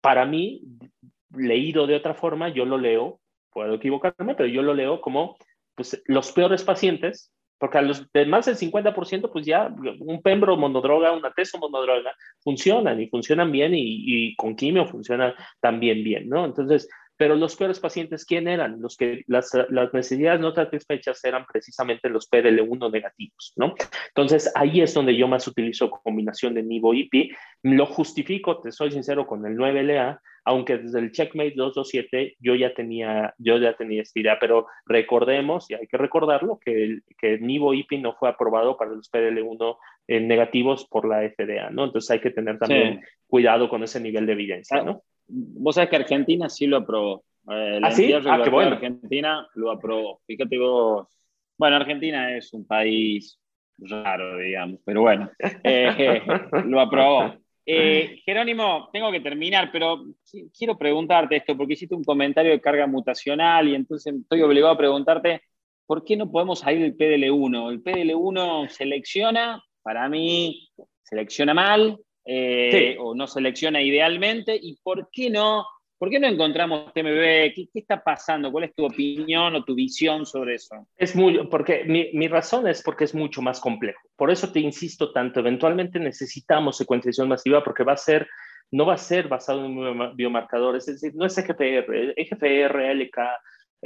Para 0.00 0.26
mí, 0.26 0.62
leído 1.30 1.86
de 1.86 1.96
otra 1.96 2.14
forma, 2.14 2.48
yo 2.48 2.64
lo 2.64 2.78
leo, 2.78 3.20
puedo 3.50 3.74
equivocarme, 3.74 4.34
pero 4.34 4.48
yo 4.48 4.62
lo 4.62 4.74
leo 4.74 5.00
como 5.00 5.36
pues, 5.74 6.02
los 6.06 6.32
peores 6.32 6.62
pacientes 6.64 7.32
porque 7.58 7.78
a 7.78 7.82
los 7.82 8.10
de 8.12 8.26
más 8.26 8.46
del 8.46 8.56
50%, 8.56 9.30
pues 9.32 9.46
ya 9.46 9.74
un 10.00 10.22
pembro 10.22 10.56
monodroga, 10.56 11.12
una 11.12 11.32
teso 11.32 11.58
monodroga, 11.58 12.14
funcionan 12.40 13.00
y 13.00 13.08
funcionan 13.08 13.52
bien 13.52 13.72
y, 13.74 14.34
con 14.36 14.56
quimio 14.56 14.86
funcionan 14.86 15.34
también 15.60 16.02
bien, 16.04 16.28
¿no? 16.28 16.44
Entonces, 16.44 16.88
pero 17.16 17.36
los 17.36 17.56
peores 17.56 17.80
pacientes, 17.80 18.24
¿quién 18.24 18.48
eran? 18.48 18.80
Los 18.80 18.96
que 18.96 19.22
las, 19.26 19.50
las 19.70 19.92
necesidades 19.94 20.40
no 20.40 20.54
satisfechas 20.54 21.24
eran 21.24 21.46
precisamente 21.46 22.08
los 22.08 22.28
PDL1 22.30 22.90
negativos, 22.90 23.52
¿no? 23.56 23.74
Entonces, 24.08 24.50
ahí 24.54 24.80
es 24.80 24.94
donde 24.94 25.16
yo 25.16 25.28
más 25.28 25.46
utilizo 25.46 25.90
combinación 25.90 26.54
de 26.54 26.62
Nivo-IPI. 26.62 27.30
Lo 27.62 27.86
justifico, 27.86 28.60
te 28.60 28.72
soy 28.72 28.90
sincero, 28.90 29.26
con 29.26 29.46
el 29.46 29.56
9LA, 29.56 30.18
aunque 30.44 30.78
desde 30.78 30.98
el 30.98 31.12
Checkmate 31.12 31.54
227 31.56 32.36
yo 32.38 32.54
ya 32.54 32.74
tenía, 32.74 33.34
yo 33.38 33.56
ya 33.58 33.74
tenía 33.76 34.02
esta 34.02 34.20
idea, 34.20 34.38
pero 34.38 34.66
recordemos, 34.84 35.70
y 35.70 35.74
hay 35.74 35.86
que 35.86 35.96
recordarlo, 35.96 36.58
que 36.62 36.84
el, 36.84 37.02
que 37.18 37.38
Nivo 37.38 37.72
IPI 37.72 37.98
no 37.98 38.14
fue 38.14 38.28
aprobado 38.28 38.76
para 38.76 38.90
los 38.90 39.10
PDL1 39.10 39.76
eh, 40.08 40.20
negativos 40.20 40.86
por 40.86 41.08
la 41.08 41.20
FDA, 41.28 41.70
¿no? 41.70 41.84
Entonces 41.84 42.10
hay 42.10 42.20
que 42.20 42.30
tener 42.30 42.58
también 42.58 43.00
cuidado 43.26 43.68
con 43.68 43.82
ese 43.82 44.00
nivel 44.00 44.26
de 44.26 44.32
evidencia, 44.32 44.82
¿no? 44.82 45.02
Vos 45.26 45.74
sabés 45.74 45.90
que 45.90 45.96
Argentina 45.96 46.48
sí 46.48 46.66
lo 46.66 46.78
aprobó. 46.78 47.24
Eh, 47.50 47.80
¿Ah, 47.82 47.90
sí? 47.90 48.12
Ah, 48.12 48.40
qué 48.42 48.50
bueno. 48.50 48.72
Argentina 48.72 49.46
lo 49.54 49.70
aprobó. 49.70 50.20
Fíjate 50.26 50.58
vos. 50.58 51.08
Bueno, 51.56 51.76
Argentina 51.76 52.36
es 52.36 52.52
un 52.52 52.66
país 52.66 53.38
raro, 53.78 54.38
digamos, 54.38 54.80
pero 54.84 55.02
bueno, 55.02 55.30
eh, 55.64 56.22
lo 56.66 56.80
aprobó. 56.80 57.34
Eh, 57.66 58.20
Jerónimo, 58.24 58.90
tengo 58.92 59.10
que 59.10 59.20
terminar, 59.20 59.70
pero 59.72 60.04
quiero 60.56 60.76
preguntarte 60.76 61.36
esto, 61.36 61.56
porque 61.56 61.72
hiciste 61.72 61.94
un 61.94 62.04
comentario 62.04 62.52
de 62.52 62.60
carga 62.60 62.86
mutacional 62.86 63.68
y 63.68 63.74
entonces 63.74 64.14
estoy 64.14 64.42
obligado 64.42 64.72
a 64.72 64.78
preguntarte, 64.78 65.42
¿por 65.86 66.04
qué 66.04 66.16
no 66.16 66.30
podemos 66.30 66.58
salir 66.58 66.80
del 66.80 66.96
PDL1? 66.96 67.70
El 67.70 67.82
PDL1 67.82 68.68
selecciona, 68.68 69.62
para 69.82 70.08
mí, 70.08 70.68
selecciona 71.02 71.54
mal 71.54 71.98
eh, 72.24 72.96
o 72.98 73.14
no 73.14 73.26
selecciona 73.26 73.82
idealmente, 73.82 74.58
y 74.60 74.76
¿por 74.82 75.08
qué 75.10 75.30
no 75.30 75.66
¿Por 76.04 76.10
qué 76.10 76.18
no 76.18 76.26
encontramos 76.26 76.92
TMB? 76.92 77.54
¿Qué, 77.54 77.68
está 77.72 78.02
pasando? 78.02 78.50
¿Cuál 78.50 78.64
es 78.64 78.74
tu 78.74 78.84
opinión 78.84 79.54
o 79.54 79.64
tu 79.64 79.74
visión 79.74 80.26
sobre 80.26 80.56
eso? 80.56 80.86
Es 80.96 81.14
muy, 81.14 81.46
porque 81.46 81.84
mi, 81.84 82.10
mi, 82.12 82.28
razón 82.28 82.66
es 82.66 82.82
porque 82.82 83.04
es 83.04 83.14
mucho 83.14 83.40
más 83.40 83.60
complejo. 83.60 84.00
Por 84.16 84.30
eso 84.30 84.52
te 84.52 84.60
insisto 84.60 85.12
tanto. 85.12 85.40
Eventualmente 85.40 85.98
necesitamos 86.00 86.76
secuenciación 86.76 87.28
masiva 87.28 87.62
porque 87.62 87.84
va 87.84 87.92
a 87.92 87.96
ser, 87.96 88.28
no 88.70 88.84
va 88.84 88.94
a 88.94 88.98
ser 88.98 89.28
basado 89.28 89.64
en 89.64 90.16
biomarcadores, 90.16 90.88
es 90.88 91.00
decir, 91.00 91.16
no 91.16 91.24
es 91.24 91.38
EGFR, 91.38 92.12
EGFR, 92.16 92.94
LK, 92.96 93.18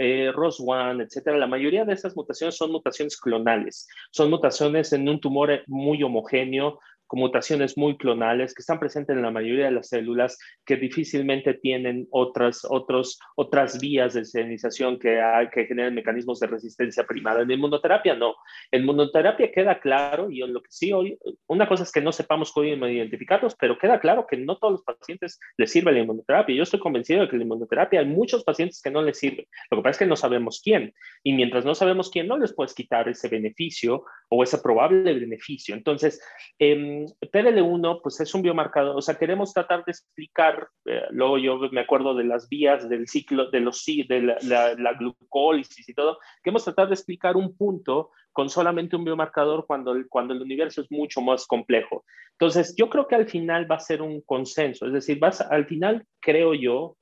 eh, 0.01 0.33
ROS1, 0.33 1.05
etcétera, 1.05 1.37
la 1.37 1.47
mayoría 1.47 1.85
de 1.85 1.93
esas 1.93 2.17
mutaciones 2.17 2.57
son 2.57 2.73
mutaciones 2.73 3.17
clonales, 3.17 3.87
son 4.11 4.31
mutaciones 4.31 4.93
en 4.93 5.09
un 5.09 5.21
tumor 5.21 5.63
muy 5.67 6.03
homogéneo, 6.03 6.81
con 7.09 7.21
mutaciones 7.21 7.77
muy 7.77 7.97
clonales 7.97 8.55
que 8.55 8.61
están 8.61 8.79
presentes 8.79 9.17
en 9.17 9.23
la 9.23 9.31
mayoría 9.31 9.65
de 9.65 9.73
las 9.73 9.89
células 9.89 10.39
que 10.65 10.77
difícilmente 10.77 11.55
tienen 11.55 12.07
otras, 12.11 12.65
otros, 12.69 13.19
otras 13.35 13.81
vías 13.81 14.15
de 14.15 14.25
serinización 14.25 14.99
que, 14.99 15.21
que 15.53 15.65
generan 15.65 15.95
mecanismos 15.95 16.39
de 16.39 16.47
resistencia 16.47 17.05
primada. 17.05 17.43
En 17.43 17.51
inmunoterapia 17.51 18.15
no. 18.15 18.37
En 18.71 18.83
inmunoterapia 18.83 19.51
queda 19.51 19.81
claro, 19.81 20.31
y 20.31 20.39
lo 20.47 20.63
que 20.63 20.71
sí 20.71 20.93
hoy, 20.93 21.19
una 21.47 21.67
cosa 21.67 21.83
es 21.83 21.91
que 21.91 22.03
no 22.03 22.13
sepamos 22.13 22.53
cómo 22.53 22.67
identificarlos, 22.67 23.57
pero 23.59 23.79
queda 23.79 23.99
claro 23.99 24.27
que 24.29 24.37
no 24.37 24.59
todos 24.59 24.73
los 24.73 24.83
pacientes 24.83 25.41
les 25.57 25.73
sirve 25.73 25.93
la 25.93 26.01
inmunoterapia. 26.01 26.55
Yo 26.55 26.63
estoy 26.63 26.81
convencido 26.81 27.23
de 27.23 27.29
que 27.29 27.37
la 27.37 27.45
inmunoterapia 27.45 28.01
hay 28.01 28.07
muchos 28.07 28.45
pacientes 28.45 28.83
que 28.83 28.91
no 28.91 29.01
les 29.03 29.19
sirve. 29.19 29.49
Lo 29.71 29.79
que 29.79 29.83
pasa 29.83 29.91
es 29.93 29.99
que 29.99 30.07
no 30.07 30.17
sabemos 30.17 30.61
quién. 30.63 30.93
Y 31.25 31.33
mientras 31.33 31.65
no 31.65 31.75
sabemos 31.75 32.11
quién, 32.11 32.29
no 32.29 32.37
les 32.37 32.55
puedes 32.55 32.75
quitar 32.75 33.09
ese 33.09 33.29
beneficio 33.29 34.05
o 34.29 34.43
ese 34.43 34.59
probable 34.59 35.15
beneficio. 35.15 35.75
Entonces, 35.75 36.21
eh, 36.59 36.98
PDL1, 37.07 38.01
pues 38.03 38.21
es 38.21 38.35
un 38.35 38.43
biomarcador, 38.43 38.97
o 38.97 39.03
sea, 39.03 39.17
queremos 39.17 39.53
tratar 39.53 39.85
de 39.85 39.93
explicar, 39.93 40.69
eh, 40.87 41.03
luego 41.11 41.39
yo 41.39 41.59
me 41.71 41.81
acuerdo 41.81 42.15
de 42.15 42.25
las 42.25 42.49
vías 42.49 42.89
del 42.89 43.09
ciclo, 43.09 43.51
de 43.51 43.61
los 43.61 43.85
de 43.85 44.39
la, 44.43 44.75
la, 44.75 44.93
glucólisis 44.95 45.89
y 45.89 45.95
todo, 45.95 46.19
queremos 46.43 46.65
tratar 46.65 46.89
de 46.89 46.95
explicar 46.95 47.37
un 47.37 47.57
punto 47.57 48.11
con 48.33 48.49
solamente 48.49 48.97
un 48.97 49.05
biomarcador 49.05 49.67
cuando 49.67 49.93
el, 49.93 50.09
cuando 50.09 50.35
el 50.35 50.43
universo 50.43 50.83
es 50.83 50.91
mucho 50.91 51.21
más 51.21 51.47
complejo. 51.47 52.05
Entonces, 52.33 52.75
yo 52.77 52.89
creo 52.89 53.09
que 53.09 53.17
al 53.17 53.29
final 53.29 53.71
va 53.71 53.77
a 53.77 53.81
ser 53.81 54.03
un 54.03 54.21
consenso, 54.23 54.87
es 54.87 54.93
decir, 54.93 55.19
vas, 55.19 55.41
al 55.41 55.67
final 55.67 56.05
creo 56.21 56.55
yo, 56.55 56.97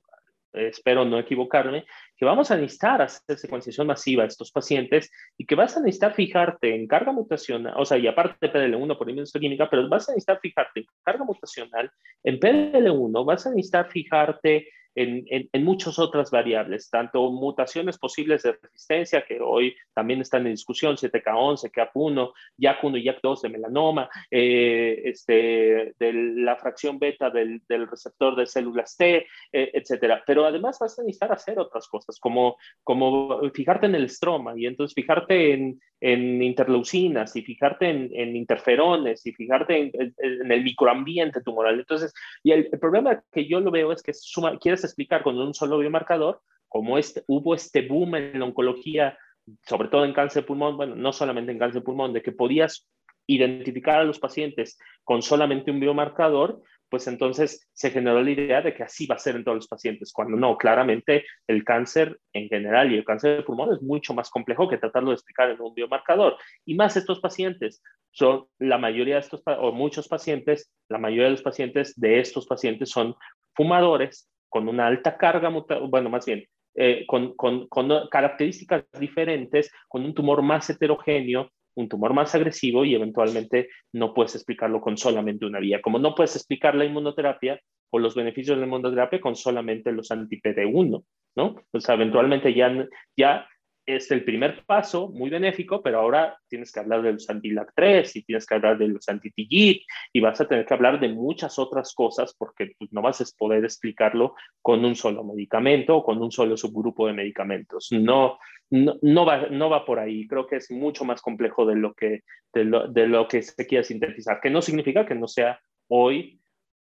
espero 0.53 1.05
no 1.05 1.19
equivocarme, 1.19 1.85
que 2.17 2.25
vamos 2.25 2.49
a 2.49 2.57
necesitar 2.57 3.01
hacer 3.01 3.37
secuenciación 3.37 3.87
masiva 3.87 4.23
a 4.23 4.27
estos 4.27 4.51
pacientes 4.51 5.11
y 5.37 5.45
que 5.45 5.55
vas 5.55 5.77
a 5.77 5.79
necesitar 5.79 6.13
fijarte 6.13 6.75
en 6.75 6.87
carga 6.87 7.11
mutacional, 7.11 7.75
o 7.77 7.85
sea, 7.85 7.97
y 7.97 8.07
aparte 8.07 8.35
de 8.41 8.51
PDL1 8.51 8.97
por 8.97 9.09
inmunohistoquímica, 9.09 9.69
pero 9.69 9.87
vas 9.87 10.09
a 10.09 10.13
necesitar 10.13 10.39
fijarte 10.41 10.79
en 10.81 10.85
carga 11.03 11.23
mutacional, 11.23 11.91
en 12.23 12.39
PDL1, 12.39 13.25
vas 13.25 13.45
a 13.45 13.51
necesitar 13.51 13.89
fijarte 13.89 14.67
en, 14.97 15.47
en, 15.51 15.63
muchas 15.63 15.99
otras 15.99 16.31
variables, 16.31 16.89
tanto 16.89 17.31
mutaciones 17.31 17.99
posibles 17.99 18.41
de 18.41 18.53
resistencia, 18.53 19.23
que 19.23 19.39
hoy 19.39 19.75
también 19.93 20.21
están 20.21 20.47
en 20.47 20.53
discusión, 20.53 20.95
7K11, 20.95 21.71
KAP1, 21.71 22.33
YAC1 22.57 22.99
y 22.99 23.05
YAC2 23.05 23.41
de 23.41 23.49
melanoma, 23.49 24.09
eh, 24.31 25.01
este, 25.05 25.93
de 25.99 26.13
la 26.13 26.55
fracción 26.55 26.97
beta 26.97 27.29
del, 27.29 27.61
del 27.69 27.87
receptor 27.87 28.35
de 28.35 28.47
células 28.47 28.97
T, 28.97 29.17
eh, 29.17 29.25
etcétera. 29.51 30.23
Pero 30.25 30.45
además 30.45 30.79
vas 30.79 30.97
a 30.97 31.03
necesitar 31.03 31.31
hacer 31.31 31.59
otras 31.59 31.87
cosas, 31.87 32.19
como, 32.19 32.57
como 32.83 33.39
fijarte 33.53 33.85
en 33.85 33.95
el 33.95 34.05
estroma 34.05 34.53
y 34.57 34.65
entonces 34.65 34.95
fijarte 34.95 35.53
en, 35.53 35.79
en 35.99 36.41
interleucinas 36.41 37.35
y 37.35 37.41
fijarte 37.41 37.89
en, 37.89 38.09
en 38.13 38.35
interferones 38.35 39.25
y 39.25 39.31
fijarte 39.31 39.77
en, 39.77 39.91
en, 40.17 40.51
el 40.51 40.63
microambiente 40.63 41.41
tumoral. 41.41 41.79
Entonces, 41.79 42.13
y 42.43 42.51
el, 42.51 42.69
problema 42.79 43.23
que 43.31 43.47
yo 43.47 43.59
lo 43.59 43.71
veo 43.71 43.91
es 43.91 44.03
que 44.03 44.13
suma, 44.13 44.57
quieres 44.59 44.83
explicar 44.87 45.23
con 45.23 45.37
un 45.37 45.53
solo 45.53 45.77
biomarcador, 45.77 46.41
como 46.67 46.97
este, 46.97 47.23
hubo 47.27 47.55
este 47.55 47.87
boom 47.87 48.15
en 48.15 48.39
la 48.39 48.45
oncología, 48.45 49.17
sobre 49.65 49.87
todo 49.87 50.05
en 50.05 50.13
cáncer 50.13 50.43
de 50.43 50.47
pulmón, 50.47 50.77
bueno, 50.77 50.95
no 50.95 51.13
solamente 51.13 51.51
en 51.51 51.59
cáncer 51.59 51.81
de 51.81 51.85
pulmón, 51.85 52.13
de 52.13 52.21
que 52.21 52.31
podías 52.31 52.87
identificar 53.27 53.99
a 53.99 54.03
los 54.03 54.19
pacientes 54.19 54.77
con 55.03 55.21
solamente 55.21 55.71
un 55.71 55.79
biomarcador, 55.79 56.61
pues 56.89 57.07
entonces 57.07 57.69
se 57.73 57.91
generó 57.91 58.21
la 58.21 58.31
idea 58.31 58.61
de 58.61 58.73
que 58.73 58.83
así 58.83 59.05
va 59.05 59.15
a 59.15 59.19
ser 59.19 59.35
en 59.35 59.43
todos 59.43 59.57
los 59.57 59.67
pacientes, 59.67 60.13
cuando 60.13 60.37
no, 60.37 60.57
claramente 60.57 61.25
el 61.45 61.63
cáncer 61.63 62.17
en 62.33 62.47
general 62.47 62.91
y 62.91 62.97
el 62.97 63.03
cáncer 63.03 63.37
de 63.37 63.43
pulmón 63.43 63.73
es 63.73 63.81
mucho 63.81 64.13
más 64.13 64.29
complejo 64.29 64.69
que 64.69 64.77
tratarlo 64.77 65.09
de 65.09 65.15
explicar 65.15 65.49
en 65.49 65.61
un 65.61 65.73
biomarcador. 65.73 66.37
Y 66.65 66.75
más 66.75 66.95
estos 66.95 67.19
pacientes, 67.19 67.81
son 68.11 68.47
la 68.57 68.77
mayoría 68.77 69.15
de 69.15 69.21
estos, 69.21 69.43
o 69.45 69.71
muchos 69.71 70.07
pacientes, 70.07 70.73
la 70.89 70.97
mayoría 70.97 71.25
de 71.25 71.31
los 71.31 71.43
pacientes 71.43 71.93
de 71.99 72.19
estos 72.19 72.47
pacientes 72.47 72.89
son 72.89 73.15
fumadores 73.53 74.29
con 74.49 74.67
una 74.67 74.87
alta 74.87 75.17
carga, 75.17 75.49
bueno, 75.49 76.09
más 76.09 76.25
bien, 76.25 76.45
eh, 76.75 77.05
con, 77.07 77.35
con, 77.35 77.67
con 77.67 77.89
características 78.09 78.85
diferentes, 78.99 79.71
con 79.87 80.05
un 80.05 80.13
tumor 80.13 80.41
más 80.41 80.69
heterogéneo, 80.69 81.51
un 81.75 81.87
tumor 81.87 82.13
más 82.13 82.33
agresivo 82.33 82.85
y 82.85 82.95
eventualmente 82.95 83.69
no 83.93 84.13
puedes 84.13 84.35
explicarlo 84.35 84.81
con 84.81 84.97
solamente 84.97 85.45
una 85.45 85.59
vía. 85.59 85.81
Como 85.81 85.99
no 85.99 86.15
puedes 86.15 86.35
explicar 86.35 86.75
la 86.75 86.85
inmunoterapia 86.85 87.59
o 87.91 87.99
los 87.99 88.15
beneficios 88.15 88.57
de 88.57 88.61
la 88.61 88.67
inmunoterapia 88.67 89.21
con 89.21 89.35
solamente 89.35 89.91
los 89.91 90.11
anti-PD1, 90.11 91.03
¿no? 91.35 91.55
O 91.71 91.79
sea, 91.79 91.95
eventualmente 91.95 92.53
ya, 92.53 92.87
ya 93.15 93.47
es 93.87 94.11
el 94.11 94.25
primer 94.25 94.65
paso 94.65 95.07
muy 95.07 95.29
benéfico, 95.29 95.81
pero 95.81 96.01
ahora 96.01 96.37
tienes 96.49 96.73
que 96.73 96.81
hablar 96.81 97.01
de 97.01 97.13
los 97.13 97.29
anti-LAC3 97.29 98.11
y 98.15 98.23
tienes 98.23 98.45
que 98.45 98.55
hablar 98.55 98.77
de 98.77 98.89
los 98.89 99.07
anti-TIGIT 99.07 99.81
y 100.11 100.19
vas 100.19 100.41
a 100.41 100.47
tener 100.47 100.65
que 100.65 100.73
hablar 100.73 100.99
de 100.99 101.07
muchas 101.07 101.57
otras 101.57 101.93
cosas 101.93 102.35
porque 102.37 102.73
pues, 102.77 102.91
no 102.91 103.01
vas 103.01 103.21
a 103.21 103.25
poder 103.37 103.63
explicarlo 103.63 104.35
con 104.61 104.83
un 104.83 104.95
solo 104.95 105.23
medicamento 105.23 105.95
o 105.95 106.03
con 106.03 106.21
un 106.21 106.31
solo 106.31 106.57
subgrupo 106.57 107.07
de 107.07 107.13
medicamentos. 107.13 107.87
No, 107.91 108.37
no, 108.69 109.25
va, 109.25 109.47
no 109.49 109.69
va 109.69 109.85
por 109.85 109.99
ahí. 109.99 110.27
Creo 110.27 110.45
que 110.47 110.57
es 110.57 110.69
mucho 110.69 111.05
más 111.05 111.21
complejo 111.21 111.65
de 111.65 111.77
lo 111.77 111.93
que, 111.93 112.23
de 112.53 112.65
lo, 112.65 112.89
de 112.89 113.07
lo 113.07 113.27
que 113.29 113.41
se 113.41 113.65
quiere 113.65 113.85
sintetizar, 113.85 114.41
que 114.41 114.49
no 114.49 114.61
significa 114.61 115.05
que 115.05 115.15
no 115.15 115.29
sea 115.29 115.61
hoy 115.87 116.41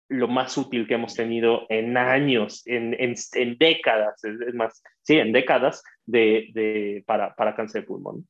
lo 0.10 0.28
más 0.28 0.57
útil 0.57 0.88
que 0.88 0.95
hemos 0.95 1.14
tenido 1.14 1.68
en 1.70 1.95
años, 1.95 2.64
en, 2.66 2.95
en, 2.99 3.57
décadas, 3.57 4.24
es 4.24 4.53
más, 4.55 4.82
sí, 5.03 5.18
en 5.18 5.32
décadas 5.32 5.84
de, 6.05 6.49
de 6.53 7.03
para, 7.05 7.36
para, 7.36 7.55
cáncer 7.55 7.82
de 7.82 7.88
pulmón. 7.88 8.28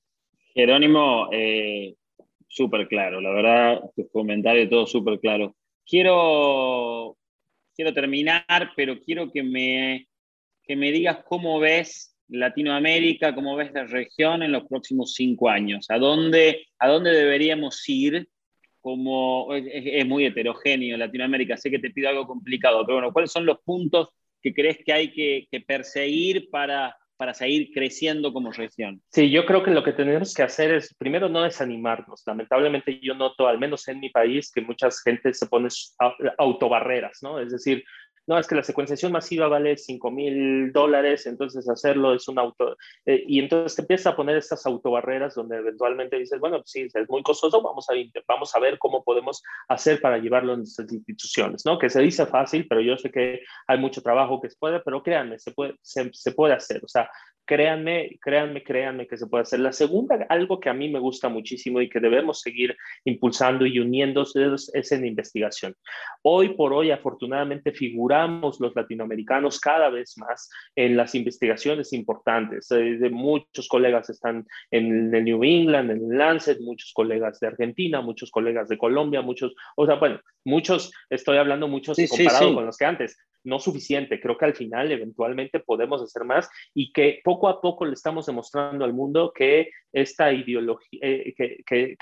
Jerónimo, 0.54 1.30
eh, 1.32 1.96
súper 2.48 2.88
claro, 2.90 3.22
la 3.22 3.32
verdad, 3.32 3.82
tu 3.96 4.10
comentario 4.10 4.68
todo 4.70 4.86
súper 4.86 5.20
claro. 5.20 5.56
Quiero, 5.86 7.18
quiero 7.74 7.94
terminar, 7.94 8.44
pero 8.76 9.00
quiero 9.00 9.32
que 9.32 9.42
me, 9.42 10.08
que 10.64 10.76
me 10.76 10.92
digas 10.92 11.24
cómo 11.24 11.60
ves 11.60 12.14
Latinoamérica, 12.28 13.34
cómo 13.34 13.56
ves 13.56 13.72
la 13.74 13.86
región 13.86 14.44
en 14.44 14.52
los 14.52 14.68
próximos 14.68 15.14
cinco 15.14 15.50
años. 15.50 15.90
¿A 15.90 15.98
dónde, 15.98 16.68
a 16.78 16.90
dónde 16.90 17.12
deberíamos 17.12 17.88
ir 17.88 18.28
como 18.82 19.54
es, 19.54 20.06
muy 20.06 20.26
heterogéneo 20.26 20.98
Latinoamérica, 20.98 21.58
sé 21.58 21.70
que 21.70 21.80
te 21.80 21.92
pido 21.92 22.10
algo 22.10 22.28
complicado, 22.28 22.86
pero 22.86 22.98
bueno, 22.98 23.14
¿cuáles 23.14 23.32
son 23.32 23.46
los 23.46 23.60
puntos 23.60 24.10
que 24.42 24.54
crees 24.54 24.80
que 24.86 24.94
hay 24.94 25.12
que, 25.12 25.48
perseguir 25.68 26.50
para, 26.50 26.96
para 27.18 27.34
seguir 27.34 27.72
creciendo 27.74 28.32
como 28.32 28.52
región? 28.52 29.02
Sí, 29.10 29.30
yo 29.30 29.46
creo 29.46 29.64
que 29.64 29.72
lo 29.72 29.84
que 29.84 29.94
tenemos 29.94 30.34
que 30.34 30.44
hacer 30.44 30.74
es, 30.74 30.94
primero, 30.96 31.28
no 31.28 31.44
desanimarnos. 31.44 32.24
Lamentablemente 32.26 33.00
yo 33.02 33.14
noto, 33.16 33.48
al 33.48 33.60
menos 33.60 33.88
en 33.88 34.00
mi 34.00 34.10
país, 34.10 34.52
que 34.52 34.62
mucha 34.62 34.90
gente 35.04 35.34
se 35.34 35.48
pone 35.48 35.68
autobarreras, 36.38 37.20
¿no? 37.22 37.40
Es 37.40 37.52
decir, 37.52 37.84
no, 38.30 38.38
es 38.38 38.46
que 38.46 38.54
la 38.54 38.62
secuenciación 38.62 39.12
masiva 39.12 39.48
vale 39.48 39.76
5 39.76 40.12
mil 40.12 40.72
dólares, 40.72 41.26
entonces 41.26 41.68
hacerlo 41.68 42.14
es 42.14 42.28
un 42.28 42.38
auto, 42.38 42.78
eh, 43.04 43.24
y 43.28 43.40
entonces 43.40 43.76
te 43.76 43.82
empiezas 43.82 44.14
a 44.14 44.16
poner 44.16 44.38
estas 44.38 44.68
autobarreras 44.68 45.34
donde 45.34 45.58
eventualmente 45.58 46.16
dices, 46.16 46.40
bueno, 46.40 46.62
sí, 46.64 46.88
es 46.94 47.10
muy 47.10 47.24
costoso, 47.24 47.60
vamos 47.64 47.90
a, 47.90 47.94
vamos 48.28 48.56
a 48.56 48.60
ver 48.60 48.78
cómo 48.78 49.04
podemos 49.04 49.42
hacer 49.68 50.00
para 50.00 50.20
llevarlo 50.20 50.54
en 50.54 50.60
nuestras 50.60 50.92
instituciones, 50.94 51.66
¿no? 51.66 51.80
Que 51.80 51.90
se 51.90 52.02
dice 52.02 52.28
fácil, 52.28 52.68
pero 52.70 52.82
yo 52.82 52.98
sé 52.98 53.10
que 53.10 53.42
hay 53.66 53.80
mucho 53.80 54.04
trabajo 54.04 54.40
que 54.40 54.52
se 54.52 54.58
puede, 54.60 54.80
pero 54.82 55.02
créanme, 55.02 55.40
se 55.40 55.52
puede, 55.52 55.74
se, 55.82 56.12
se 56.14 56.32
puede 56.32 56.54
hacer, 56.54 56.86
o 56.86 56.88
sea, 56.88 57.10
créanme, 57.50 58.20
créanme, 58.22 58.62
créanme 58.62 59.08
que 59.08 59.18
se 59.18 59.26
puede 59.26 59.42
hacer. 59.42 59.60
La 59.60 59.74
segunda, 59.74 60.24
algo 60.30 60.60
que 60.60 60.70
a 60.70 60.74
mí 60.76 60.88
me 60.88 61.00
gusta 61.00 61.30
muchísimo 61.30 61.82
y 61.82 61.90
que 61.90 62.00
debemos 62.00 62.42
seguir 62.42 62.78
impulsando 63.06 63.66
y 63.66 63.80
uniéndose 63.80 64.54
es, 64.72 64.92
en 64.92 65.04
investigación. 65.04 65.74
Hoy 66.22 66.50
por 66.50 66.74
hoy, 66.74 66.92
afortunadamente, 66.92 67.72
figuramos 67.72 68.60
los 68.60 68.76
latinoamericanos 68.76 69.60
cada 69.60 69.90
vez 69.90 70.16
más 70.20 70.48
en 70.76 70.96
las 70.96 71.16
investigaciones 71.16 71.92
importantes. 71.92 72.70
Eh, 72.70 73.10
muchos 73.10 73.68
colegas 73.68 74.12
están 74.12 74.46
en 74.70 75.12
el 75.16 75.24
New 75.24 75.44
England, 75.44 75.90
en 75.90 76.20
Lancet, 76.20 76.60
muchos 76.62 76.94
colegas 76.94 77.40
de 77.40 77.48
Argentina, 77.48 78.00
muchos 78.02 78.30
colegas 78.30 78.70
de 78.70 78.78
Colombia, 78.78 79.24
muchos, 79.24 79.56
o 79.76 79.88
sea, 79.88 79.96
bueno, 79.96 80.20
muchos, 80.46 80.94
estoy 81.10 81.38
hablando 81.38 81.68
muchos 81.68 81.98
comparado 81.98 82.54
con 82.54 82.68
los 82.68 82.78
que 82.78 82.86
antes, 82.86 83.18
no 83.44 83.60
suficiente. 83.60 84.20
Creo 84.20 84.38
que 84.38 84.46
al 84.46 84.56
final 84.56 84.92
eventualmente 84.92 85.60
podemos 85.60 86.02
hacer 86.02 86.24
más 86.24 86.50
y 86.74 86.92
que 86.92 87.22
poco 87.24 87.39
a 87.48 87.62
poco 87.62 87.86
le 87.86 87.94
estamos 87.94 88.26
demostrando 88.26 88.84
al 88.84 88.94
mundo 88.94 89.32
que 89.34 89.70
esta 89.92 90.32
ideología, 90.32 91.00
eh, 91.02 91.34
que, 91.36 91.64
que, 91.66 91.98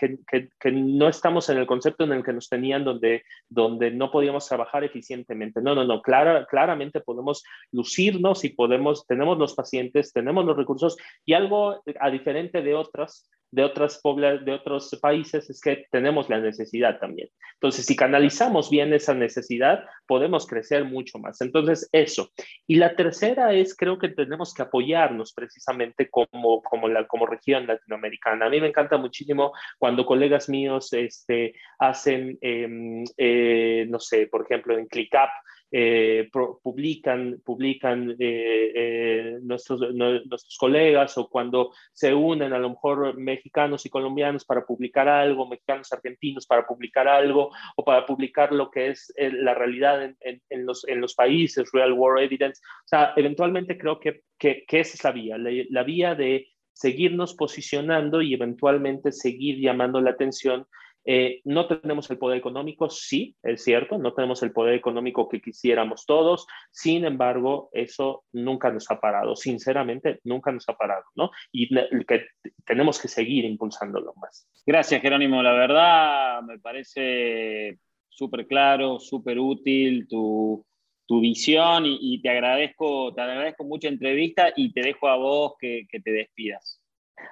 que, 0.60 0.72
no 0.72 1.08
estamos 1.08 1.50
en 1.50 1.58
el 1.58 1.68
concepto 1.68 2.04
en 2.04 2.14
el 2.14 2.24
que 2.24 2.34
nos 2.34 2.50
tenían 2.50 2.84
donde, 2.84 3.24
donde 3.48 3.92
no 3.92 4.12
podíamos 4.12 4.48
trabajar 4.48 4.84
eficientemente. 4.84 5.62
No, 5.62 5.76
no, 5.76 5.86
no, 5.86 6.02
clara, 6.02 6.46
claramente 6.46 7.02
podemos 7.02 7.44
lucirnos 7.72 8.44
y 8.44 8.50
podemos, 8.50 9.06
tenemos 9.06 9.38
los 9.38 9.54
pacientes, 9.54 10.12
tenemos 10.12 10.46
los 10.46 10.58
recursos 10.58 10.98
y 11.26 11.34
algo 11.34 11.82
a 12.00 12.10
diferente 12.10 12.62
de 12.62 12.74
otras 12.74 13.30
de, 13.52 13.64
otras 13.64 14.02
de 14.04 14.52
otros 14.52 14.98
países 15.02 15.50
es 15.50 15.62
que 15.62 15.86
tenemos 15.92 16.30
la 16.30 16.40
necesidad 16.40 17.00
también. 17.00 17.30
Entonces, 17.54 17.86
si 17.86 17.96
canalizamos 17.96 18.70
bien 18.70 18.94
esa 18.94 19.14
necesidad, 19.14 19.84
podemos 20.06 20.46
crecer 20.46 20.86
mucho 20.86 21.18
más. 21.20 21.42
Entonces, 21.42 21.90
eso. 21.92 22.30
Y 22.68 22.76
la 22.76 22.96
tercera 22.96 23.54
es, 23.54 23.76
creo 23.76 23.98
que 23.98 24.10
tenemos 24.10 24.54
que 24.54 24.64
apoyarnos 24.64 25.34
precisamente 25.34 26.10
como, 26.10 26.62
como, 26.62 26.88
la, 26.88 27.08
como 27.08 27.26
región 27.26 27.66
latinoamericana. 27.68 28.46
A 28.46 28.50
mí 28.50 28.62
me 28.62 28.68
encanta 28.68 28.98
muchísimo 28.98 29.54
cuando 29.78 30.06
colegas 30.06 30.50
míos 30.50 30.94
este, 30.94 31.54
hacen, 31.80 32.38
em, 32.42 33.04
eh, 33.18 33.86
no 33.90 34.00
sé, 34.00 34.28
por 34.28 34.44
ejemplo, 34.44 34.78
en 34.78 34.88
ClickUp, 34.88 35.30
eh, 35.72 36.30
publican, 36.32 37.42
publican 37.44 38.12
eh, 38.12 38.72
eh, 38.76 39.38
nuestros, 39.42 39.94
nuestros 39.94 40.58
colegas 40.58 41.18
o 41.18 41.28
cuando 41.30 41.74
se 41.92 42.14
unen 42.14 42.54
a 42.54 42.60
lo 42.60 42.70
mejor 42.70 43.18
mexicanos 43.18 43.86
y 43.86 43.90
colombianos 43.90 44.46
para 44.46 44.66
publicar 44.66 45.10
algo, 45.10 45.48
mexicanos 45.48 45.92
argentinos 45.92 46.46
para 46.46 46.66
publicar 46.66 47.08
algo 47.08 47.52
o 47.76 47.84
para 47.84 48.06
publicar 48.06 48.54
lo 48.54 48.72
que 48.72 48.92
es 48.92 49.14
la 49.18 49.54
realidad 49.54 50.04
en, 50.04 50.42
en, 50.50 50.66
los, 50.66 50.88
en 50.88 51.02
los 51.02 51.16
países, 51.16 51.70
Real 51.74 51.92
World 51.92 52.24
Evidence. 52.24 52.62
O 52.86 52.88
sea, 52.88 53.14
eventualmente 53.18 53.78
creo 53.78 54.00
que, 54.00 54.22
que, 54.38 54.64
que 54.66 54.80
esa 54.80 54.96
es 54.96 55.04
la 55.04 55.12
vía, 55.12 55.38
la, 55.38 55.52
la 55.70 55.84
vía 55.84 56.16
de 56.16 56.48
seguirnos 56.72 57.34
posicionando 57.34 58.22
y 58.22 58.34
eventualmente 58.34 59.12
seguir 59.12 59.60
llamando 59.60 60.00
la 60.00 60.12
atención 60.12 60.66
eh, 61.10 61.40
no 61.46 61.68
tenemos 61.68 62.10
el 62.12 62.18
poder 62.18 62.38
económico, 62.38 62.90
sí, 62.90 63.34
es 63.42 63.64
cierto, 63.64 63.98
no 63.98 64.14
tenemos 64.14 64.44
el 64.44 64.52
poder 64.52 64.74
económico 64.74 65.30
que 65.30 65.40
quisiéramos 65.40 66.06
todos, 66.06 66.46
sin 66.70 67.06
embargo, 67.06 67.70
eso 67.72 68.26
nunca 68.34 68.70
nos 68.72 68.92
ha 68.92 69.00
parado, 69.00 69.38
sinceramente, 69.38 70.20
nunca 70.26 70.52
nos 70.52 70.68
ha 70.68 70.74
parado, 70.74 71.06
¿no? 71.16 71.32
Y 71.54 71.74
que 72.06 72.26
tenemos 72.66 73.02
que 73.02 73.08
seguir 73.08 73.46
impulsándolo 73.46 74.14
más. 74.22 74.50
Gracias, 74.66 75.02
Jerónimo, 75.02 75.42
la 75.42 75.54
verdad 75.54 76.42
me 76.42 76.60
parece 76.60 77.80
súper 78.10 78.46
claro, 78.46 79.00
súper 79.00 79.40
útil 79.40 80.10
tu, 80.10 80.66
tu 81.06 81.22
visión 81.22 81.86
y, 81.86 82.22
te 82.22 82.32
agradezco, 82.32 83.14
te 83.14 83.22
agradezco 83.22 83.64
mucha 83.64 83.88
entrevista 83.88 84.52
y 84.54 84.74
te 84.74 84.82
dejo 84.82 85.08
a 85.08 85.16
vos 85.16 85.54
que 85.58 85.88
te 86.04 86.12
despidas. 86.12 86.82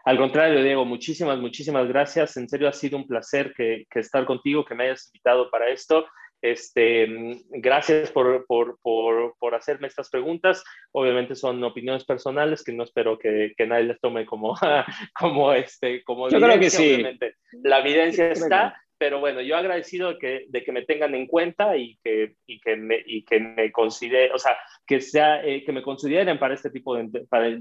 Al 0.03 0.17
contrario, 0.17 0.63
Diego, 0.63 0.86
muchísimas, 0.86 1.39
muchísimas 1.39 1.88
gracias. 1.88 2.38
En 2.38 2.47
serio, 2.47 2.67
ha 2.67 2.73
sido 2.73 2.97
un 2.97 3.07
placer 3.07 3.53
que, 3.55 3.86
estar 3.95 4.25
contigo, 4.25 4.65
que 4.65 4.75
me 4.75 4.86
hayas 4.86 5.07
invitado 5.07 5.49
para 5.49 5.69
esto. 5.69 6.05
Este, 6.41 7.07
gracias 7.49 8.11
por, 8.11 8.45
por, 8.45 8.77
por, 8.81 9.36
por, 9.39 9.55
hacerme 9.55 9.88
estas 9.88 10.09
preguntas. 10.09 10.63
Obviamente 10.91 11.33
son 11.36 11.63
opiniones 11.63 12.05
personales 12.05 12.63
que 12.63 12.73
no 12.73 12.83
espero 12.83 13.17
que, 13.17 13.53
que 13.57 13.65
nadie 13.65 13.86
les 13.86 13.99
tome 13.99 14.25
como, 14.25 14.53
como, 15.19 15.53
este, 15.53 16.03
como 16.03 16.29
Yo 16.29 16.39
creo 16.39 16.59
que 16.59 16.69
sí. 16.69 16.93
Obviamente, 16.93 17.36
la 17.63 17.79
evidencia 17.79 18.29
está, 18.29 18.79
pero 18.97 19.19
bueno, 19.19 19.41
yo 19.41 19.57
agradecido 19.57 20.09
de 20.09 20.17
que, 20.17 20.45
de 20.47 20.63
que 20.63 20.71
me 20.71 20.83
tengan 20.83 21.15
en 21.15 21.27
cuenta 21.27 21.75
y 21.77 21.97
que, 22.03 22.35
y 22.45 22.59
que, 22.59 22.75
me, 22.75 23.01
y 23.05 23.23
que 23.23 23.39
me 23.39 23.71
consideren, 23.71 24.31
o 24.33 24.39
sea, 24.39 24.57
que, 24.85 25.01
sea, 25.01 25.45
eh, 25.45 25.63
que 25.63 25.71
me 25.71 25.81
consideren 25.81 26.39
para 26.39 26.53
este 26.53 26.69
tipo 26.69 26.95
de, 26.95 27.25
para 27.29 27.57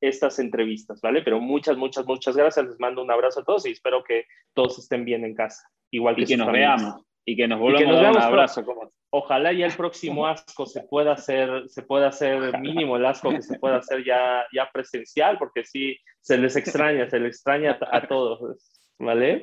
estas 0.00 0.38
entrevistas, 0.38 1.00
¿vale? 1.00 1.22
Pero 1.22 1.40
muchas, 1.40 1.76
muchas, 1.76 2.06
muchas 2.06 2.36
gracias. 2.36 2.66
Les 2.66 2.80
mando 2.80 3.02
un 3.02 3.10
abrazo 3.10 3.40
a 3.40 3.44
todos 3.44 3.66
y 3.66 3.72
espero 3.72 4.02
que 4.04 4.24
todos 4.54 4.78
estén 4.78 5.04
bien 5.04 5.24
en 5.24 5.34
casa. 5.34 5.68
Igual 5.90 6.16
que, 6.16 6.22
y 6.22 6.26
que 6.26 6.36
nos 6.36 6.52
veamos 6.52 7.04
y 7.24 7.36
que 7.36 7.46
nos 7.46 7.60
volvamos 7.60 7.96
a 7.96 8.02
dar 8.02 8.12
un 8.12 8.22
abrazo. 8.22 8.64
Como... 8.64 8.92
Ojalá 9.10 9.52
ya 9.52 9.66
el 9.66 9.72
próximo 9.74 10.26
ASCO 10.26 10.66
se 10.66 10.82
pueda 10.82 11.12
hacer, 11.12 11.68
se 11.68 11.82
pueda 11.82 12.08
hacer 12.08 12.58
mínimo 12.58 12.96
el 12.96 13.06
ASCO 13.06 13.30
que 13.30 13.42
se 13.42 13.58
pueda 13.58 13.76
hacer 13.76 14.04
ya, 14.04 14.44
ya 14.52 14.68
presencial, 14.72 15.38
porque 15.38 15.64
sí, 15.64 15.96
se 16.20 16.38
les 16.38 16.56
extraña, 16.56 17.08
se 17.08 17.18
les 17.18 17.36
extraña 17.36 17.78
a 17.80 18.06
todos. 18.06 18.79
¿Vale? 19.00 19.40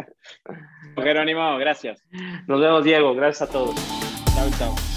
Jerónimo, 0.95 1.57
gracias. 1.57 2.03
Nos 2.47 2.61
vemos, 2.61 2.83
Diego. 2.83 3.15
Gracias 3.15 3.49
a 3.49 3.51
todos. 3.51 3.75
Chao, 4.35 4.49
chao. 4.57 4.96